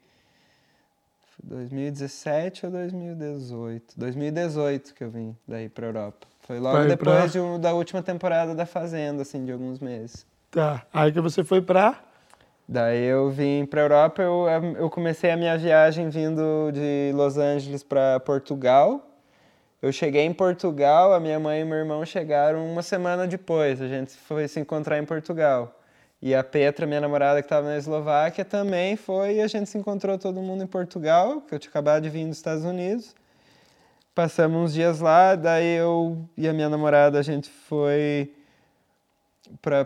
[1.35, 3.99] foi 2017 ou 2018?
[3.99, 6.29] 2018 que eu vim daí para Europa.
[6.47, 9.81] Foi logo Vai pra- depois de um- da última temporada da Fazenda, assim, de alguns
[9.81, 10.25] meses.
[10.53, 10.87] Tá.
[10.93, 12.01] Aí que você foi pra.
[12.69, 14.47] Daí eu vim para Europa, eu,
[14.79, 19.09] eu comecei a minha viagem vindo de Los Angeles para Portugal.
[19.83, 23.83] Eu cheguei em Portugal, a minha mãe e meu irmão chegaram uma semana depois.
[23.83, 25.77] A gente foi se encontrar em Portugal.
[26.21, 29.37] E a Petra, minha namorada que estava na Eslováquia, também foi.
[29.37, 32.25] E a gente se encontrou todo mundo em Portugal, que eu tinha acabado de vir
[32.29, 33.13] dos Estados Unidos.
[34.15, 38.31] Passamos uns dias lá, daí eu e a minha namorada, a gente foi
[39.61, 39.85] para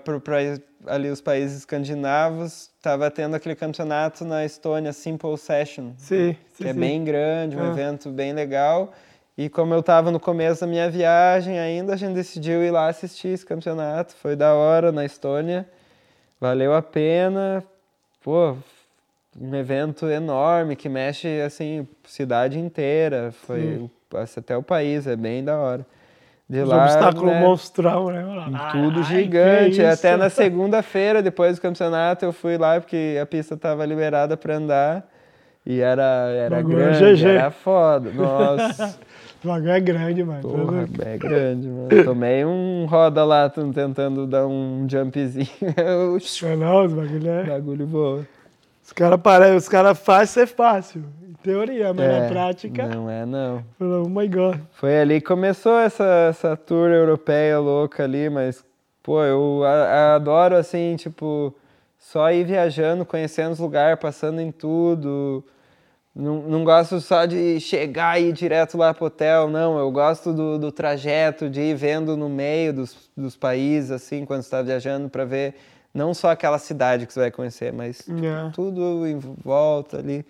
[0.86, 2.68] ali os países escandinavos.
[2.82, 6.78] Tava tendo aquele campeonato na Estônia, Simple Session, Sim, sim, que é sim.
[6.81, 7.68] bem grande, um Ah.
[7.73, 8.93] evento bem legal.
[9.36, 12.88] E como eu estava no começo da minha viagem ainda, a gente decidiu ir lá
[12.88, 14.14] assistir esse campeonato.
[14.14, 15.68] Foi da hora na Estônia,
[16.40, 17.62] valeu a pena.
[18.24, 18.56] Pô,
[19.38, 23.30] um evento enorme que mexe assim cidade inteira.
[23.46, 23.90] Foi
[24.38, 25.86] até o país, é bem da hora.
[26.48, 28.24] De Os lá, obstáculos né, monstrão, né?
[28.70, 29.84] tudo Ai, gigante.
[29.84, 34.54] Até na segunda-feira, depois do campeonato, eu fui lá porque a pista estava liberada para
[34.54, 35.06] andar.
[35.66, 37.26] E era, era Bagulho é grande, GG.
[37.28, 38.12] era foda.
[38.12, 38.96] Nossa,
[39.47, 40.43] O bagulho é grande, mano.
[40.43, 42.05] porra, é grande, mano.
[42.05, 45.47] Tomei um roda lá tentando dar um jumpzinho.
[46.16, 47.44] Oxi, Não, não, os bagulho o é...
[47.44, 48.27] bagulho voa.
[48.85, 51.05] Os caras parecem, os caras fazem ser fácil.
[51.43, 52.86] teoria, mas É, na prática.
[52.86, 53.62] Não é, não.
[53.81, 54.59] Oh my God.
[54.73, 58.64] Foi ali que começou essa, essa tour europeia louca ali, mas,
[59.02, 61.55] pô, eu a- adoro, assim, tipo,
[61.98, 65.44] só ir viajando, conhecendo os lugares, passando em tudo.
[66.18, 69.78] Não, não gosto só de chegar e ir direto lá pro hotel, não.
[69.78, 74.40] Eu gosto do, do trajeto, de ir vendo no meio dos, dos países, assim, quando
[74.40, 75.55] você está viajando, para ver
[75.93, 78.51] não só aquela cidade que você vai conhecer, mas É.
[78.55, 80.24] tudo em volta ali.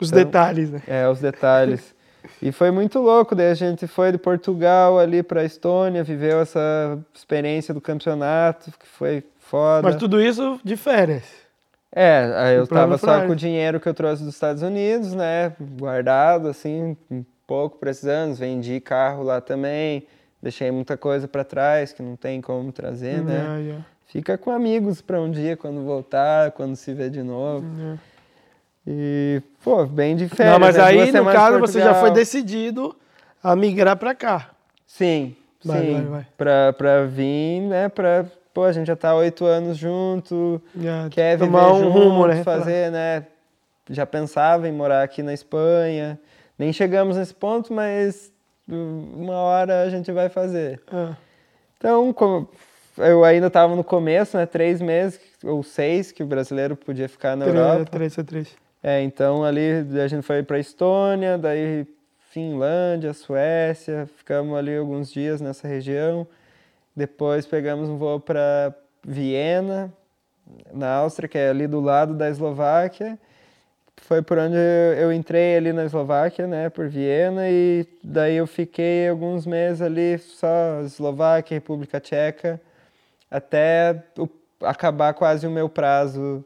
[0.00, 0.82] Os Então, detalhes, né?
[0.86, 1.94] É, os detalhes.
[2.40, 6.98] E foi muito louco, daí a gente foi de Portugal ali para Estônia, viveu essa
[7.12, 9.82] experiência do campeonato, que foi foda.
[9.88, 11.43] Mas tudo isso de férias.
[11.96, 15.52] É, aí eu tava só com o dinheiro que eu trouxe dos Estados Unidos, né,
[15.78, 20.04] guardado assim, um pouco para esses anos, vendi carro lá também,
[20.42, 23.34] deixei muita coisa para trás que não tem como trazer, né?
[23.34, 27.64] Yeah, yeah, Fica com amigos para um dia quando voltar, quando se vê de novo.
[27.78, 28.00] yeah.
[28.86, 30.14] E, pô, bem.
[30.14, 32.94] Não, mas né, aí, no caso, você já foi decidido
[33.42, 34.50] a migrar pra cá.
[34.86, 35.34] Sim,
[35.64, 35.92] Vai, sim.
[35.92, 36.26] vai, vai.
[36.36, 37.88] Pra, pra vir, né?
[37.88, 41.90] Pra, pô, a gente já tá oito anos junto, Yeah, quer viver tomar um junto,
[41.90, 42.44] rumo, né?
[42.44, 43.26] fazer, né?
[43.90, 46.18] Já pensava em morar aqui na Espanha.
[46.58, 48.32] Nem chegamos nesse ponto, mas
[48.66, 50.80] uma hora a gente vai fazer.
[50.90, 51.14] Ah,
[51.76, 52.48] Então, como
[52.96, 54.46] eu ainda estava no começo, né?
[54.46, 57.90] Três meses ou seis que o brasileiro podia ficar na Europa.
[57.90, 58.56] três, três, três.
[58.82, 61.86] É, então ali a gente foi para Estônia, daí
[62.30, 66.26] Finlândia, Suécia, ficamos ali alguns dias nessa região.
[66.94, 68.74] Depois pegamos um voo para
[69.06, 69.92] Viena,
[70.72, 73.18] na Áustria, que é ali do lado da Eslováquia.
[73.96, 74.56] Foi por onde
[74.98, 80.18] eu entrei ali na Eslováquia, né, por Viena, e daí eu fiquei alguns meses ali,
[80.18, 82.60] só Eslováquia, República Tcheca,
[83.30, 84.28] até o-
[84.62, 86.44] acabar quase o meu prazo.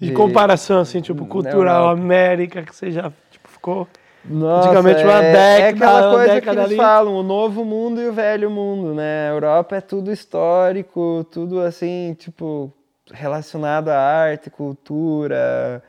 [0.00, 1.88] De de- comparação, assim, tipo, cultural.
[1.88, 3.86] América, que você já tipo, ficou.
[4.28, 6.76] Nossa, Antigamente uma é, década, é aquela coisa década que eles ali.
[6.76, 9.28] falam, o novo mundo e o velho mundo, né?
[9.30, 12.72] A Europa é tudo histórico, tudo assim, tipo,
[13.12, 15.82] relacionado à arte, cultura,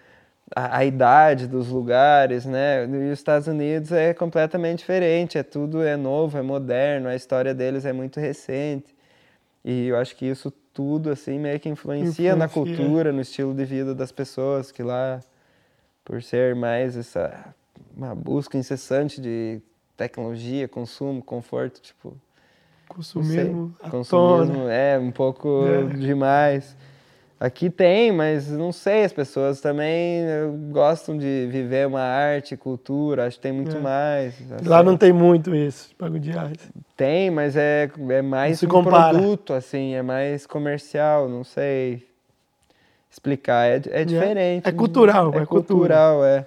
[0.55, 2.85] à, à idade dos lugares, né?
[2.85, 7.53] E os Estados Unidos é completamente diferente, é tudo é novo, é moderno, a história
[7.53, 8.95] deles é muito recente.
[9.65, 12.77] E eu acho que isso tudo, assim, meio que influencia, na Influencia.
[12.77, 15.19] cultura, no estilo de vida das pessoas, que lá,
[16.05, 17.55] por ser mais essa
[17.95, 19.61] uma busca incessante de
[19.95, 23.75] tecnologia, consumo, conforto, tipo, sei, Consumismo.
[23.79, 23.91] tona.
[23.91, 25.83] consumismo é um pouco É.
[25.97, 26.75] demais.
[27.39, 30.23] Aqui tem, mas não sei, as pessoas também
[30.71, 33.79] gostam de viver uma arte, cultura, acho que tem muito É.
[33.79, 34.33] mais.
[34.65, 34.85] Lá assim.
[34.85, 36.67] não tem muito isso, pago de arte.
[36.95, 39.13] Tem, mas é, é mais um compara.
[39.19, 42.07] produto, assim, é mais comercial, não sei
[43.11, 44.67] explicar, é, é diferente.
[44.67, 45.77] É cultural, é, é cultura.
[45.77, 46.45] cultural, é.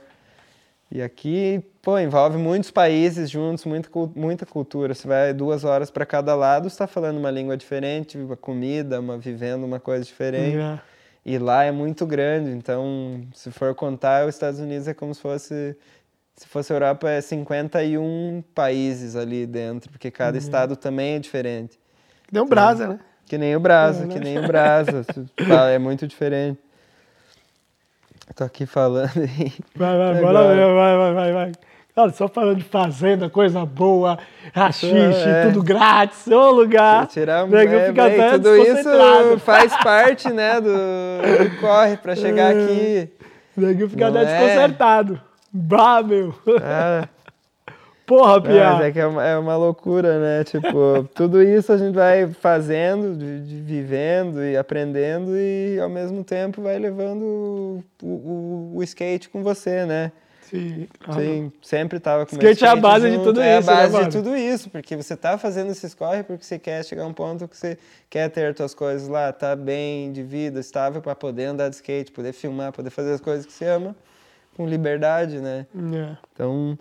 [0.93, 4.93] E aqui, pô, envolve muitos países juntos, muita, muita cultura.
[4.93, 9.17] Você vai duas horas para cada lado, está falando uma língua diferente, uma comida, uma
[9.17, 10.57] vivendo uma coisa diferente.
[10.57, 10.83] Yeah.
[11.25, 15.21] E lá é muito grande, então, se for contar, os Estados Unidos é como se
[15.21, 15.77] fosse.
[16.35, 21.79] Se fosse a Europa, é 51 países ali dentro, porque cada estado também é diferente.
[22.33, 23.01] Deu um brasa, né?
[23.27, 24.13] Que nem o Brasa, É, né?
[24.13, 25.05] que nem o Brasa.
[25.73, 26.59] É muito diferente.
[28.35, 29.53] Tô aqui falando e.
[29.75, 30.21] Vai, vai, Agora.
[30.21, 31.53] bora ver, vai, vai, vai, vai.
[32.13, 34.19] Só falando de fazenda, coisa boa,
[34.55, 35.47] rachixe, É.
[35.47, 37.07] tudo grátis, ô lugar.
[37.09, 42.53] Tirar um é, fica bem, tudo isso faz parte, né, do, do corre para chegar
[42.53, 43.11] aqui.
[43.55, 44.25] O nego fica até é?
[44.25, 45.21] desconcertado.
[45.53, 46.33] Bah, meu.
[46.63, 47.07] Ah,
[48.11, 48.73] Porra, Pia.
[48.73, 50.43] mas é que é uma, é uma loucura, né?
[50.43, 56.25] Tipo, tudo isso a gente vai fazendo, de, de vivendo e aprendendo e ao mesmo
[56.25, 57.23] tempo vai levando
[58.03, 60.11] o, o, o skate com você, né?
[60.43, 61.21] Sim, claro.
[61.21, 63.71] Sim, sempre tava com o Skate meu é a base de junto, tudo é isso,
[63.71, 64.09] a né, base mano?
[64.09, 67.13] de tudo isso, porque você tá fazendo esses corre porque você quer chegar a um
[67.13, 67.79] ponto que você
[68.11, 72.11] quer ter suas coisas lá, tá bem de vida, estável para poder andar de skate,
[72.11, 73.95] poder filmar, poder fazer as coisas que você ama
[74.57, 75.65] com liberdade, né?
[75.95, 76.17] É.
[76.35, 76.77] Então,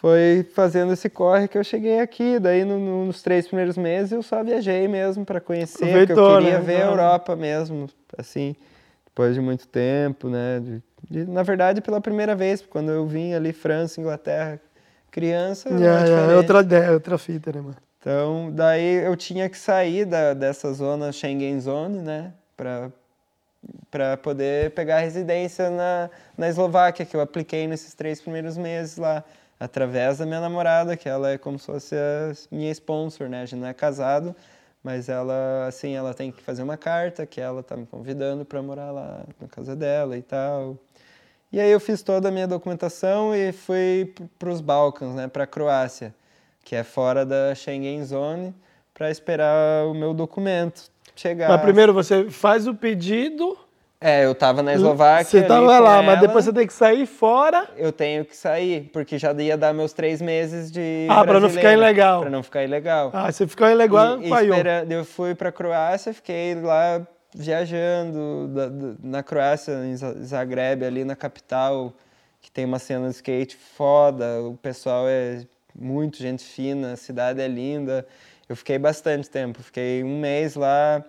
[0.00, 2.38] foi fazendo esse corre que eu cheguei aqui.
[2.38, 6.16] Daí, no- no- nos três primeiros meses, eu só viajei mesmo para conhecer, porque eu
[6.16, 6.64] Aproveitou, queria né?
[6.64, 6.86] ver a.
[6.86, 8.54] Europa mesmo, assim,
[9.06, 10.60] depois de muito tempo, né?
[10.60, 10.82] De-
[11.24, 14.60] de- na verdade, pela primeira vez, quando eu vim ali, França, Inglaterra,
[15.10, 16.36] criança, É, era é, diferente.
[16.36, 17.76] outra ideia, outra fita, né, mano?
[18.00, 22.32] Então, daí eu tinha que sair da, dessa zona Schengen Zone, né?
[22.56, 22.92] Pra,
[23.90, 29.24] pra poder pegar residência na, na Eslováquia, que eu apliquei nesses três primeiros meses lá,
[29.58, 33.42] através da minha namorada, que ela é como se fosse a minha sponsor, né?
[33.42, 34.34] A gente não é casado,
[34.82, 38.62] mas ela, assim, ela tem que fazer uma carta que ela tá me convidando para
[38.62, 40.76] morar lá na casa dela e tal.
[41.50, 45.44] E aí eu fiz toda a minha documentação e fui para os Balcãs, né, para
[45.44, 46.14] a Croácia,
[46.62, 48.54] que é fora da Schengen Zone,
[48.92, 51.48] para esperar o meu documento chegar.
[51.48, 53.58] Mas primeiro você faz o pedido.
[54.00, 55.24] É, eu tava na Eslováquia.
[55.24, 57.68] Você tava lá, ela, mas depois você tem que sair fora.
[57.76, 61.08] Eu tenho que sair, porque já ia dar meus três meses de.
[61.10, 62.20] Ah, para não ficar ilegal.
[62.20, 63.10] Para não ficar ilegal.
[63.12, 67.04] Ah, você ficou ilegal, e, espera, Eu fui para Croácia, fiquei lá
[67.34, 71.92] viajando da, da, na Croácia, em Zagreb, ali na capital,
[72.40, 75.42] que tem uma cena de skate foda, o pessoal é
[75.74, 78.06] muito gente fina, a cidade é linda.
[78.48, 81.04] Eu fiquei bastante tempo, fiquei um mês lá,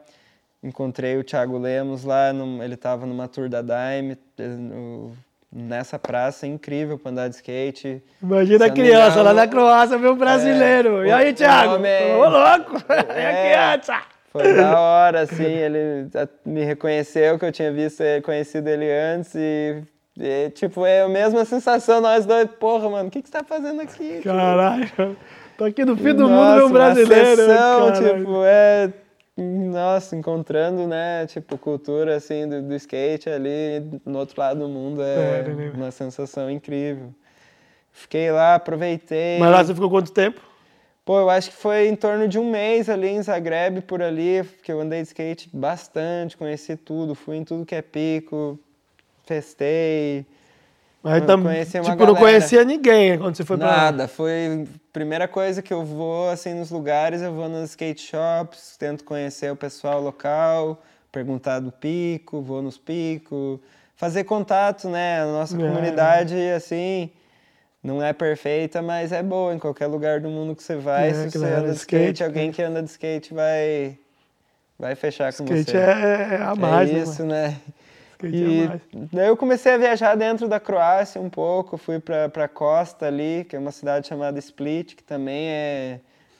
[0.63, 2.31] encontrei o Thiago Lemos lá,
[2.63, 5.11] ele estava numa tour da Daime, no,
[5.51, 8.03] nessa praça incrível para andar de skate.
[8.21, 11.03] Imagina a criança lá na Croácia, ver um brasileiro.
[11.03, 11.83] É, e aí, Thiago?
[11.85, 12.83] É, Ô, louco!
[12.89, 14.01] É, é a criança!
[14.31, 16.07] Foi da hora, assim, ele
[16.45, 19.81] me reconheceu que eu tinha visto, conhecido ele antes e,
[20.19, 23.43] e tipo, é a mesma sensação, nós dois, porra, mano, o que, que você tá
[23.43, 24.21] fazendo aqui?
[24.21, 25.17] Caralho,
[25.57, 27.43] tô aqui no fim do mundo, meu brasileiro.
[27.43, 28.93] Uma sessão, tipo, é,
[29.41, 35.01] nossa, encontrando, né, tipo, cultura, assim, do, do skate ali no outro lado do mundo,
[35.01, 37.13] é, é uma sensação incrível.
[37.91, 39.39] Fiquei lá, aproveitei.
[39.39, 40.41] Mas lá você ficou quanto tempo?
[41.03, 44.43] Pô, eu acho que foi em torno de um mês ali em Zagreb, por ali,
[44.61, 48.59] que eu andei de skate bastante, conheci tudo, fui em tudo que é pico,
[49.25, 50.25] festei.
[51.01, 52.05] Mas tam, tipo, galera.
[52.05, 55.85] não conhecia ninguém quando você foi Nada, pra Nada, foi a primeira coisa que eu
[55.85, 61.59] vou, assim, nos lugares, eu vou nos skate shops, tento conhecer o pessoal local, perguntar
[61.59, 63.59] do pico, vou nos picos,
[63.95, 65.21] fazer contato, né?
[65.21, 65.59] A nossa é.
[65.59, 67.09] comunidade, assim,
[67.81, 71.09] não é perfeita, mas é boa em qualquer lugar do mundo que você vai.
[71.09, 73.97] É, se você anda de skate, skate, alguém que anda de skate vai,
[74.77, 75.77] vai fechar com skate você.
[75.77, 77.55] Skate é, é a mais, é né, isso, né?
[78.21, 78.69] E
[79.13, 83.45] daí eu comecei a viajar dentro da Croácia um pouco, fui para a costa ali,
[83.47, 85.99] que é uma cidade chamada Split, que também é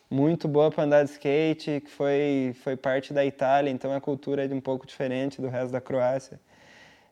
[0.09, 4.45] muito boa para andar de skate, que foi, foi parte da Itália, então a cultura
[4.45, 6.39] é um pouco diferente do resto da Croácia.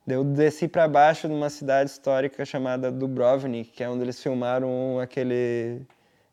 [0.06, 5.82] Eu desci para baixo numa cidade histórica chamada Dubrovnik, que é onde eles filmaram aquele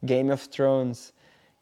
[0.03, 1.13] Game of Thrones,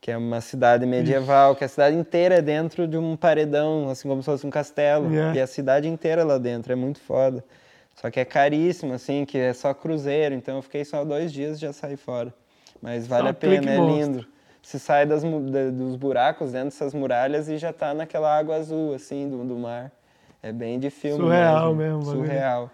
[0.03, 4.09] que é uma cidade medieval, que a cidade inteira é dentro de um paredão, assim
[4.09, 5.09] como se fosse um castelo.
[5.09, 5.39] Yeah.
[5.39, 7.45] E a cidade inteira lá dentro, é muito foda.
[7.95, 11.57] Só que é caríssimo, assim, que é só cruzeiro, então eu fiquei só dois dias
[11.57, 12.35] e já saí fora.
[12.83, 14.27] Mas vale a pena, é lindo.
[14.61, 19.29] Você sai das, dos buracos dentro dessas muralhas e já tá naquela água azul, assim,
[19.29, 19.93] do, do mar.
[20.43, 21.99] É bem de filme Surreal mesmo.
[21.99, 22.71] mesmo Surreal.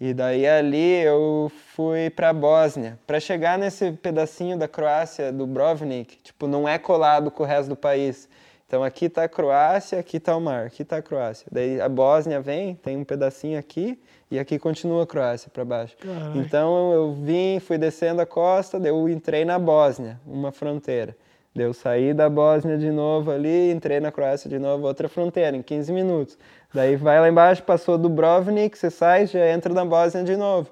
[0.00, 2.98] E daí ali eu fui para Bósnia.
[3.06, 7.70] Para chegar nesse pedacinho da Croácia, do Brovnik, tipo, não é colado com o resto
[7.70, 8.28] do país.
[8.66, 11.46] Então aqui está a Croácia, aqui está o mar, aqui está a Croácia.
[11.50, 13.98] Daí a Bósnia vem, tem um pedacinho aqui
[14.30, 15.96] e aqui continua a Croácia para baixo.
[15.96, 16.36] Caraca.
[16.36, 21.16] Então eu vim, fui descendo a costa, daí eu entrei na Bósnia, uma fronteira.
[21.56, 25.56] Daí eu saí da Bósnia de novo ali, entrei na Croácia de novo, outra fronteira,
[25.56, 26.36] em 15 minutos.
[26.74, 30.68] Daí vai lá embaixo, passou Dubrovnik, você sai, já entra na Bósnia de novo.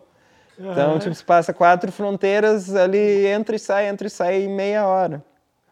[0.58, 4.86] Então, tipo, você passa quatro fronteiras ali, entra e sai, entra e sai em meia
[4.86, 5.24] hora.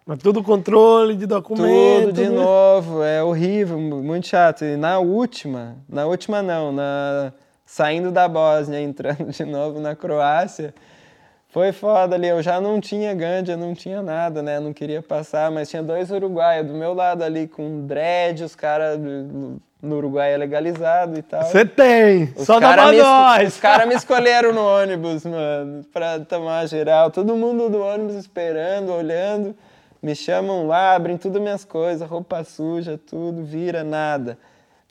[0.06, 2.06] Mas tudo controle de documento.
[2.06, 2.34] Tudo de né?
[2.34, 4.64] novo, é horrível, muito chato.
[4.64, 7.34] E na última, na última não, na
[7.66, 10.74] saindo da Bósnia, entrando de novo na Croácia,
[11.53, 12.27] foi foda ali.
[12.27, 14.59] Eu já não tinha Gândia, não tinha nada, né?
[14.59, 18.99] Não queria passar, mas tinha dois uruguaios do meu lado ali com dread, os caras
[18.99, 21.43] no Uruguai é legalizado e tal.
[21.43, 22.33] Você tem!
[22.37, 23.55] Os só dá pra nós!
[23.55, 27.11] Os caras me escolheram no ônibus, mano, pra tomar geral.
[27.11, 29.55] Todo mundo do ônibus esperando, olhando.
[30.01, 34.39] Me chamam lá, abrem tudo minhas coisas, roupa suja, tudo, vira nada.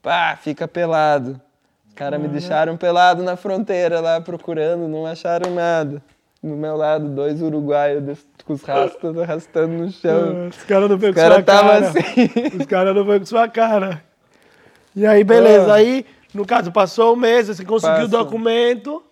[0.01, 1.41] Pá, fica pelado.
[1.87, 6.01] Os caras me deixaram pelado na fronteira lá procurando, não acharam nada.
[6.41, 10.47] No meu lado, dois uruguaios com os rastros arrastando no chão.
[10.49, 11.77] Os caras não veio com sua cara.
[11.77, 12.01] Assim.
[12.59, 14.03] Os caras não veio com sua cara.
[14.95, 15.71] E aí, beleza.
[15.71, 16.03] Aí,
[16.33, 19.03] no caso, passou um mês, você conseguiu o documento.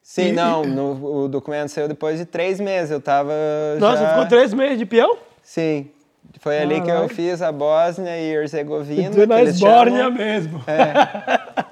[0.00, 0.32] Sim, e...
[0.32, 2.90] não, no, o documento saiu depois de três meses.
[2.90, 3.32] Eu tava.
[3.80, 4.08] Nossa, já...
[4.10, 5.18] ficou três meses de peão?
[5.42, 5.90] Sim.
[6.38, 9.12] Foi ali que eu fiz a Bósnia e Herzegovina.
[9.12, 10.62] Você na Esbórnia mesmo.
[10.66, 11.64] É.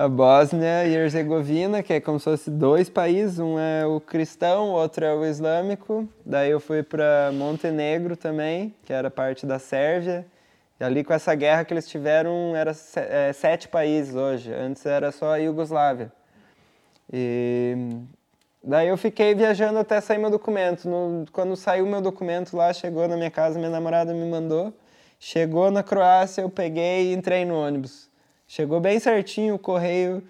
[0.00, 4.70] A Bósnia e Herzegovina, que é como se fosse dois países, um é o cristão,
[4.70, 6.08] o outro é o islâmico.
[6.24, 10.24] Daí eu fui para Montenegro também, que era parte da Sérvia.
[10.80, 14.50] E ali com essa guerra que eles tiveram, era é, sete países hoje.
[14.50, 16.10] Antes era só a Iugoslávia.
[17.12, 17.76] E
[18.64, 20.88] daí eu fiquei viajando até sair meu documento.
[20.88, 24.72] No, quando saiu meu documento lá, chegou na minha casa, minha namorada me mandou.
[25.18, 28.09] Chegou na Croácia, eu peguei e entrei no ônibus.
[28.50, 30.24] Chegou bem certinho o correio,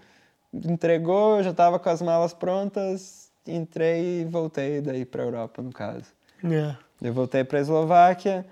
[0.52, 5.72] entregou, já estava com as malas prontas, entrei e voltei daí para a Europa, no
[5.72, 6.05] caso.
[6.44, 6.78] Yeah.
[7.01, 8.44] Eu voltei para a Eslováquia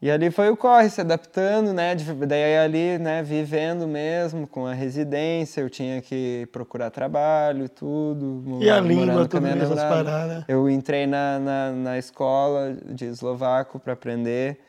[0.00, 1.96] e ali foi o corre, se adaptando, né?
[2.28, 8.60] Daí ali, né, vivendo mesmo com a residência, eu tinha que procurar trabalho e tudo.
[8.62, 10.04] E a língua também, essas namorada.
[10.04, 10.44] paradas.
[10.46, 14.60] Eu entrei na, na, na escola de eslovaco para aprender.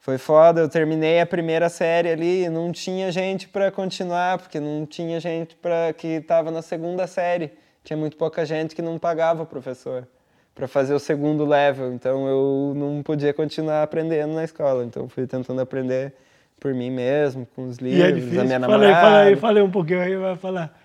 [0.00, 4.60] Foi foda, eu terminei a primeira série ali e não tinha gente para continuar, porque
[4.60, 7.50] não tinha gente para que estava na segunda série.
[7.84, 10.06] Tinha muito pouca gente que não pagava o professor
[10.54, 14.84] para fazer o segundo level, então eu não podia continuar aprendendo na escola.
[14.84, 16.12] Então fui tentando aprender
[16.58, 19.36] por mim mesmo, com os E livros, é a minha namorada.
[19.36, 20.76] fala aí um pouquinho aí, vai falar.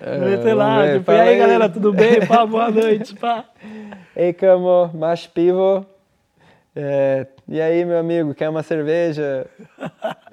[0.00, 2.26] É, Sei lá, ver, tipo, e aí, galera, tudo bem?
[2.26, 3.44] Pá, boa noite, pá.
[4.16, 5.84] Ei, Camo, macho pivo.
[6.74, 9.46] É, e aí, meu amigo, quer uma cerveja?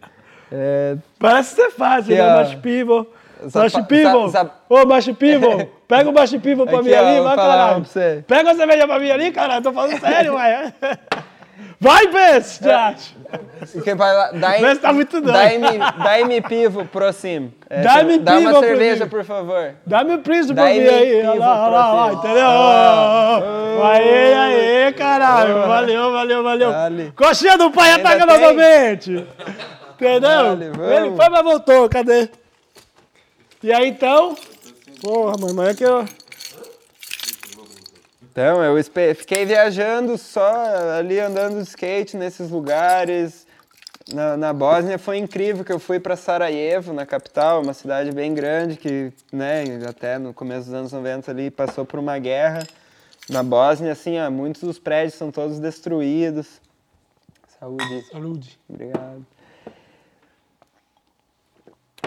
[0.49, 2.35] É, Parece ser fácil, Aqui, né?
[2.35, 3.07] Macho Pivo.
[3.53, 4.31] Macho Pivo.
[4.69, 5.69] Ô, Macho Pivo.
[5.85, 7.85] Pega o Macho Pivo pra Aqui, mim ó, ali, vai, caralho.
[8.25, 9.61] Pega a cerveja pra mim ali, caralho.
[9.61, 10.71] Tô falando sério, ué.
[11.81, 13.16] Vai, Bess, Josh.
[13.83, 14.31] Que vai
[14.61, 15.33] Bess tá muito doido.
[16.03, 17.51] dai-me pivo, proximo.
[17.69, 19.09] É, Dai-me Dá uma pivo, cerveja, proximo.
[19.09, 19.73] por favor.
[19.85, 21.25] Dá-me o príncipe pra mim aí.
[21.25, 22.47] Olha lá, olha lá, entendeu?
[22.47, 23.83] Ó.
[23.87, 25.67] Aê, aê, caralho.
[25.67, 26.71] Valeu, valeu, valeu.
[26.71, 27.13] Dale.
[27.15, 28.39] Coxinha do pai Ainda ataca tem?
[28.39, 29.27] novamente.
[29.95, 30.19] Entendeu?
[30.21, 30.65] Dale.
[30.65, 31.89] Ele foi, mas voltou.
[31.89, 32.29] Cadê?
[33.63, 34.35] E aí, então...
[35.01, 36.05] Porra, mano, mas é que eu...
[38.37, 40.53] Então, eu fiquei viajando só
[40.95, 43.47] ali andando de skate nesses lugares.
[44.13, 48.35] Na, na Bósnia foi incrível que eu fui para Sarajevo, na capital, uma cidade bem
[48.35, 52.59] grande que, né, até no começo dos anos 90 ali passou por uma guerra.
[53.27, 56.61] Na Bósnia, assim, ó, muitos dos prédios são todos destruídos.
[57.59, 58.05] Saúde.
[58.11, 58.59] Saúde.
[58.69, 59.25] Obrigado.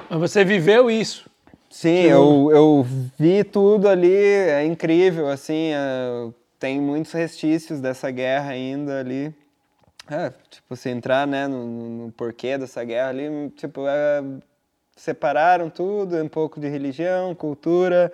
[0.08, 1.29] Mas você viveu isso.
[1.70, 2.86] Sim, eu, eu
[3.16, 6.28] vi tudo ali, é incrível, assim, é,
[6.58, 9.32] tem muitos restícios dessa guerra ainda ali.
[10.10, 11.64] É, tipo, se entrar, né, no,
[12.06, 14.20] no- porquê dessa guerra ali, tipo, é,
[14.96, 18.12] separaram tudo, um pouco de religião, cultura.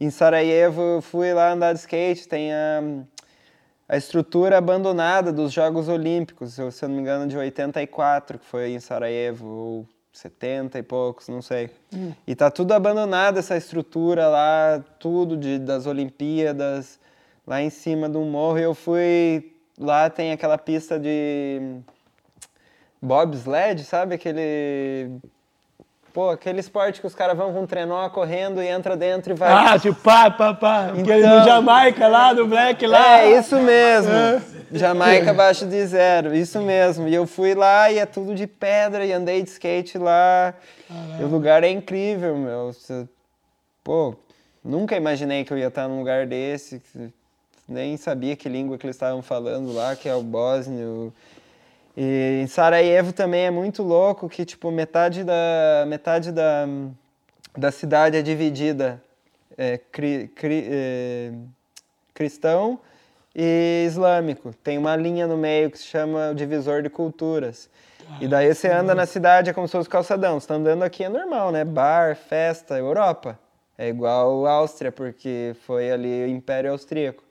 [0.00, 2.82] Em Sarajevo eu fui lá andar de skate, tem a,
[3.88, 8.70] a estrutura abandonada dos Jogos Olímpicos, se eu não me engano, de 84, que foi
[8.70, 11.70] em Sarajevo, ou 70 e poucos, não sei.
[12.26, 17.00] E tá tudo abandonado essa estrutura lá, tudo de, das Olimpíadas,
[17.46, 18.58] lá em cima do morro.
[18.58, 19.56] E eu fui.
[19.78, 21.80] Lá tem aquela pista de
[23.00, 24.14] bobsled, sabe?
[24.14, 25.10] Aquele.
[26.12, 29.34] Pô, aquele esporte que os caras vão com um trenó correndo e entra dentro e
[29.36, 29.50] vai.
[29.50, 30.86] Ah, tipo, pá, pá, pá.
[30.88, 33.20] Aquele Então- do Jamaica lá, do Black lá.
[33.20, 34.12] É, isso mesmo.
[34.70, 37.08] Jamaica abaixo de zero, isso mesmo.
[37.08, 40.52] E eu fui lá e é tudo de pedra e andei de skate lá.
[41.18, 42.72] E o lugar é incrível, meu.
[43.82, 44.14] Pô,
[44.62, 46.82] nunca imaginei que eu ia estar num lugar desse.
[47.66, 51.10] Nem sabia que língua que eles estavam falando lá, que é o bósnio.
[51.96, 56.66] E em Sarajevo também é muito louco que, tipo, metade da, metade da,
[57.56, 59.02] da cidade é dividida.
[59.58, 61.32] É, cri- cri- é,
[62.14, 62.80] cristão
[63.36, 64.54] e islâmico.
[64.64, 67.68] Tem uma linha no meio que se chama o divisor de culturas.
[68.20, 70.40] E daí você anda na cidade, é como se fosse calçadão.
[70.40, 71.64] Você tá andando aqui é normal, né?
[71.64, 73.38] Bar, festa, Europa.
[73.76, 77.22] É igual Áustria, porque foi ali o Império Austríaco.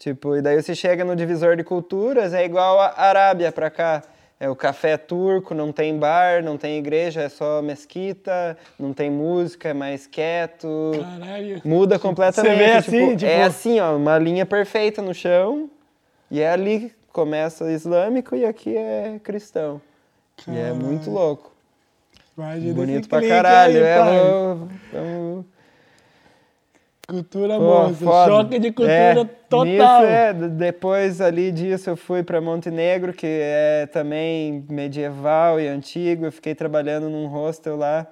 [0.00, 4.02] Tipo, e daí você chega no divisor de culturas, é igual a Arábia pra cá.
[4.42, 9.10] É o café turco, não tem bar, não tem igreja, é só mesquita, não tem
[9.10, 10.92] música, é mais quieto.
[10.98, 11.60] Caralho.
[11.62, 12.56] Muda completamente.
[12.56, 15.68] vê tipo, assim, tipo- É assim, ó, uma linha perfeita no chão.
[16.30, 19.78] E é ali que começa islâmico e aqui é cristão.
[20.48, 21.52] E é muito louco.
[22.38, 23.76] Imagina Bonito pra caralho.
[23.76, 25.44] aí, é, vamos- vamos-
[27.10, 28.06] Cultura Pô, monstro.
[28.06, 28.30] foda.
[28.30, 29.14] Choque de cultura É,
[29.48, 29.64] total.
[29.64, 36.26] Nisso, é, depois ali disso eu fui para Montenegro, que é também medieval e antigo.
[36.26, 38.06] Eu fiquei trabalhando num hostel lá,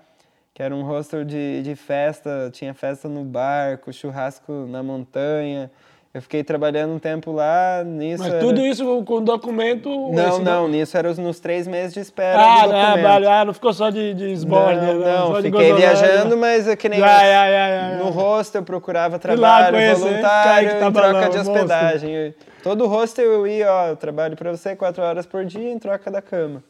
[0.52, 2.50] que era um hostel de, de festa.
[2.52, 5.70] Tinha festa no barco, churrasco na montanha.
[6.14, 9.88] Eu fiquei trabalhando um tempo lá, nisso Mas era- tudo isso com, documento...
[10.10, 13.02] Não, não, nisso era os- nos três meses de espera Ah, do não, documento.
[13.02, 16.74] vale, ah, não ficou só de, de esborde, não, não, de fiquei viajando, mas é
[16.74, 21.12] que nem ai, ai, ai, no hostel eu procurava lá trabalho conhecer, voluntário em troca
[21.28, 21.52] de monstro.
[21.52, 22.10] hospedagem.
[22.14, 25.78] Eu- Todo hostel eu ia, ó, eu trabalho pra você quatro horas por dia em
[25.78, 26.62] troca da cama.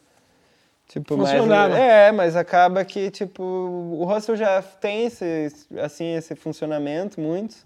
[0.88, 1.78] Tipo, mas, Funcionava.
[1.78, 5.48] é, mas acaba que, tipo, o hostel já tem esse,
[5.82, 7.64] assim, esse funcionamento, muitos,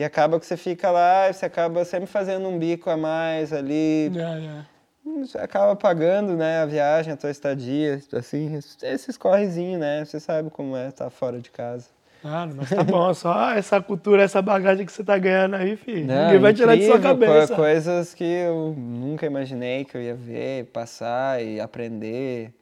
[0.00, 4.10] e acaba que você fica lá você acaba sempre fazendo um bico a mais ali,
[4.14, 4.64] Já, já.
[5.04, 10.48] você acaba pagando, né, a viagem, a tua estadia, assim, esses correzinhos, né, você sabe
[10.48, 11.86] como é estar fora de casa.
[12.22, 16.06] Claro, mas tá bom, só essa cultura, essa bagagem que você tá ganhando aí, filho.
[16.06, 17.54] Não, Ninguém vai tirar de sua cabeça.
[17.54, 22.52] Coisas que eu nunca imaginei que eu ia ver, passar e aprender.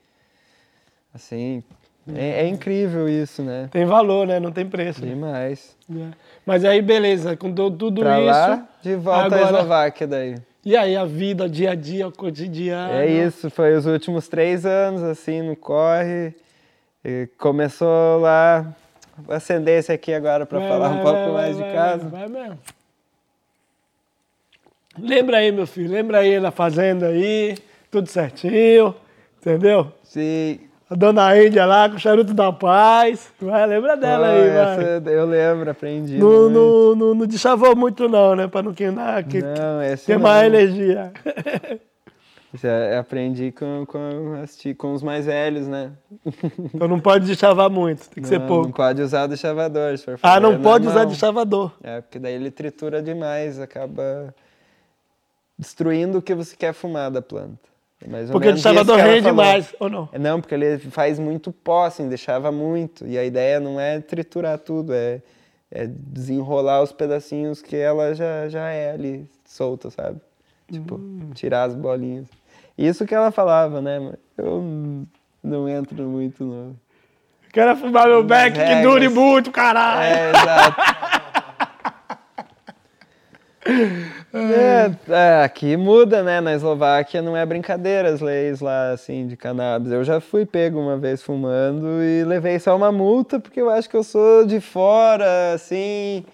[1.14, 1.62] Assim,
[2.14, 3.68] é, é incrível isso, né?
[3.70, 4.38] Tem valor, né?
[4.40, 5.02] Não tem preço.
[5.04, 5.76] Demais.
[5.90, 6.10] É.
[6.48, 8.26] Mas aí, beleza, com tu- tudo Pra isso.
[8.26, 10.34] lá, de volta à agora- Eslováquia daí.
[10.64, 12.94] E aí, a vida, dia a dia, o cotidiano.
[12.94, 16.34] É isso, foi os últimos três anos, assim, no corre.
[17.04, 18.64] E começou lá,
[19.18, 22.08] vou acender esse aqui agora para falar vai, um pouco vai, mais vai, de casa.
[22.08, 22.58] Vai, mesmo.
[24.98, 27.58] Lembra aí, meu filho, lembra aí na fazenda aí,
[27.90, 28.94] tudo certinho,
[29.38, 29.92] entendeu?
[30.02, 30.60] Sim.
[30.90, 33.30] A dona Índia lá com o charuto da paz.
[33.40, 34.96] Vai, lembra dela Ó, aí, vai.
[34.96, 36.16] essa eu lembro, aprendi.
[36.16, 38.46] Não, não, não, não te chavou muito não, né?
[38.48, 40.22] Pra não queimar, que Não, esse tem não.
[40.22, 41.12] mais energia.
[42.54, 44.42] Já aprendi com, com,
[44.78, 45.92] com os mais velhos, né?
[46.74, 48.64] Então não pode chavar muito, tem que ser não, pouco.
[48.68, 51.72] Não pode usar do chavador, se for Ah, não na pode usar de chavador.
[51.82, 54.34] É, porque daí ele tritura demais, acaba
[55.58, 57.67] destruindo o que você quer fumar da planta.
[58.06, 59.36] Mais Porque de menos isso chavador que ela rende falou.
[59.36, 60.08] mais, ou não?
[60.12, 63.04] É, Não, porque ele faz muito pó, assim, deixava muito.
[63.06, 65.20] E a ideia não é triturar tudo, é,
[65.70, 70.20] é desenrolar os pedacinhos que ela já, já é ali, solta, sabe?
[70.70, 71.30] Tipo, Hum.
[71.34, 72.26] tirar as bolinhas.
[72.76, 74.12] Isso que ela falava, né?
[74.36, 74.62] Eu
[75.42, 76.76] não entro muito no...
[77.52, 80.02] Quero fumar meu beck que dure muito, caralho.
[80.02, 80.80] É, exato.
[84.32, 86.40] É, é, aqui muda, né?
[86.40, 89.90] Na Eslováquia não é brincadeira as leis lá, assim, de cannabis.
[89.90, 93.88] Eu já fui pego uma vez fumando e levei só uma multa, porque eu acho
[93.88, 96.24] que eu sou de fora, assim.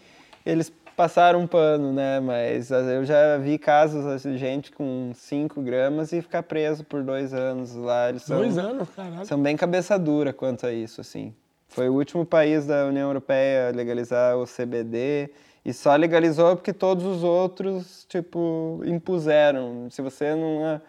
[0.45, 2.19] Eles passaram um pano, né?
[2.21, 7.03] Mas eu já vi casos assim, de gente com 5 gramas e ficar preso por
[7.03, 8.09] dois anos lá.
[8.09, 9.25] Eles são, Dois anos, caralho.
[9.25, 11.33] são bem cabeça dura quanto a isso, assim.
[11.69, 15.31] Foi o último país da União Europeia a legalizar o CBD
[15.65, 19.89] e só legalizou porque todos os outros, tipo, impuseram.
[19.91, 20.81] Se você não,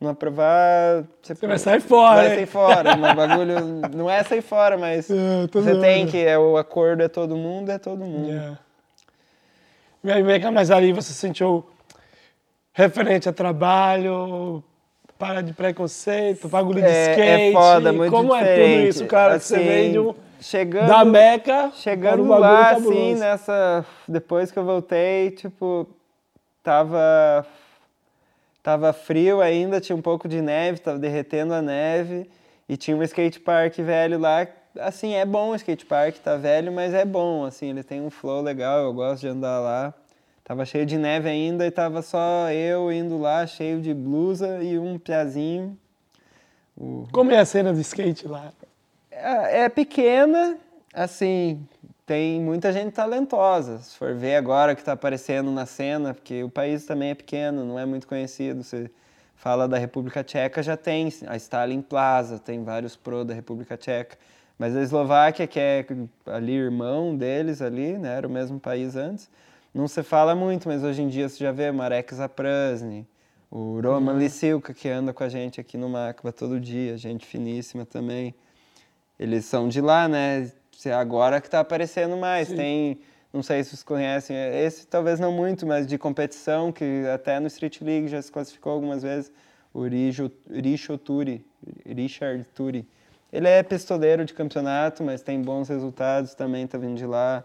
[0.00, 1.04] não aprovar...
[1.22, 2.34] Você vai sair fora, Vai hein?
[2.34, 2.96] sair fora.
[2.98, 3.56] O bagulho
[3.94, 6.18] não é sair fora, mas É, você tem que...
[6.24, 8.32] É, o acordo é todo mundo, é todo mundo.
[8.32, 8.58] É.
[10.22, 11.64] Vem cá, mas ali você sentiu
[12.72, 14.62] referente a trabalho,
[15.18, 17.30] para de preconceito, bagulho de É, skate.
[17.30, 18.88] é foda, muito Como é tudo diferente.
[18.88, 19.38] isso, cara?
[19.38, 20.14] que você Assim, vem de um,
[20.44, 22.90] chegando, da Meca Chegando lá, cabuloso.
[22.90, 23.84] assim, nessa.
[24.06, 25.88] Depois que eu voltei, tipo,
[26.62, 27.46] tava.
[28.62, 32.30] Tava frio ainda, tinha um pouco de neve, tava derretendo a neve.
[32.66, 34.46] E tinha um skate park velho lá.
[34.80, 38.10] Assim, é bom o skate park, tá velho, mas é bom, assim, ele tem um
[38.10, 39.94] flow legal, eu gosto de andar lá.
[40.42, 44.78] Tava cheio de neve ainda e tava só eu indo lá, cheio de blusa e
[44.78, 45.78] um piazinho.
[47.12, 48.52] Como é a cena de skate lá?
[49.16, 50.58] É é pequena,
[50.92, 51.66] assim,
[52.04, 53.78] tem muita gente talentosa.
[53.78, 57.64] Se for ver agora que está aparecendo na cena, porque o país também é pequeno,
[57.64, 58.62] não é muito conhecido.
[58.62, 58.90] Você
[59.36, 64.16] fala da República Tcheca, já tem a Stalin Plaza, tem vários pro da República Tcheca.
[64.58, 65.86] Mas a Eslováquia, que é
[66.26, 69.28] ali irmão deles ali, né, era o mesmo país antes,
[69.72, 73.06] não se fala muito, mas hoje em dia você já vê Marek Zaprasny,
[73.50, 77.84] o Roman Lisilka, que anda com a gente aqui no Macba todo dia, gente finíssima
[77.84, 78.34] também.
[79.24, 80.50] Eles são de lá, né?
[80.94, 82.48] Agora que tá aparecendo mais.
[82.48, 82.98] Tem,
[83.32, 87.40] não sei se vocês conhecem, é, esse talvez não muito, mas de competição, que até
[87.40, 89.32] no Street League já se classificou algumas vezes,
[89.72, 91.42] o Rijo- Richo Turi,
[91.86, 92.86] Richard Turi.
[93.32, 97.42] Ele é pistoleiro de campeonato, mas tem bons resultados também, tá vindo de lá.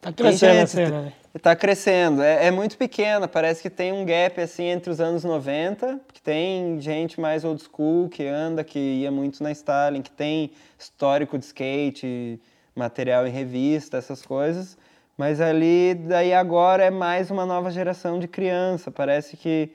[0.00, 1.12] Tá crescendo a gente, cena, né?
[1.34, 5.22] Está crescendo, é, é muito pequena, parece que tem um gap assim entre os anos
[5.22, 10.10] 90, que tem gente mais old school que anda, que ia muito na Stalin, que
[10.10, 12.40] tem histórico de skate,
[12.74, 14.78] material em revista, essas coisas,
[15.16, 19.70] mas ali daí agora é mais uma nova geração de criança, parece que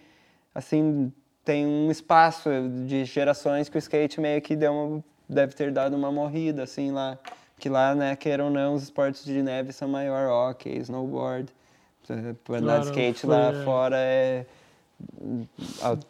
[0.55, 1.11] assim
[1.45, 2.49] tem um espaço
[2.87, 6.91] de gerações que o skate meio que deu uma, deve ter dado uma morrida assim
[6.91, 7.19] lá
[7.61, 11.53] que lá, né, queiram ou não, os esportes de neve são maior, hockey, snowboard.
[12.43, 13.63] Para andar de Claro, skate foi, lá é.
[13.63, 14.45] fora é,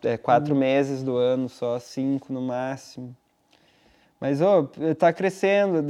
[0.03, 3.13] é quatro meses do ano, só cinco no máximo.
[4.17, 5.85] Mas, ô, tá crescendo.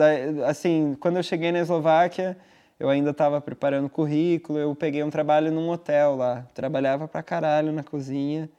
[0.48, 2.36] Assim, quando eu cheguei na Eslováquia,
[2.80, 6.44] eu ainda estava preparando currículo, eu peguei um trabalho num hotel lá.
[6.56, 8.50] Trabalhava pra caralho na cozinha.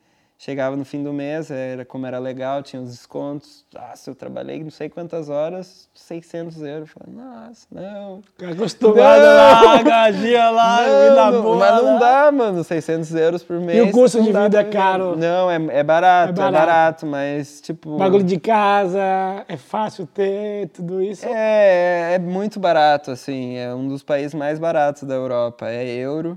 [0.44, 3.64] Chegava no fim do mês, era como era legal, tinha os descontos.
[3.72, 6.80] Nossa, eu trabalhei não sei quantas horas, 600 euros.
[6.80, 8.24] Eu falei, nossa, não.
[8.50, 11.56] Acostumado lá, gagia lá, vida não, boa.
[11.58, 13.78] Mas não dá, mano, 600 euros por mês.
[13.78, 15.16] E o custo não de vida é caro?
[15.16, 16.52] Não, é, é barato, É é barato.
[16.52, 17.96] barato, mas tipo...
[17.96, 19.00] Bagulho de casa,
[19.46, 21.24] é fácil ter tudo isso.
[21.24, 25.70] É, é muito barato, assim, é um dos países mais baratos da Europa.
[25.70, 26.36] É euro,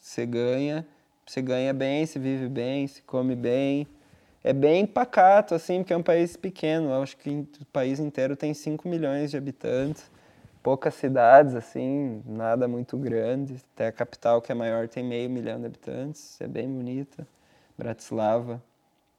[0.00, 0.84] você ganha,
[1.32, 3.86] você ganha bem, se vive bem, se come bem.
[4.44, 6.90] É bem pacato, assim, porque é um país pequeno.
[6.90, 10.10] Eu acho que o país inteiro tem 5 milhões de habitantes.
[10.62, 13.56] Poucas cidades, assim, nada muito grande.
[13.72, 16.38] Até a capital, que é maior, tem meio milhão de habitantes.
[16.38, 17.26] É bem bonita.
[17.78, 18.62] Bratislava.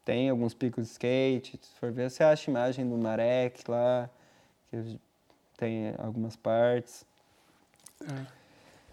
[0.05, 1.59] Tem alguns picos de skate.
[1.63, 4.07] Se for ver, você acha imagem do Marek lá,
[4.69, 4.99] que
[5.57, 7.07] tem algumas partes.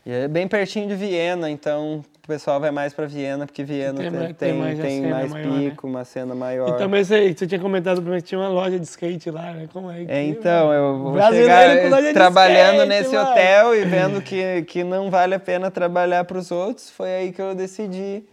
[0.05, 4.01] E é bem pertinho de Viena, então o pessoal vai mais para Viena, porque Viena
[4.01, 5.71] Tem tem, mais- tem, mais tem mais maior, né?
[5.71, 6.71] pico, uma cena maior.
[6.71, 9.53] E também você, você tinha comentado pra mim que tinha uma loja de skate lá,
[9.53, 9.69] né?
[9.73, 10.11] Como é que...
[10.11, 13.31] É, então, eu vou Brasileiro chegar trabalhando skate, nesse mano.
[13.31, 17.33] hotel e vendo que, que não vale a pena trabalhar para os outros, foi aí
[17.33, 18.25] que eu decidi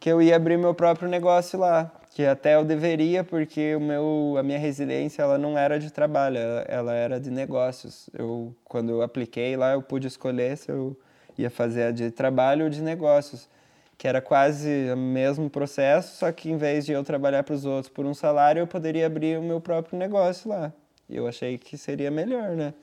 [0.00, 1.90] que eu ia abrir meu próprio negócio lá.
[2.14, 6.36] Que até eu deveria, porque o meu, a minha residência ela não era de trabalho,
[6.36, 8.10] ela, ela era de negócios.
[8.12, 10.96] Eu, quando eu apliquei lá, eu pude escolher se eu
[11.38, 13.48] ia fazer a de trabalho ou de negócios,
[13.96, 17.64] que era quase o mesmo processo, só que em vez de eu trabalhar para os
[17.64, 20.72] outros por um salário, eu poderia abrir o meu próprio negócio lá.
[21.08, 22.74] E eu achei que seria melhor, né?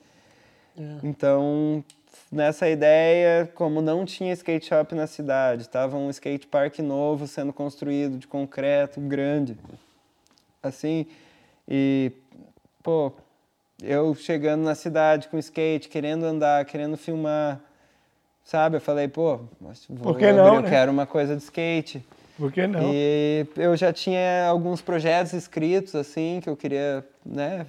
[1.02, 1.84] Então,
[2.30, 7.52] nessa ideia, como não tinha skate shop na cidade, estava um skate park novo sendo
[7.52, 9.56] construído de concreto, grande.
[10.62, 11.06] Assim,
[11.68, 12.12] e
[12.82, 13.12] pô,
[13.82, 17.60] eu chegando na cidade com skate, querendo andar, querendo filmar,
[18.44, 18.76] sabe?
[18.76, 19.40] Eu falei, pô,
[19.88, 20.68] vou Por que abrir, não, eu né?
[20.68, 22.04] quero uma coisa de skate.
[22.36, 22.80] Por que não?
[22.82, 27.66] E eu já tinha alguns projetos escritos, assim, que eu queria, né,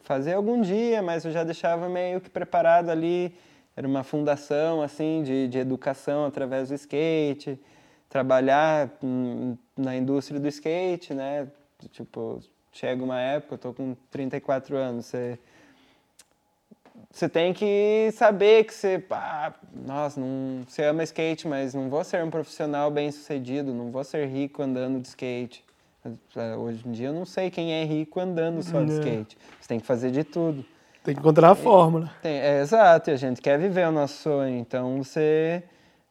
[0.00, 3.34] fazer algum dia, mas eu já deixava meio que preparado ali.
[3.76, 7.60] Era uma fundação, assim, de, de educação através do skate,
[8.08, 8.90] trabalhar
[9.76, 11.46] na indústria do skate, né?
[11.92, 12.40] Tipo,
[12.72, 15.38] chega uma época, eu tô com 34 anos, você
[17.10, 22.04] você tem que saber que você, pá, nossa, não, você ama skate, mas não vou
[22.04, 25.64] ser um profissional bem sucedido, não vou ser rico andando de skate.
[26.36, 28.94] Eh, Hoje em dia eu não sei quem é rico andando só de É.
[28.94, 29.38] skate.
[29.60, 30.64] Você tem que fazer de tudo.
[31.04, 32.10] Tem que encontrar a fórmula.
[32.22, 35.62] Tem- é, exato, e a gente quer viver o nosso sonho, então você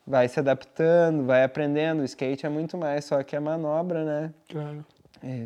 [0.05, 2.01] vai se adaptando, vai aprendendo.
[2.01, 4.33] O skate é muito mais só que a manobra, né?
[4.49, 4.85] Claro.
[5.23, 5.45] É,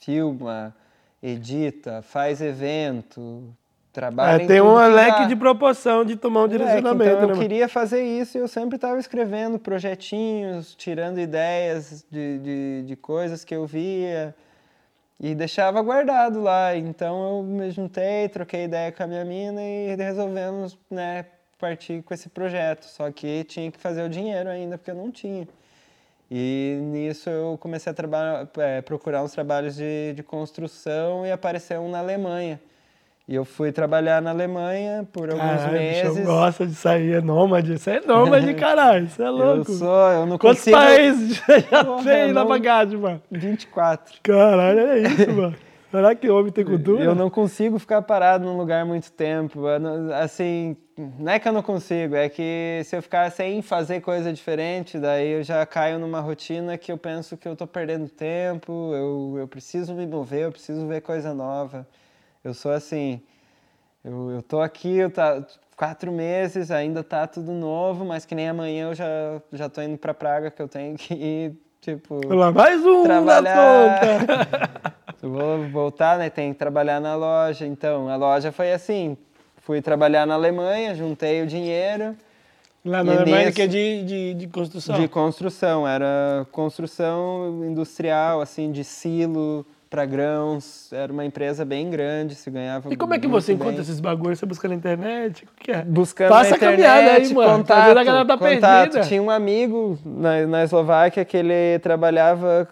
[0.00, 0.74] filma,
[1.22, 3.44] edita, faz evento,
[3.92, 7.28] trabalha É, em tem um que leque de proporção de tomar um Moleque, direcionamento, então
[7.28, 12.82] né, eu queria fazer isso e eu sempre estava escrevendo projetinhos, tirando ideias de, de,
[12.86, 14.34] de coisas que eu via
[15.18, 16.76] e deixava guardado lá.
[16.76, 21.26] Então eu me juntei, troquei ideia com a minha mina e resolvemos né,
[21.58, 22.84] partir com esse projeto.
[22.84, 25.46] Só que tinha que fazer o dinheiro ainda, porque eu não tinha.
[26.30, 31.80] E nisso eu comecei a trabalhar, é, procurar uns trabalhos de, de construção e apareceu
[31.80, 32.60] um na Alemanha.
[33.30, 36.16] E eu fui trabalhar na Alemanha por alguns Caralho, bicho, meses.
[36.18, 37.78] eu gosto de sair, é nômade.
[37.78, 39.08] Você é nômade, caralho.
[39.08, 39.70] Você é Eu louco.
[39.70, 40.76] sou, eu não Quantos consigo.
[40.76, 41.36] países
[41.70, 43.22] já Porra, tem na não- bagagem, mano?
[43.30, 44.16] 24.
[44.20, 45.54] Caralho, é isso, mano.
[45.92, 47.04] Será que homem tem cultura?
[47.04, 49.64] Eu não consigo ficar parado num lugar muito tempo.
[49.68, 50.76] Eu não- Assim,
[51.16, 54.98] não é que eu não consigo, é que se eu ficar sem fazer coisa diferente,
[54.98, 59.36] daí eu já caio numa rotina que eu penso que eu tô perdendo tempo, eu,
[59.38, 61.86] eu preciso me mover, eu preciso ver coisa nova.
[62.42, 63.20] Eu sou assim,
[64.04, 65.44] eu, eu tô aqui, eu tá
[65.76, 69.06] quatro meses, ainda tá tudo novo, mas que nem amanhã eu já,
[69.52, 72.20] já tô indo pra Praga, que eu tenho que ir, tipo...
[72.34, 74.00] Lá, mais um trabalhar.
[74.00, 75.00] conta.
[75.22, 76.30] Eu vou voltar, né?
[76.30, 77.66] Tem que trabalhar na loja.
[77.66, 79.18] Então, a loja foi assim.
[79.58, 82.16] Fui trabalhar na Alemanha, juntei o dinheiro
[82.82, 84.98] Lá na Alemanha, nisso- que é de, de, de construção.
[84.98, 85.86] de construção.
[85.86, 90.90] Era construção industrial, assim, de silo para grãos.
[90.92, 93.60] Era uma empresa bem grande, se ganhava E como é que você bem.
[93.60, 94.38] encontra esses bagulhos?
[94.38, 95.44] Você busca na internet?
[95.44, 95.82] O que é?
[95.82, 97.58] Buscando Passa na a caminhada internet, aí, mano.
[97.58, 98.82] Contato, a galera tá contato.
[98.92, 99.00] perdida.
[99.02, 102.68] Tinha um amigo na, na Eslováquia que ele trabalhava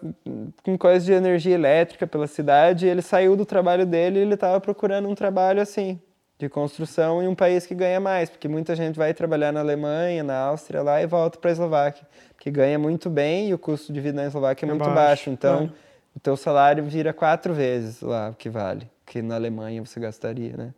[0.62, 2.86] com coisas de energia elétrica pela cidade.
[2.86, 6.00] E ele saiu do trabalho dele e ele estava procurando um trabalho assim,
[6.38, 10.22] de construção em um país que ganha mais, porque muita gente vai trabalhar na Alemanha,
[10.22, 12.06] na Áustria lá e volta para a Eslováquia,
[12.38, 14.94] que ganha muito bem e o custo de vida na Eslováquia é É muito baixo,
[14.94, 15.30] baixo.
[15.30, 15.87] Então, é.
[16.18, 20.56] O teu salário vira quatro vezes lá o que vale, que na Alemanha você gastaria,
[20.56, 20.74] né?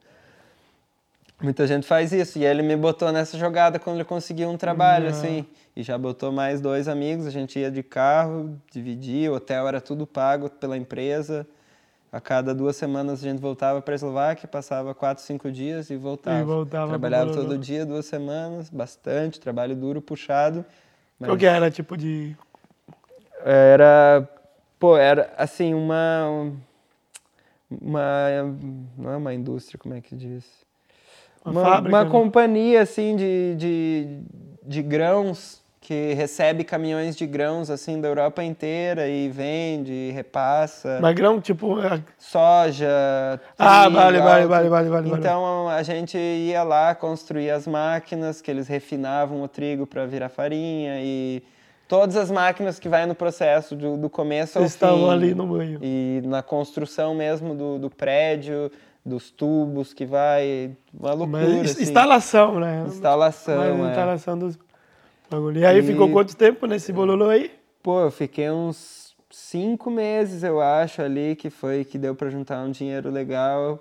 [1.40, 2.38] Muita gente faz isso.
[2.38, 5.12] E ele me botou nessa jogada quando ele conseguiu um trabalho, Não.
[5.12, 5.46] assim.
[5.74, 9.80] E já botou mais dois amigos, a gente ia de carro, dividia, o hotel era
[9.80, 11.46] tudo pago pela empresa.
[12.12, 15.96] A cada duas semanas a gente voltava para a Eslováquia, passava quatro, cinco dias e
[15.96, 16.40] voltava.
[16.40, 20.66] E voltava Trabalhava todo dia, duas semanas, bastante, trabalho duro, puxado.
[21.18, 22.36] Qual que era, tipo, de...
[23.42, 24.28] Era,
[24.80, 26.50] pô, era assim, uma,
[27.70, 28.28] uma,
[28.96, 30.44] não é uma indústria, como é que diz?
[31.44, 32.10] Uma fábrica, uma né?
[32.10, 34.20] companhia, assim, de, de,
[34.64, 41.40] de grãos, que recebe caminhões de grãos, assim, da Europa inteira e vende, repassa, Magrão,
[41.40, 41.80] tipo...
[41.80, 42.88] é- soja,
[43.58, 44.88] Ah, trigo, vale, vale, vale, vale.
[44.88, 45.18] vale.
[45.18, 50.28] Então a gente ia lá construir as máquinas que eles refinavam o trigo para virar
[50.28, 51.42] farinha e
[51.90, 55.10] todas as máquinas que vai no processo do, do começo ao estavam fim.
[55.10, 55.80] ali no meio.
[55.82, 58.70] E na construção mesmo do, do prédio,
[59.04, 61.48] dos tubos que vai, uma loucura.
[61.48, 61.82] Mas assim.
[61.82, 62.84] instalação, né?
[62.86, 63.88] Instalação, Mas é.
[63.88, 64.56] instalação dos
[65.28, 65.58] bagulho.
[65.58, 67.50] E aí E- ficou quanto tempo nesse bololô aí?
[67.82, 72.62] Pô, eu fiquei uns cinco meses, eu acho, ali, que foi que deu para juntar
[72.62, 73.80] um dinheiro legal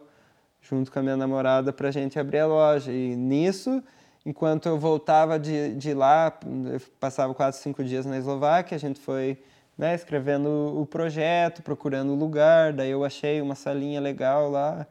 [0.62, 2.92] junto com a minha namorada pra gente abrir a loja.
[2.92, 3.84] E nisso,
[4.26, 6.38] enquanto eu voltava de, de lá,
[6.72, 9.38] eu passava quatro, cinco dias na Eslováquia, a gente foi
[9.78, 14.86] né, escrevendo o projeto, procurando o lugar, daí eu achei uma salinha legal lá,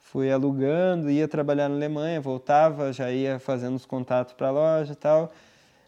[0.00, 4.92] fui alugando, ia trabalhar na Alemanha, voltava, já ia fazendo os contatos para a loja
[4.92, 5.32] e tal.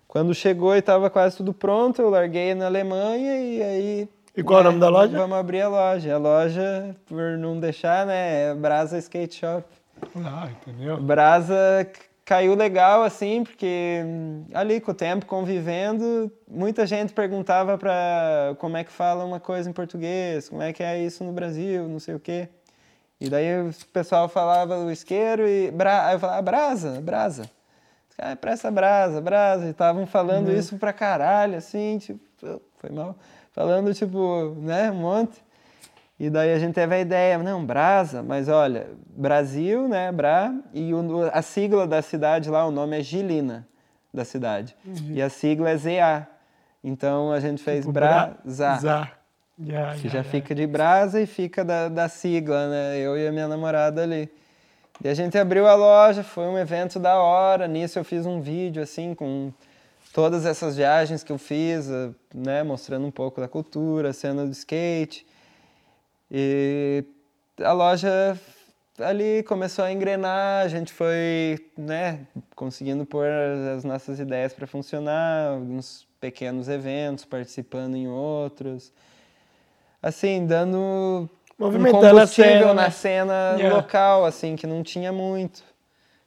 [0.07, 4.09] Quando chegou e estava quase tudo pronto, eu larguei na Alemanha e aí.
[4.37, 5.17] E qual é o nome da loja?
[5.17, 6.15] Vamos abrir a loja.
[6.15, 8.51] A loja, por não deixar, né?
[8.51, 9.65] É Brasa Skate Shop.
[10.17, 11.01] Ah, entendeu?
[11.01, 11.87] Brasa
[12.31, 18.77] caiu legal, assim, porque hum, ali com o tempo convivendo, muita gente perguntava para como
[18.77, 21.99] é que fala uma coisa em português, como é que é isso no Brasil, não
[21.99, 22.49] sei o quê.
[23.21, 26.07] E daí o pessoal falava o isqueiro e bra...
[26.07, 27.51] aí eu falava, "Ah, brasa, brasa.
[28.17, 29.67] Ah, presta brasa, brasa.
[29.67, 32.21] E estavam falando isso pra caralho, assim, tipo,
[32.79, 33.17] foi mal.
[33.51, 35.43] Falando, tipo, né, um monte.
[36.21, 40.93] E daí a gente teve a ideia, não, Brasa, mas olha, Brasil, né, Bra, e
[40.93, 43.67] o- a sigla da cidade lá, o nome é Gilina,
[44.13, 44.77] da cidade.
[45.15, 46.27] E a sigla é ZA.
[46.85, 48.79] Então a gente fez Tipo, Brasa, Zá.
[49.59, 53.27] Já, que já, já fica de brasa e fica da, da sigla, né, eu e
[53.27, 54.31] a minha namorada ali.
[55.03, 58.41] E a gente abriu a loja, foi um evento da hora, nisso eu fiz um
[58.43, 59.51] vídeo, assim, com
[60.13, 64.53] todas essas viagens que eu fiz, eh, né, mostrando um pouco da cultura, cena do
[64.53, 65.27] skate.
[66.31, 67.05] E
[67.61, 68.39] a loja
[68.99, 72.21] ali começou a engrenar, a gente foi, né,
[72.55, 73.27] conseguindo pôr
[73.77, 78.93] as nossas ideias para funcionar, alguns pequenos eventos, participando em outros.
[80.03, 81.29] Assim, dando
[81.59, 82.91] um a combustível cena, na né?
[82.91, 83.77] cena Yeah.
[83.77, 85.63] local, assim, que não tinha muito.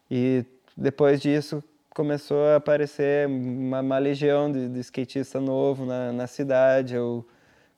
[0.09, 6.27] E depois disso começou a aparecer uma, uma legião de, de skatista novo na, na
[6.27, 6.95] cidade.
[6.95, 7.25] Eu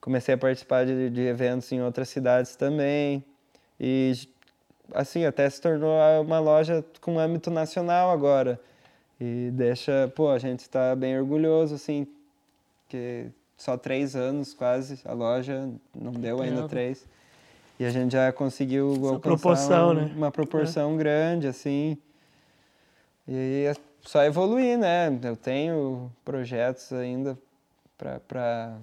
[0.06, 3.26] comecei a participar de, de eventos em outras cidades também.
[3.80, 4.14] E
[4.94, 8.62] assim, até se tornou uma loja com âmbito nacional agora.
[9.20, 12.06] E deixa, pô, a gente está bem orgulhoso, assim,
[12.88, 13.26] que
[13.58, 16.70] só três anos quase, a loja não deu ainda Legal.
[16.70, 17.04] três.
[17.80, 20.12] E a gente já conseguiu alcançar proporção, um- né?
[20.16, 21.98] uma proporção grande, assim.
[23.28, 25.08] E é só evoluir, né?
[25.24, 27.36] Eu tenho projetos ainda
[27.98, 28.78] para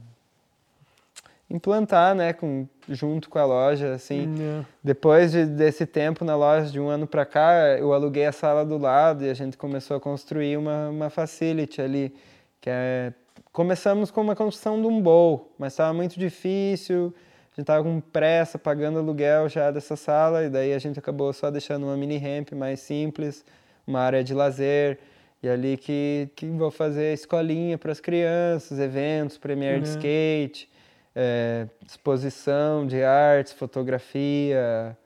[1.52, 4.34] implantar, né, com, junto com a loja, assim.
[4.40, 4.64] É.
[4.82, 8.64] Depois de- desse tempo na loja, de um ano para cá, eu aluguei a sala
[8.64, 12.14] do lado e a gente começou a construir uma, uma facility ali,
[12.60, 13.12] que é...
[13.52, 18.00] Começamos com uma construção de um bowl, mas estava muito difícil, a gente estava com
[18.00, 22.16] pressa, pagando aluguel já dessa sala, e daí a gente acabou só deixando uma mini
[22.16, 23.44] ramp mais simples,
[23.86, 24.98] uma área de lazer,
[25.42, 29.96] e ali que, que vou fazer escolinha para as crianças, eventos, premiere de Uhum.
[29.96, 30.70] skate,
[31.14, 34.96] é, exposição de artes, fotografia,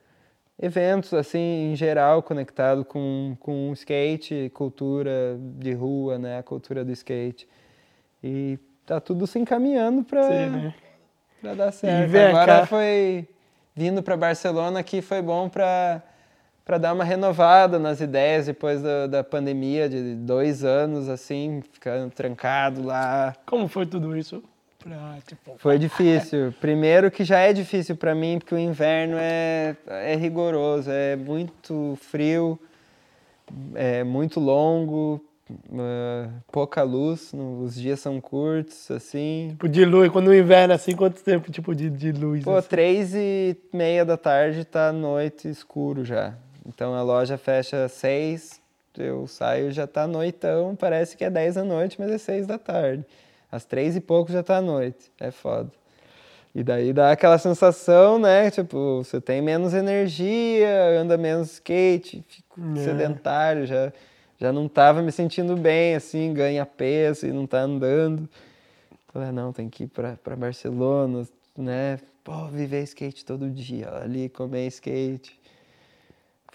[0.61, 6.85] eventos assim em geral conectado com, com o skate, cultura de rua, né, a cultura
[6.85, 7.47] do skate.
[8.23, 10.75] E tá tudo se encaminhando para né?
[11.41, 12.11] para dar certo.
[12.11, 13.29] vem Agora foi
[13.75, 16.03] vindo para Barcelona que foi bom para
[16.65, 22.11] para dar uma renovada nas ideias depois da, da pandemia de dois anos assim ficando
[22.11, 24.43] trancado lá Como foi tudo isso?
[24.87, 26.55] Pra, tipo, foi difícil.
[26.61, 31.99] Primeiro que já é difícil para mim, porque o inverno é, é rigoroso, é muito
[32.01, 32.57] frio,
[33.75, 35.21] é muito longo,
[35.77, 39.49] ah, pouca luz, no- os dias são curtos, assim.
[39.51, 42.45] tipo, de luz, quando o inverno é assim, quanto tempo tipo de, de luz?
[42.45, 42.69] Pô, assim?
[42.69, 46.35] três e meia da tarde tá noite escuro já.
[46.65, 48.61] Então a loja fecha às seis,
[48.97, 52.57] eu saio já tá noitão, parece que é 10 da noite, mas é 6 da
[52.59, 53.05] tarde.
[53.57, 55.11] Às três e pouco já tá à noite.
[55.19, 55.73] É foda.
[56.55, 58.51] E daí dá aquela sensação, né?
[58.51, 62.81] Tipo, você tem menos energia, anda menos skate, fico é.
[62.81, 63.91] sedentário, já,
[64.39, 68.29] já não tava me sentindo bem, assim, ganha peso e não tá andando.
[69.13, 71.27] Falei, não, tem que ir pra, pra Barcelona,
[71.57, 71.99] né?
[72.23, 75.39] Pô, viver skate todo dia, ali comer skate.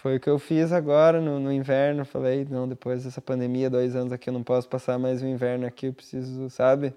[0.02, 2.04] Foi o que eu fiz agora no, no, inverno.
[2.04, 5.64] Falei, não, depois dessa pandemia, dois anos aqui, eu não posso passar mais o inverno
[5.64, 6.92] aqui, eu preciso, sabe?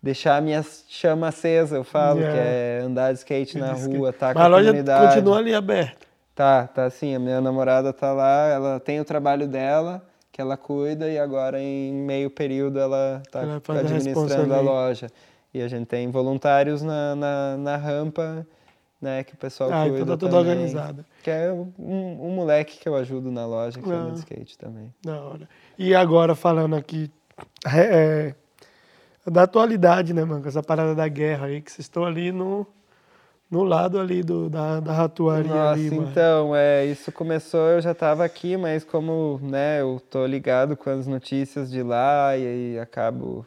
[0.00, 2.40] Deixar a minha chama acesa, eu falo, yeah.
[2.40, 6.06] que é andar de skate na rua, tá com a, a loja continua ali aberta.
[6.36, 7.16] Tá, tá sim.
[7.16, 10.00] A minha namorada tá lá, ela tem o trabalho dela,
[10.30, 15.08] que ela cuida, e agora em meio período ela tá ela administrando a loja.
[15.52, 18.46] E a gente tem voluntários na, na, na rampa
[19.00, 19.24] né?
[19.24, 21.04] Que o pessoal ah, cuida tudo também, organizado.
[21.22, 24.58] Que é um, um, moleque que eu ajudo na loja que ah, anda de skate
[24.58, 24.92] também.
[25.02, 25.48] Da hora.
[25.78, 27.10] E agora falando aqui
[27.66, 28.34] é,
[29.26, 30.46] é, da atualidade, né, mano?
[30.46, 32.66] Essa parada da guerra aí, que vocês estão ali no,
[33.50, 37.92] no lado ali do, da, da ratuaria Nossa, ali, então, é, isso começou, eu já
[37.92, 42.78] estava aqui, mas como, né, eu tô ligado com as notícias de lá e, e
[42.78, 43.46] acabo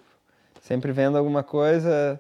[0.62, 2.20] sempre vendo alguma coisa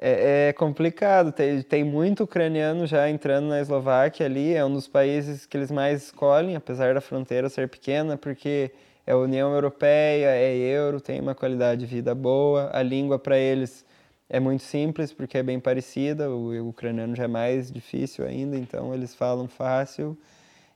[0.00, 1.32] é, é, complicado.
[1.32, 4.54] Tem, tem muito ucraniano já entrando na Eslováquia ali.
[4.54, 8.70] É um dos países que eles mais escolhem, apesar da fronteira ser pequena, porque
[9.06, 12.70] é União Europeia, é euro, tem uma qualidade de vida boa.
[12.72, 13.84] A língua para eles
[14.28, 16.30] é muito simples, porque é bem parecida.
[16.30, 20.16] O, ucraniano já é mais difícil ainda, então eles falam fácil.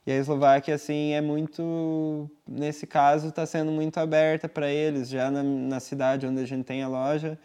[0.05, 2.29] E a Eslováquia, assim, é muito.
[2.45, 5.07] Nesse caso, está sendo muito aberta para eles.
[5.09, 7.39] Já na, na cidade onde a gente tem a loja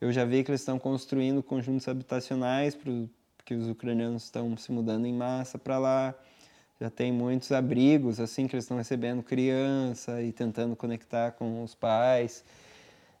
[0.00, 5.06] eu já vi que eles estão construindo conjuntos habitacionais, porque os ucranianos estão se mudando
[5.06, 6.14] em massa para lá.
[6.80, 11.74] Já tem muitos abrigos, assim, que eles estão recebendo criança e tentando conectar com os
[11.74, 12.42] pais.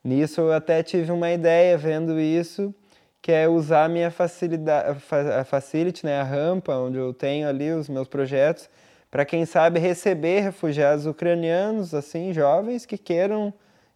[0.02, 2.74] Nisso eu até tive uma ideia vendo isso,
[3.20, 4.98] que é usar a minha facilidade,
[5.38, 8.70] a facility, né, a rampa, onde eu tenho ali os meus projetos,
[9.10, 13.52] para quem sabe receber refugiados ucranianos, assim, jovens que queiram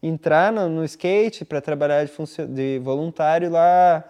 [0.07, 2.13] entrar no, no skate para trabalhar de,
[2.49, 4.05] de voluntário lá.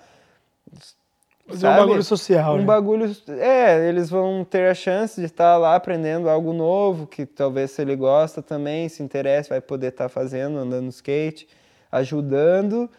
[1.47, 1.75] Fazer sabe?
[1.75, 2.55] um bagulho social.
[2.55, 2.65] Um né?
[2.65, 3.17] bagulho.
[3.29, 7.83] É, eles vão ter a chance de estar lá aprendendo algo novo, que talvez se
[7.83, 11.47] ele gosta também, se interessa, vai poder estar fazendo, andando no skate,
[11.93, 12.91] ajudando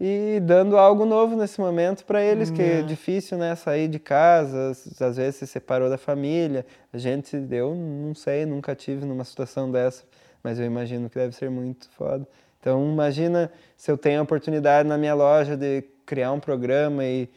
[0.00, 2.78] e dando algo novo nesse momento para eles, que é.
[2.78, 4.70] é difícil, né, sair de casa,
[5.00, 6.64] às vezes se separou da família.
[6.92, 10.04] A gente, eu não sei, nunca tive numa situação dessa
[10.48, 12.26] mas eu imagino que deve ser muito foda.
[12.58, 17.28] Então, imagina se eu tenho a oportunidade na minha loja de criar um programa e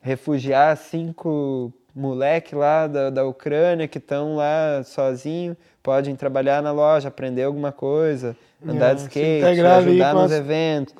[0.00, 7.08] refugiar cinco moleque lá da, da Ucrânia que estão lá sozinho, podem trabalhar na loja,
[7.08, 8.34] aprender alguma coisa,
[8.66, 10.94] andar é, de skate, ajudar nos eventos,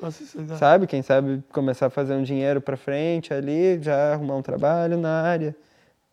[0.59, 0.85] sabe?
[0.85, 5.23] Quem sabe começar a fazer um dinheiro para frente ali, já arrumar um trabalho na
[5.23, 5.55] área,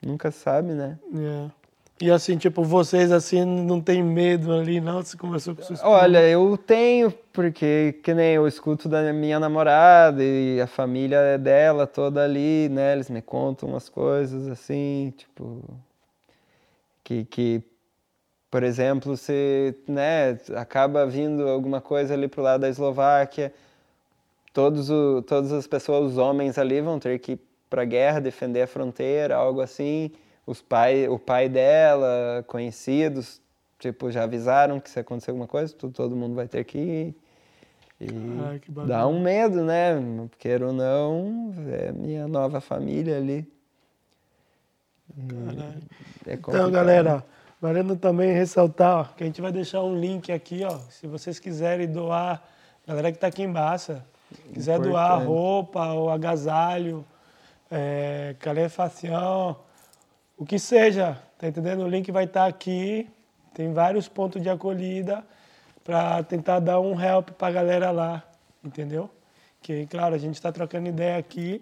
[0.01, 0.99] nunca sabe, né?
[1.15, 1.58] É.
[2.01, 5.03] E assim, tipo, vocês assim não tem medo ali, não?
[5.03, 10.23] Você conversou com seus Olha, eu tenho, porque que nem eu escuto da minha namorada
[10.23, 12.93] e a família é dela toda ali, né?
[12.93, 15.63] Eles me contam umas coisas assim, tipo.
[17.03, 17.63] Que, que
[18.51, 23.53] por exemplo, se né, acaba vindo alguma coisa ali pro lado da Eslováquia,
[24.53, 28.63] todos o, todas as pessoas, os homens ali vão ter que ir pra guerra, defender
[28.63, 30.13] a fronteira, algo assim
[30.49, 33.39] os pai, o pai dela, conhecidos,
[33.79, 37.15] tipo, já avisaram que se acontecer alguma coisa, todo mundo vai ter que ir.
[38.01, 38.07] E
[38.49, 39.93] Ai, dá um medo, né?
[40.39, 43.47] Queira ou não, é minha nova família ali.
[46.27, 47.23] É então, galera,
[47.61, 50.79] valendo também ressaltar ó, que a gente vai deixar um link aqui, ó.
[50.89, 52.43] Se vocês quiserem doar,
[52.87, 54.01] galera que está aqui embaixo,
[54.55, 54.93] quiser Importante.
[54.93, 57.05] doar roupa ou agasalho,
[57.71, 59.68] é, calefação,
[60.39, 61.83] o que seja, tá entendendo?
[61.83, 63.11] O link vai estar tá aqui,
[63.53, 65.25] tem vários pontos de acolhida
[65.83, 68.23] para tentar dar um help para a galera lá,
[68.65, 69.11] entendeu?
[69.61, 71.61] Que, claro, a gente está trocando ideia aqui,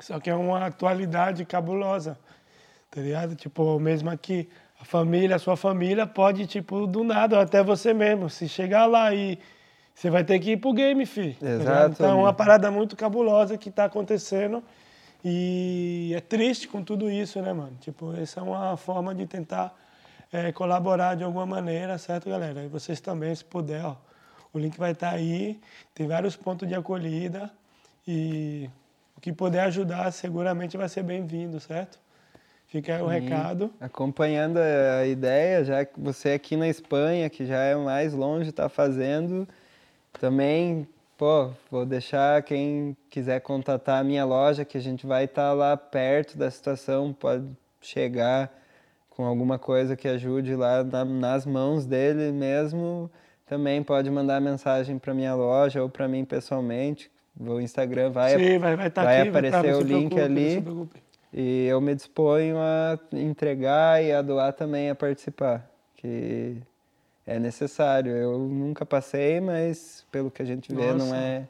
[0.00, 2.18] só que é uma atualidade cabulosa,
[2.90, 3.36] tá ligado?
[3.36, 4.48] Tipo, mesmo aqui,
[4.80, 9.14] a família, a sua família pode, tipo, do nada, até você mesmo, se chegar lá
[9.14, 9.38] e
[9.94, 11.34] você vai ter que ir pro game, fi.
[11.34, 11.92] Tá Exato.
[11.92, 14.60] Então, é uma parada muito cabulosa que está acontecendo
[15.24, 17.76] e é triste com tudo isso, né, mano?
[17.80, 19.74] Tipo, essa é uma forma de tentar
[20.32, 22.64] é, colaborar de alguma maneira, certo, galera?
[22.64, 23.96] E vocês também, se puder, ó,
[24.52, 25.60] o link vai estar tá aí,
[25.94, 27.50] tem vários pontos de acolhida
[28.06, 28.68] e
[29.16, 31.98] o que puder ajudar seguramente vai ser bem-vindo, certo?
[32.66, 33.70] Fica aí o recado.
[33.78, 38.66] Acompanhando a ideia, já que você aqui na Espanha, que já é mais longe, está
[38.68, 39.46] fazendo,
[40.18, 40.88] também,
[41.22, 45.52] pô, vou deixar quem quiser contatar a minha loja, que a gente vai estar tá
[45.52, 47.46] lá perto da situação, pode
[47.80, 48.52] chegar
[49.08, 53.08] com alguma coisa que ajude lá na, nas mãos dele mesmo.
[53.46, 57.08] Também pode mandar mensagem para minha loja ou para mim pessoalmente.
[57.38, 60.20] O Instagram vai, Sim, vai, vai, tá vai aqui, aparecer vai tá, o link preocupe,
[60.20, 60.88] ali.
[61.32, 66.56] E eu me disponho a entregar e a doar também, a participar, que
[67.26, 68.12] é necessário.
[68.12, 71.04] Eu nunca passei, mas pelo que a gente vê, Nossa.
[71.04, 71.48] não é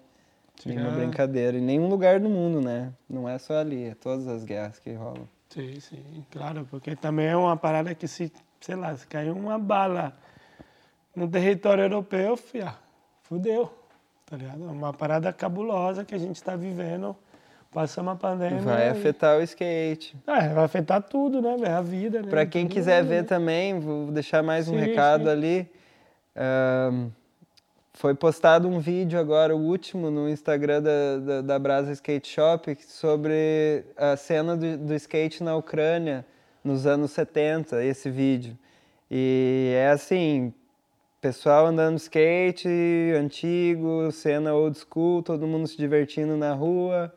[0.64, 1.56] nenhuma brincadeira.
[1.56, 2.92] Em nenhum lugar do mundo, né?
[3.08, 5.28] Não é só ali, é todas as guerras que rolam.
[5.48, 9.58] Sim, sim, claro, porque também é uma parada que se, sei lá, se cair uma
[9.58, 10.16] bala
[11.14, 12.74] no território europeu, fia,
[13.22, 13.70] fudeu,
[14.24, 14.64] tá ligado?
[14.64, 17.14] É uma parada cabulosa que a gente está vivendo
[17.72, 18.60] Passamos a pandemia.
[18.60, 20.14] Vai afetar o skate.
[20.26, 21.56] É, vai afetar tudo, né?
[21.68, 22.28] A vida, né?
[22.28, 23.28] Para quem tudo quiser ver né?
[23.28, 25.30] também, vou deixar mais um sim, recado sim.
[25.30, 25.70] ali.
[26.36, 27.10] Um,
[27.94, 32.76] foi postado um vídeo agora, o último, no Instagram da, da, da Brasa Skate Shop,
[32.86, 36.26] sobre a cena do, do skate na Ucrânia
[36.62, 38.56] nos anos 70, esse vídeo.
[39.10, 40.52] E é assim,
[41.22, 42.68] pessoal andando skate,
[43.18, 47.12] antigo, cena old school, todo mundo se divertindo na rua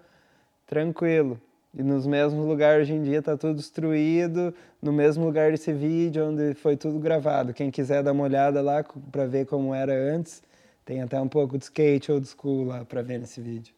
[0.66, 1.40] tranquilo.
[1.74, 6.30] E nos mesmos lugares hoje em dia está tudo destruído, no mesmo lugar desse vídeo
[6.30, 7.54] onde foi tudo gravado.
[7.54, 8.82] Quem quiser dar uma olhada lá
[9.12, 10.42] para ver como era antes,
[10.86, 13.74] tem até um pouco de skate old school lá para ver nesse vídeo.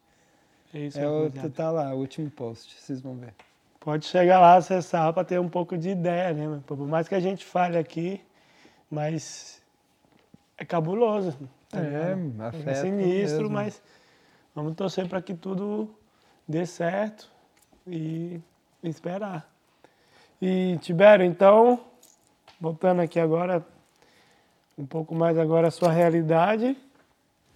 [0.72, 3.34] É isso, é o, tá lá, o último post, vocês vão ver.
[3.80, 6.60] Pode chegar lá, acessar para ter um pouco de ideia, né?
[6.66, 8.20] Por mais que a gente fale aqui,
[8.90, 9.62] mas
[10.56, 11.36] é cabuloso.
[11.68, 13.50] Tá é, afeta é sinistro, mesmo.
[13.50, 13.82] mas
[14.54, 15.88] vamos torcer para que tudo
[16.48, 17.30] dê certo
[17.86, 18.40] e
[18.82, 19.46] esperar.
[20.40, 21.80] E Tibério, então,
[22.60, 23.64] voltando aqui agora,
[24.78, 26.76] um pouco mais agora a sua realidade,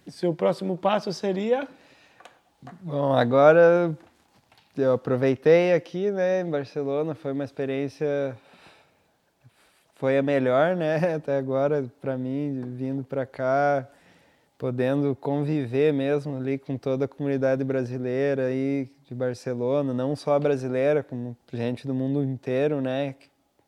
[0.07, 1.67] seu próximo passo seria?
[2.81, 3.97] Bom, agora
[4.77, 8.37] eu aproveitei aqui, né, em Barcelona, foi uma experiência
[9.95, 13.87] foi a melhor, né, até agora para mim, vindo para cá,
[14.63, 21.03] podendo conviver mesmo ali com toda a comunidade brasileira aí de Barcelona, não só brasileira,
[21.03, 23.13] como gente do mundo inteiro, né?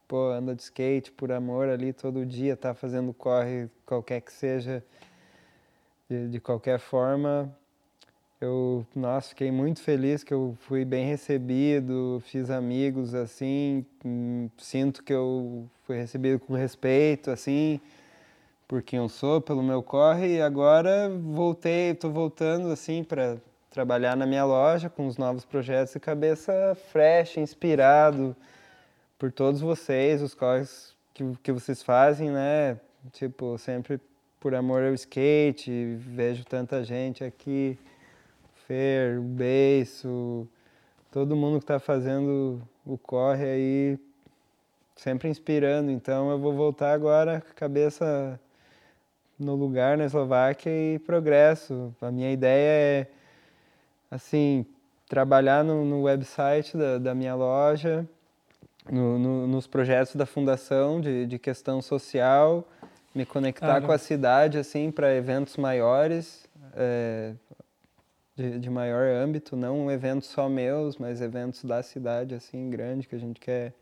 [0.07, 4.81] Pô, anda de skate por amor ali todo dia, tá fazendo corre qualquer que seja,
[6.09, 7.53] de, de qualquer forma.
[8.39, 15.03] Eu, nossa, fiquei muito feliz que eu fui bem recebido, fiz amigos assim, hum, sinto
[15.03, 17.81] que eu fui recebido com respeito, assim,
[18.67, 23.37] por quem eu sou, pelo meu corre, e agora voltei, estou voltando assim para
[23.69, 28.35] trabalhar na minha loja com os novos projetos e cabeça fresh, inspirado
[29.19, 32.79] por todos vocês, os corres que, que vocês fazem, né?
[33.11, 33.99] Tipo, sempre
[34.39, 37.77] por amor ao skate, vejo tanta gente aqui,
[38.67, 40.47] Fer, o Beiço,
[41.11, 43.99] todo mundo que está fazendo o corre aí,
[44.95, 45.91] sempre inspirando.
[45.91, 48.39] Então eu vou voltar agora, cabeça
[49.37, 51.93] no lugar na Eslováquia e progresso.
[52.01, 52.69] A minha ideia
[53.01, 53.07] é,
[54.09, 54.65] assim,
[55.07, 58.07] trabalhar no, no website da, da, minha loja,
[58.89, 62.67] no, no, nos projetos da fundação de, de questão social,
[63.13, 67.33] me conectar ah, com a cidade, assim, para eventos maiores, é,
[68.35, 73.15] de, de maior âmbito, não eventos só meus, mas eventos da cidade, assim, grande, que
[73.15, 73.73] a gente quer,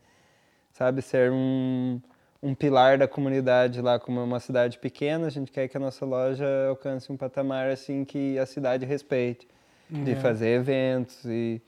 [0.72, 2.00] sabe, ser um
[2.44, 5.80] um pilar da comunidade lá, como é uma cidade pequena, a gente quer que a
[5.80, 9.48] nossa loja alcance um patamar assim que a cidade respeite,
[9.88, 10.16] de é.
[10.16, 11.60] fazer eventos e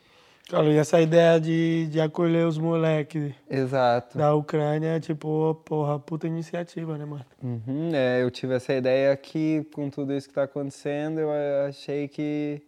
[0.49, 4.17] Claro, e essa ideia de, de acolher os moleques Exato.
[4.17, 7.27] da Ucrânia, tipo, porra, puta iniciativa, né, mano?
[7.43, 11.31] Uhum, é, eu tive essa ideia aqui, com tudo isso que está acontecendo, eu
[11.69, 12.63] achei que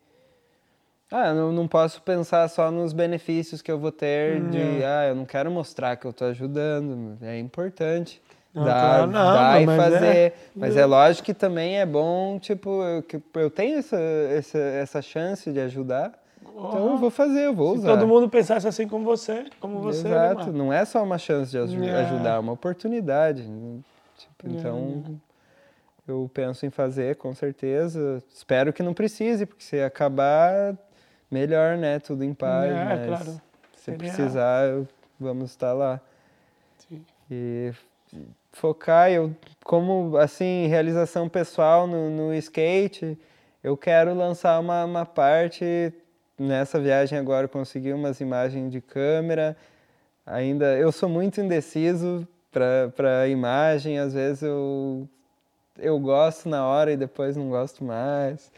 [1.10, 4.84] ah, eu não posso pensar só nos benefícios que eu vou ter de, hum, é.
[4.84, 8.20] ah, eu não quero mostrar que eu estou ajudando, é importante.
[8.52, 10.06] Não, dá, não, dá e mas fazer.
[10.06, 14.58] É, mas é lógico que também é bom, tipo, eu, que eu tenho essa, essa,
[14.58, 16.12] essa chance de ajudar.
[16.54, 17.96] Oh, então eu vou fazer, eu vou se usar.
[17.96, 20.08] todo mundo pensasse assim como você, como você.
[20.08, 23.42] Né, Exato, não é só uma chance de ajudar, é uma oportunidade.
[24.18, 25.20] Tipo, então,
[26.06, 28.22] eu penso em fazer, com certeza.
[28.34, 30.76] Espero que não precise, porque se acabar,
[31.30, 31.98] melhor, né?
[31.98, 32.70] Tudo em paz.
[32.70, 33.40] É, mas claro.
[33.74, 33.98] Se Seria...
[33.98, 34.64] precisar,
[35.18, 36.00] vamos estar lá.
[36.78, 37.04] Sim.
[37.30, 37.72] E
[38.52, 39.34] focar, eu,
[39.64, 43.18] como assim, realização pessoal no, no skate,
[43.62, 45.92] eu quero lançar uma, uma parte.
[46.38, 49.56] Nessa viagem agora consegui umas imagens de câmera.
[50.24, 55.08] ainda eu sou muito indeciso para imagem, às vezes eu
[55.78, 58.50] eu gosto na hora e depois não gosto mais.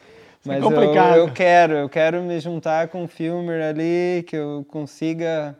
[0.48, 1.18] É Mas eu, complicado.
[1.18, 5.56] eu quero, eu quero me juntar com um filmer ali que eu consiga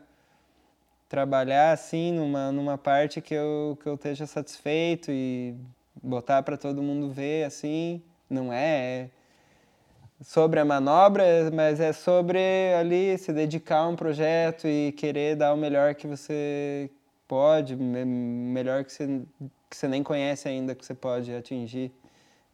[1.09, 5.55] trabalhar assim numa, numa parte que eu, que eu esteja satisfeito e
[6.01, 8.01] botar para todo mundo ver assim.
[8.29, 9.09] Não é,
[10.21, 12.39] é sobre a manobra, mas é sobre
[12.79, 16.89] ali se dedicar a um projeto e querer dar o melhor que você
[17.27, 19.21] pode, me- melhor que você,
[19.69, 21.91] que você nem conhece ainda que você pode atingir.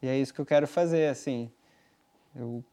[0.01, 1.51] E é isso que eu quero fazer, assim.
[2.37, 2.63] Eu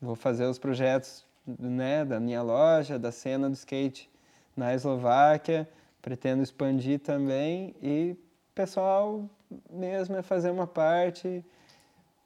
[0.00, 4.10] vou fazer os projetos né, da minha loja, da cena do skate
[4.56, 5.68] na Eslováquia,
[6.02, 8.16] pretendo expandir também e
[8.54, 9.24] pessoal
[9.70, 11.44] mesmo é fazer uma parte.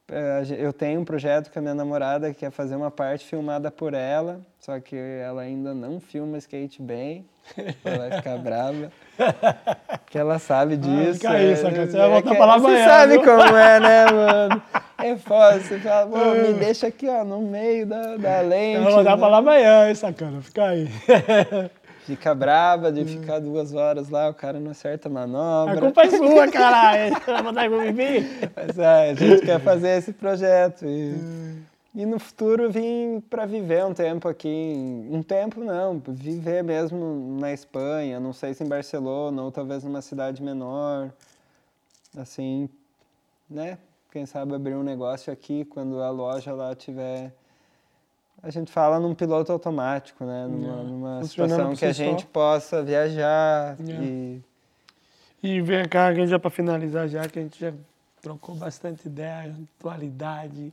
[0.08, 3.70] É, Eu tenho um projeto com a minha namorada que é fazer uma parte filmada
[3.70, 7.24] por ela, só que ela ainda não filma skate bem,
[7.84, 8.90] ela vai ficar brava,
[10.06, 11.14] que ela sabe disso.
[11.20, 13.22] fica aí, é- saca, você vai é voltar que- pra lá Você amanhã, sabe viu?
[13.24, 14.62] como é, né, mano?
[15.10, 18.84] É foda, você fala, pô, me deixa aqui, ó, no meio da, da lente.
[18.84, 19.16] Eu vou dar né?
[19.16, 20.40] pra lá amanhã, hein, sacana?
[20.42, 20.88] Fica aí.
[22.10, 25.76] Fica brava de ficar duas horas lá, o cara não acerta a manobra.
[25.76, 27.14] A culpa é sua, caralho.
[27.14, 28.26] Você vai mandar eu mim?
[28.56, 30.86] Mas é, a gente quer fazer esse projeto.
[30.86, 31.14] E,
[31.94, 35.06] e no futuro vim para viver um tempo aqui.
[35.10, 40.02] Um tempo não, viver mesmo na Espanha, não sei se em Barcelona ou talvez numa
[40.02, 41.10] cidade menor.
[42.16, 42.68] Assim,
[43.48, 43.78] né?
[44.10, 47.32] Quem sabe abrir um negócio aqui quando a loja lá tiver.
[48.42, 50.46] A gente fala num piloto automático, né?
[50.48, 52.02] Numa, numa Funcionando situação que a só.
[52.02, 54.04] gente possa viajar Yeah.
[54.04, 54.40] e
[55.42, 57.72] E vem cá, já para finalizar já, que a gente já
[58.20, 60.72] trocou bastante ideia, atualidade,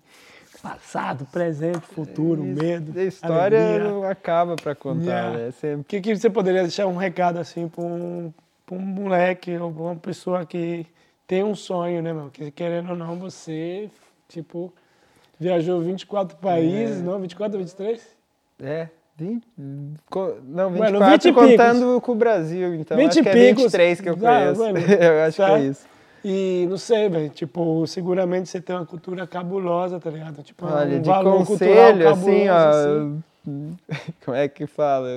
[0.61, 3.89] passado, presente, futuro, medo, A história alegria.
[3.91, 5.38] não acaba para contar, Yeah.
[5.38, 5.51] né?
[5.51, 8.34] Sempre O que, que você poderia deixar um recado assim para um,
[8.65, 10.85] pra um moleque ou pra uma pessoa que
[11.27, 12.29] tem um sonho, né, meu?
[12.29, 13.89] Que querendo ou não, você,
[14.29, 14.73] tipo,
[15.39, 17.19] viajou 24 países, não?
[17.19, 18.01] 24 ou 23?
[18.63, 18.87] É,
[19.17, 23.33] 20, não, Bueno, 24 20 e contando com o Brasil, então 20 acho que é
[23.33, 23.63] picos.
[23.63, 24.55] 23 que eu Ah, conheço.
[24.55, 25.59] bueno, eu acho que tá.
[25.59, 25.85] é isso.
[26.23, 30.41] E não sei, velho, tipo, seguramente você tem uma cultura cabulosa, tá ligado?
[30.43, 34.07] Tipo, Olha, um de valor conselho, cultural assim, cabuloso, ó.
[34.25, 35.07] Como é que fala?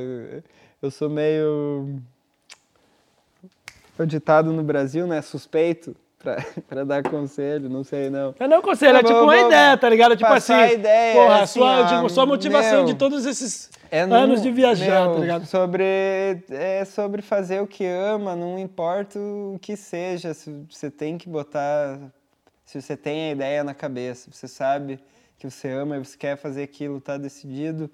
[0.81, 1.99] Eu sou meio.
[4.03, 5.21] O ditado no Brasil, né?
[5.21, 6.37] Suspeito pra,
[6.69, 8.35] pra dar conselho, não sei não.
[8.39, 10.17] É não conselho, é Tá tipo uma ideia, tá ligado?
[10.17, 14.01] Tipo assim, ideia, porra, assim, sua, ó, tipo, sua motivação meu, de todos esses É
[14.01, 15.47] anos não- de viajar, meu, tá ligado?
[15.47, 15.85] Sobre,
[16.51, 20.33] é sobre fazer o que ama, não importa o que seja.
[20.35, 21.99] se Você tem que botar.
[22.65, 25.01] Se você tem a ideia na cabeça, você sabe
[25.39, 27.91] que você ama e você quer fazer aquilo, tá decidido.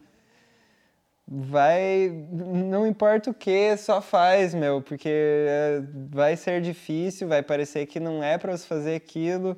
[1.29, 2.09] Vai.
[2.31, 7.99] Não importa o que, só faz, meu, porque é, vai ser difícil, vai parecer que
[7.99, 9.57] não é para você fazer aquilo.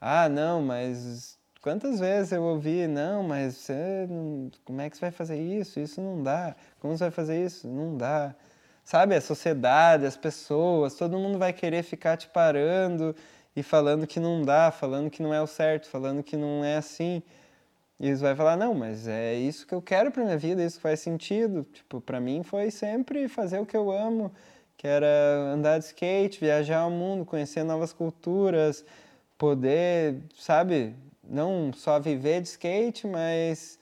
[0.00, 4.06] Ah, não, mas quantas vezes eu ouvi, não, mas você,
[4.64, 5.80] como é que você vai fazer isso?
[5.80, 6.54] Isso não dá.
[6.80, 7.66] Como você vai fazer isso?
[7.66, 8.34] Não dá.
[8.84, 13.16] Sabe, a sociedade, as pessoas, todo mundo vai querer ficar te parando
[13.56, 16.76] e falando que não dá, falando que não é o certo, falando que não é
[16.76, 17.22] assim.
[17.98, 20.76] E eles vão falar, não, mas é isso que eu quero para minha vida, isso
[20.76, 21.66] que faz sentido.
[21.72, 24.30] Tipo, para mim foi sempre fazer o que eu amo,
[24.76, 25.06] que era
[25.54, 28.84] andar de skate, viajar ao mundo, conhecer novas culturas,
[29.38, 30.94] poder, sabe,
[31.24, 33.78] não só viver de skate, mas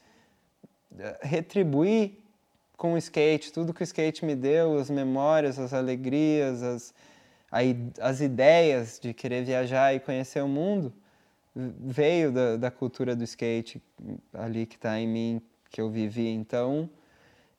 [0.98, 2.18] eh, retribuir
[2.76, 6.94] com o skate, tudo que o skate me deu, as memórias, as alegrias, as,
[8.00, 10.92] as ideias de querer viajar e conhecer o mundo,
[11.54, 13.82] veio da, da cultura do skate
[14.32, 16.28] ali que está em mim, que eu vivi.
[16.28, 16.88] Então,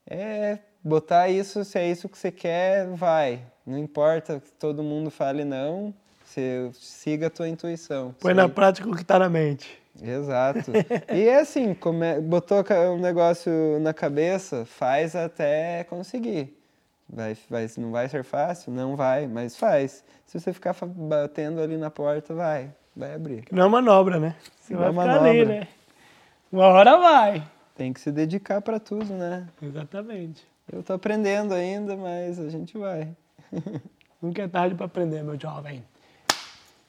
[0.06, 3.42] é botar isso, se é isso que você quer, vai.
[3.66, 5.92] Não importa que todo mundo fale não,
[6.24, 8.14] você siga a tua intuição.
[8.20, 9.82] Põe na prática o que tá na mente.
[10.00, 10.72] Exato.
[11.12, 12.20] E é assim, come...
[12.20, 12.64] botou
[12.94, 13.50] um negócio
[13.80, 16.56] na cabeça, faz até conseguir.
[17.08, 18.72] Vai, vai, não vai ser fácil?
[18.72, 20.04] Não vai, mas faz.
[20.26, 23.44] Se você ficar batendo ali na porta, vai, vai abrir.
[23.52, 24.34] Não é manobra, né?
[24.60, 25.60] Você Não vai é ficar ali, manobra.
[25.60, 25.68] né?
[26.50, 27.42] Uma hora vai.
[27.74, 29.46] Tem que se dedicar para tudo, né?
[29.62, 30.46] Exatamente.
[30.72, 33.08] Eu tô aprendendo ainda, mas a gente vai.
[34.20, 35.84] Nunca é tarde para aprender, meu jovem.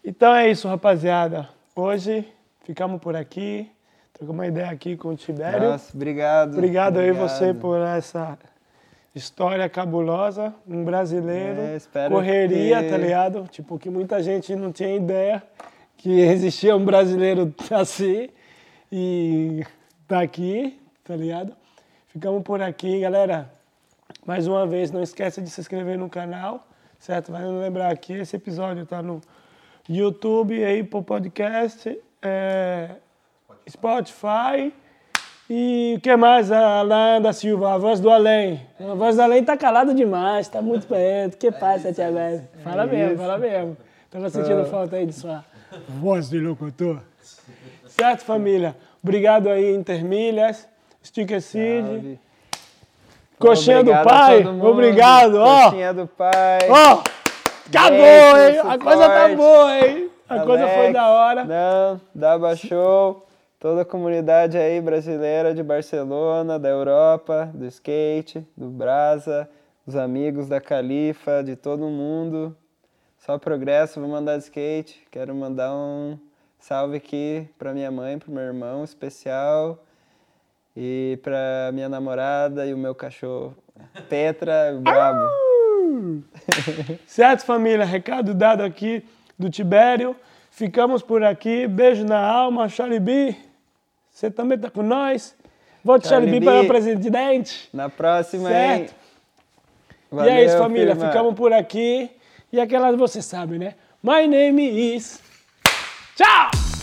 [0.03, 1.49] Então é isso, rapaziada.
[1.75, 2.25] Hoje
[2.63, 3.69] ficamos por aqui.
[4.13, 5.69] Trocamos uma ideia aqui com o Tibério.
[5.71, 6.53] Nossa, obrigado.
[6.53, 8.37] Obrigado aí você por essa
[9.13, 13.47] história cabulosa, um brasileiro, É, espero correria, que- tá ligado?
[13.51, 15.43] Tipo, que muita gente não tinha ideia
[15.97, 18.29] que existia um brasileiro assim
[18.91, 19.65] e
[20.07, 21.53] tá aqui, tá ligado?
[22.07, 23.51] Ficamos por aqui, galera.
[24.25, 26.65] Mais uma vez, não esqueça de se inscrever no canal,
[26.99, 27.31] certo?
[27.31, 29.21] Vai lembrar que esse episódio está no
[29.89, 32.91] YouTube, aí pro podcast, é,
[33.69, 34.73] Spotify.
[35.49, 36.51] E o que mais?
[36.51, 38.61] A Alain da Silva, a voz do além.
[38.79, 41.37] A voz do além tá calada demais, tá muito perto.
[41.37, 42.43] Que passa, Tia Beth?
[42.63, 43.77] Fala mesmo, fala mesmo.
[44.09, 45.43] Tava sentindo falta aí de sua
[45.87, 47.01] voz de locutor.
[47.87, 48.75] Certo, família?
[49.01, 50.67] Obrigado aí, Intermilhas,
[51.03, 52.19] Sticker Seed.
[53.39, 55.65] Coxinha do pai, obrigado, ó.
[55.65, 56.59] Coxinha do pai.
[56.69, 57.03] Ó,
[57.67, 58.59] acabou, hein?
[58.65, 60.09] A coisa tá boa, hein?
[60.27, 61.45] A coisa foi Alex, da hora.
[61.45, 63.25] Não, Daba Show,
[63.59, 69.47] toda a comunidade aí brasileira de Barcelona, da Europa, do skate, do Brasa,
[69.85, 72.57] os amigos da Califa, de todo mundo.
[73.27, 75.05] Só progresso, vou mandar de skate.
[75.11, 76.17] Quero mandar um
[76.57, 79.83] salve aqui pra minha mãe, pro meu irmão especial
[80.73, 83.53] e pra minha namorada e o meu cachorro.
[84.07, 85.29] Petra, o brabo.
[87.05, 87.83] Certo, família?
[87.83, 89.03] Recado dado aqui
[89.37, 90.15] do Tibério.
[90.49, 91.67] Ficamos por aqui.
[91.67, 92.69] Beijo na alma.
[92.69, 93.35] Charlie
[94.09, 95.35] você também tá com nós.
[95.83, 96.45] Vote B B.
[96.45, 97.67] para presidente.
[97.73, 98.95] Na próxima, Certo.
[100.13, 100.25] hein?
[100.25, 100.95] e é isso, Valeu, família.
[100.95, 101.11] firma.
[101.11, 102.09] Ficamos por aqui.
[102.51, 103.75] E aquela você sabe, né?
[104.01, 105.19] My name is.
[106.15, 106.76] Tchau!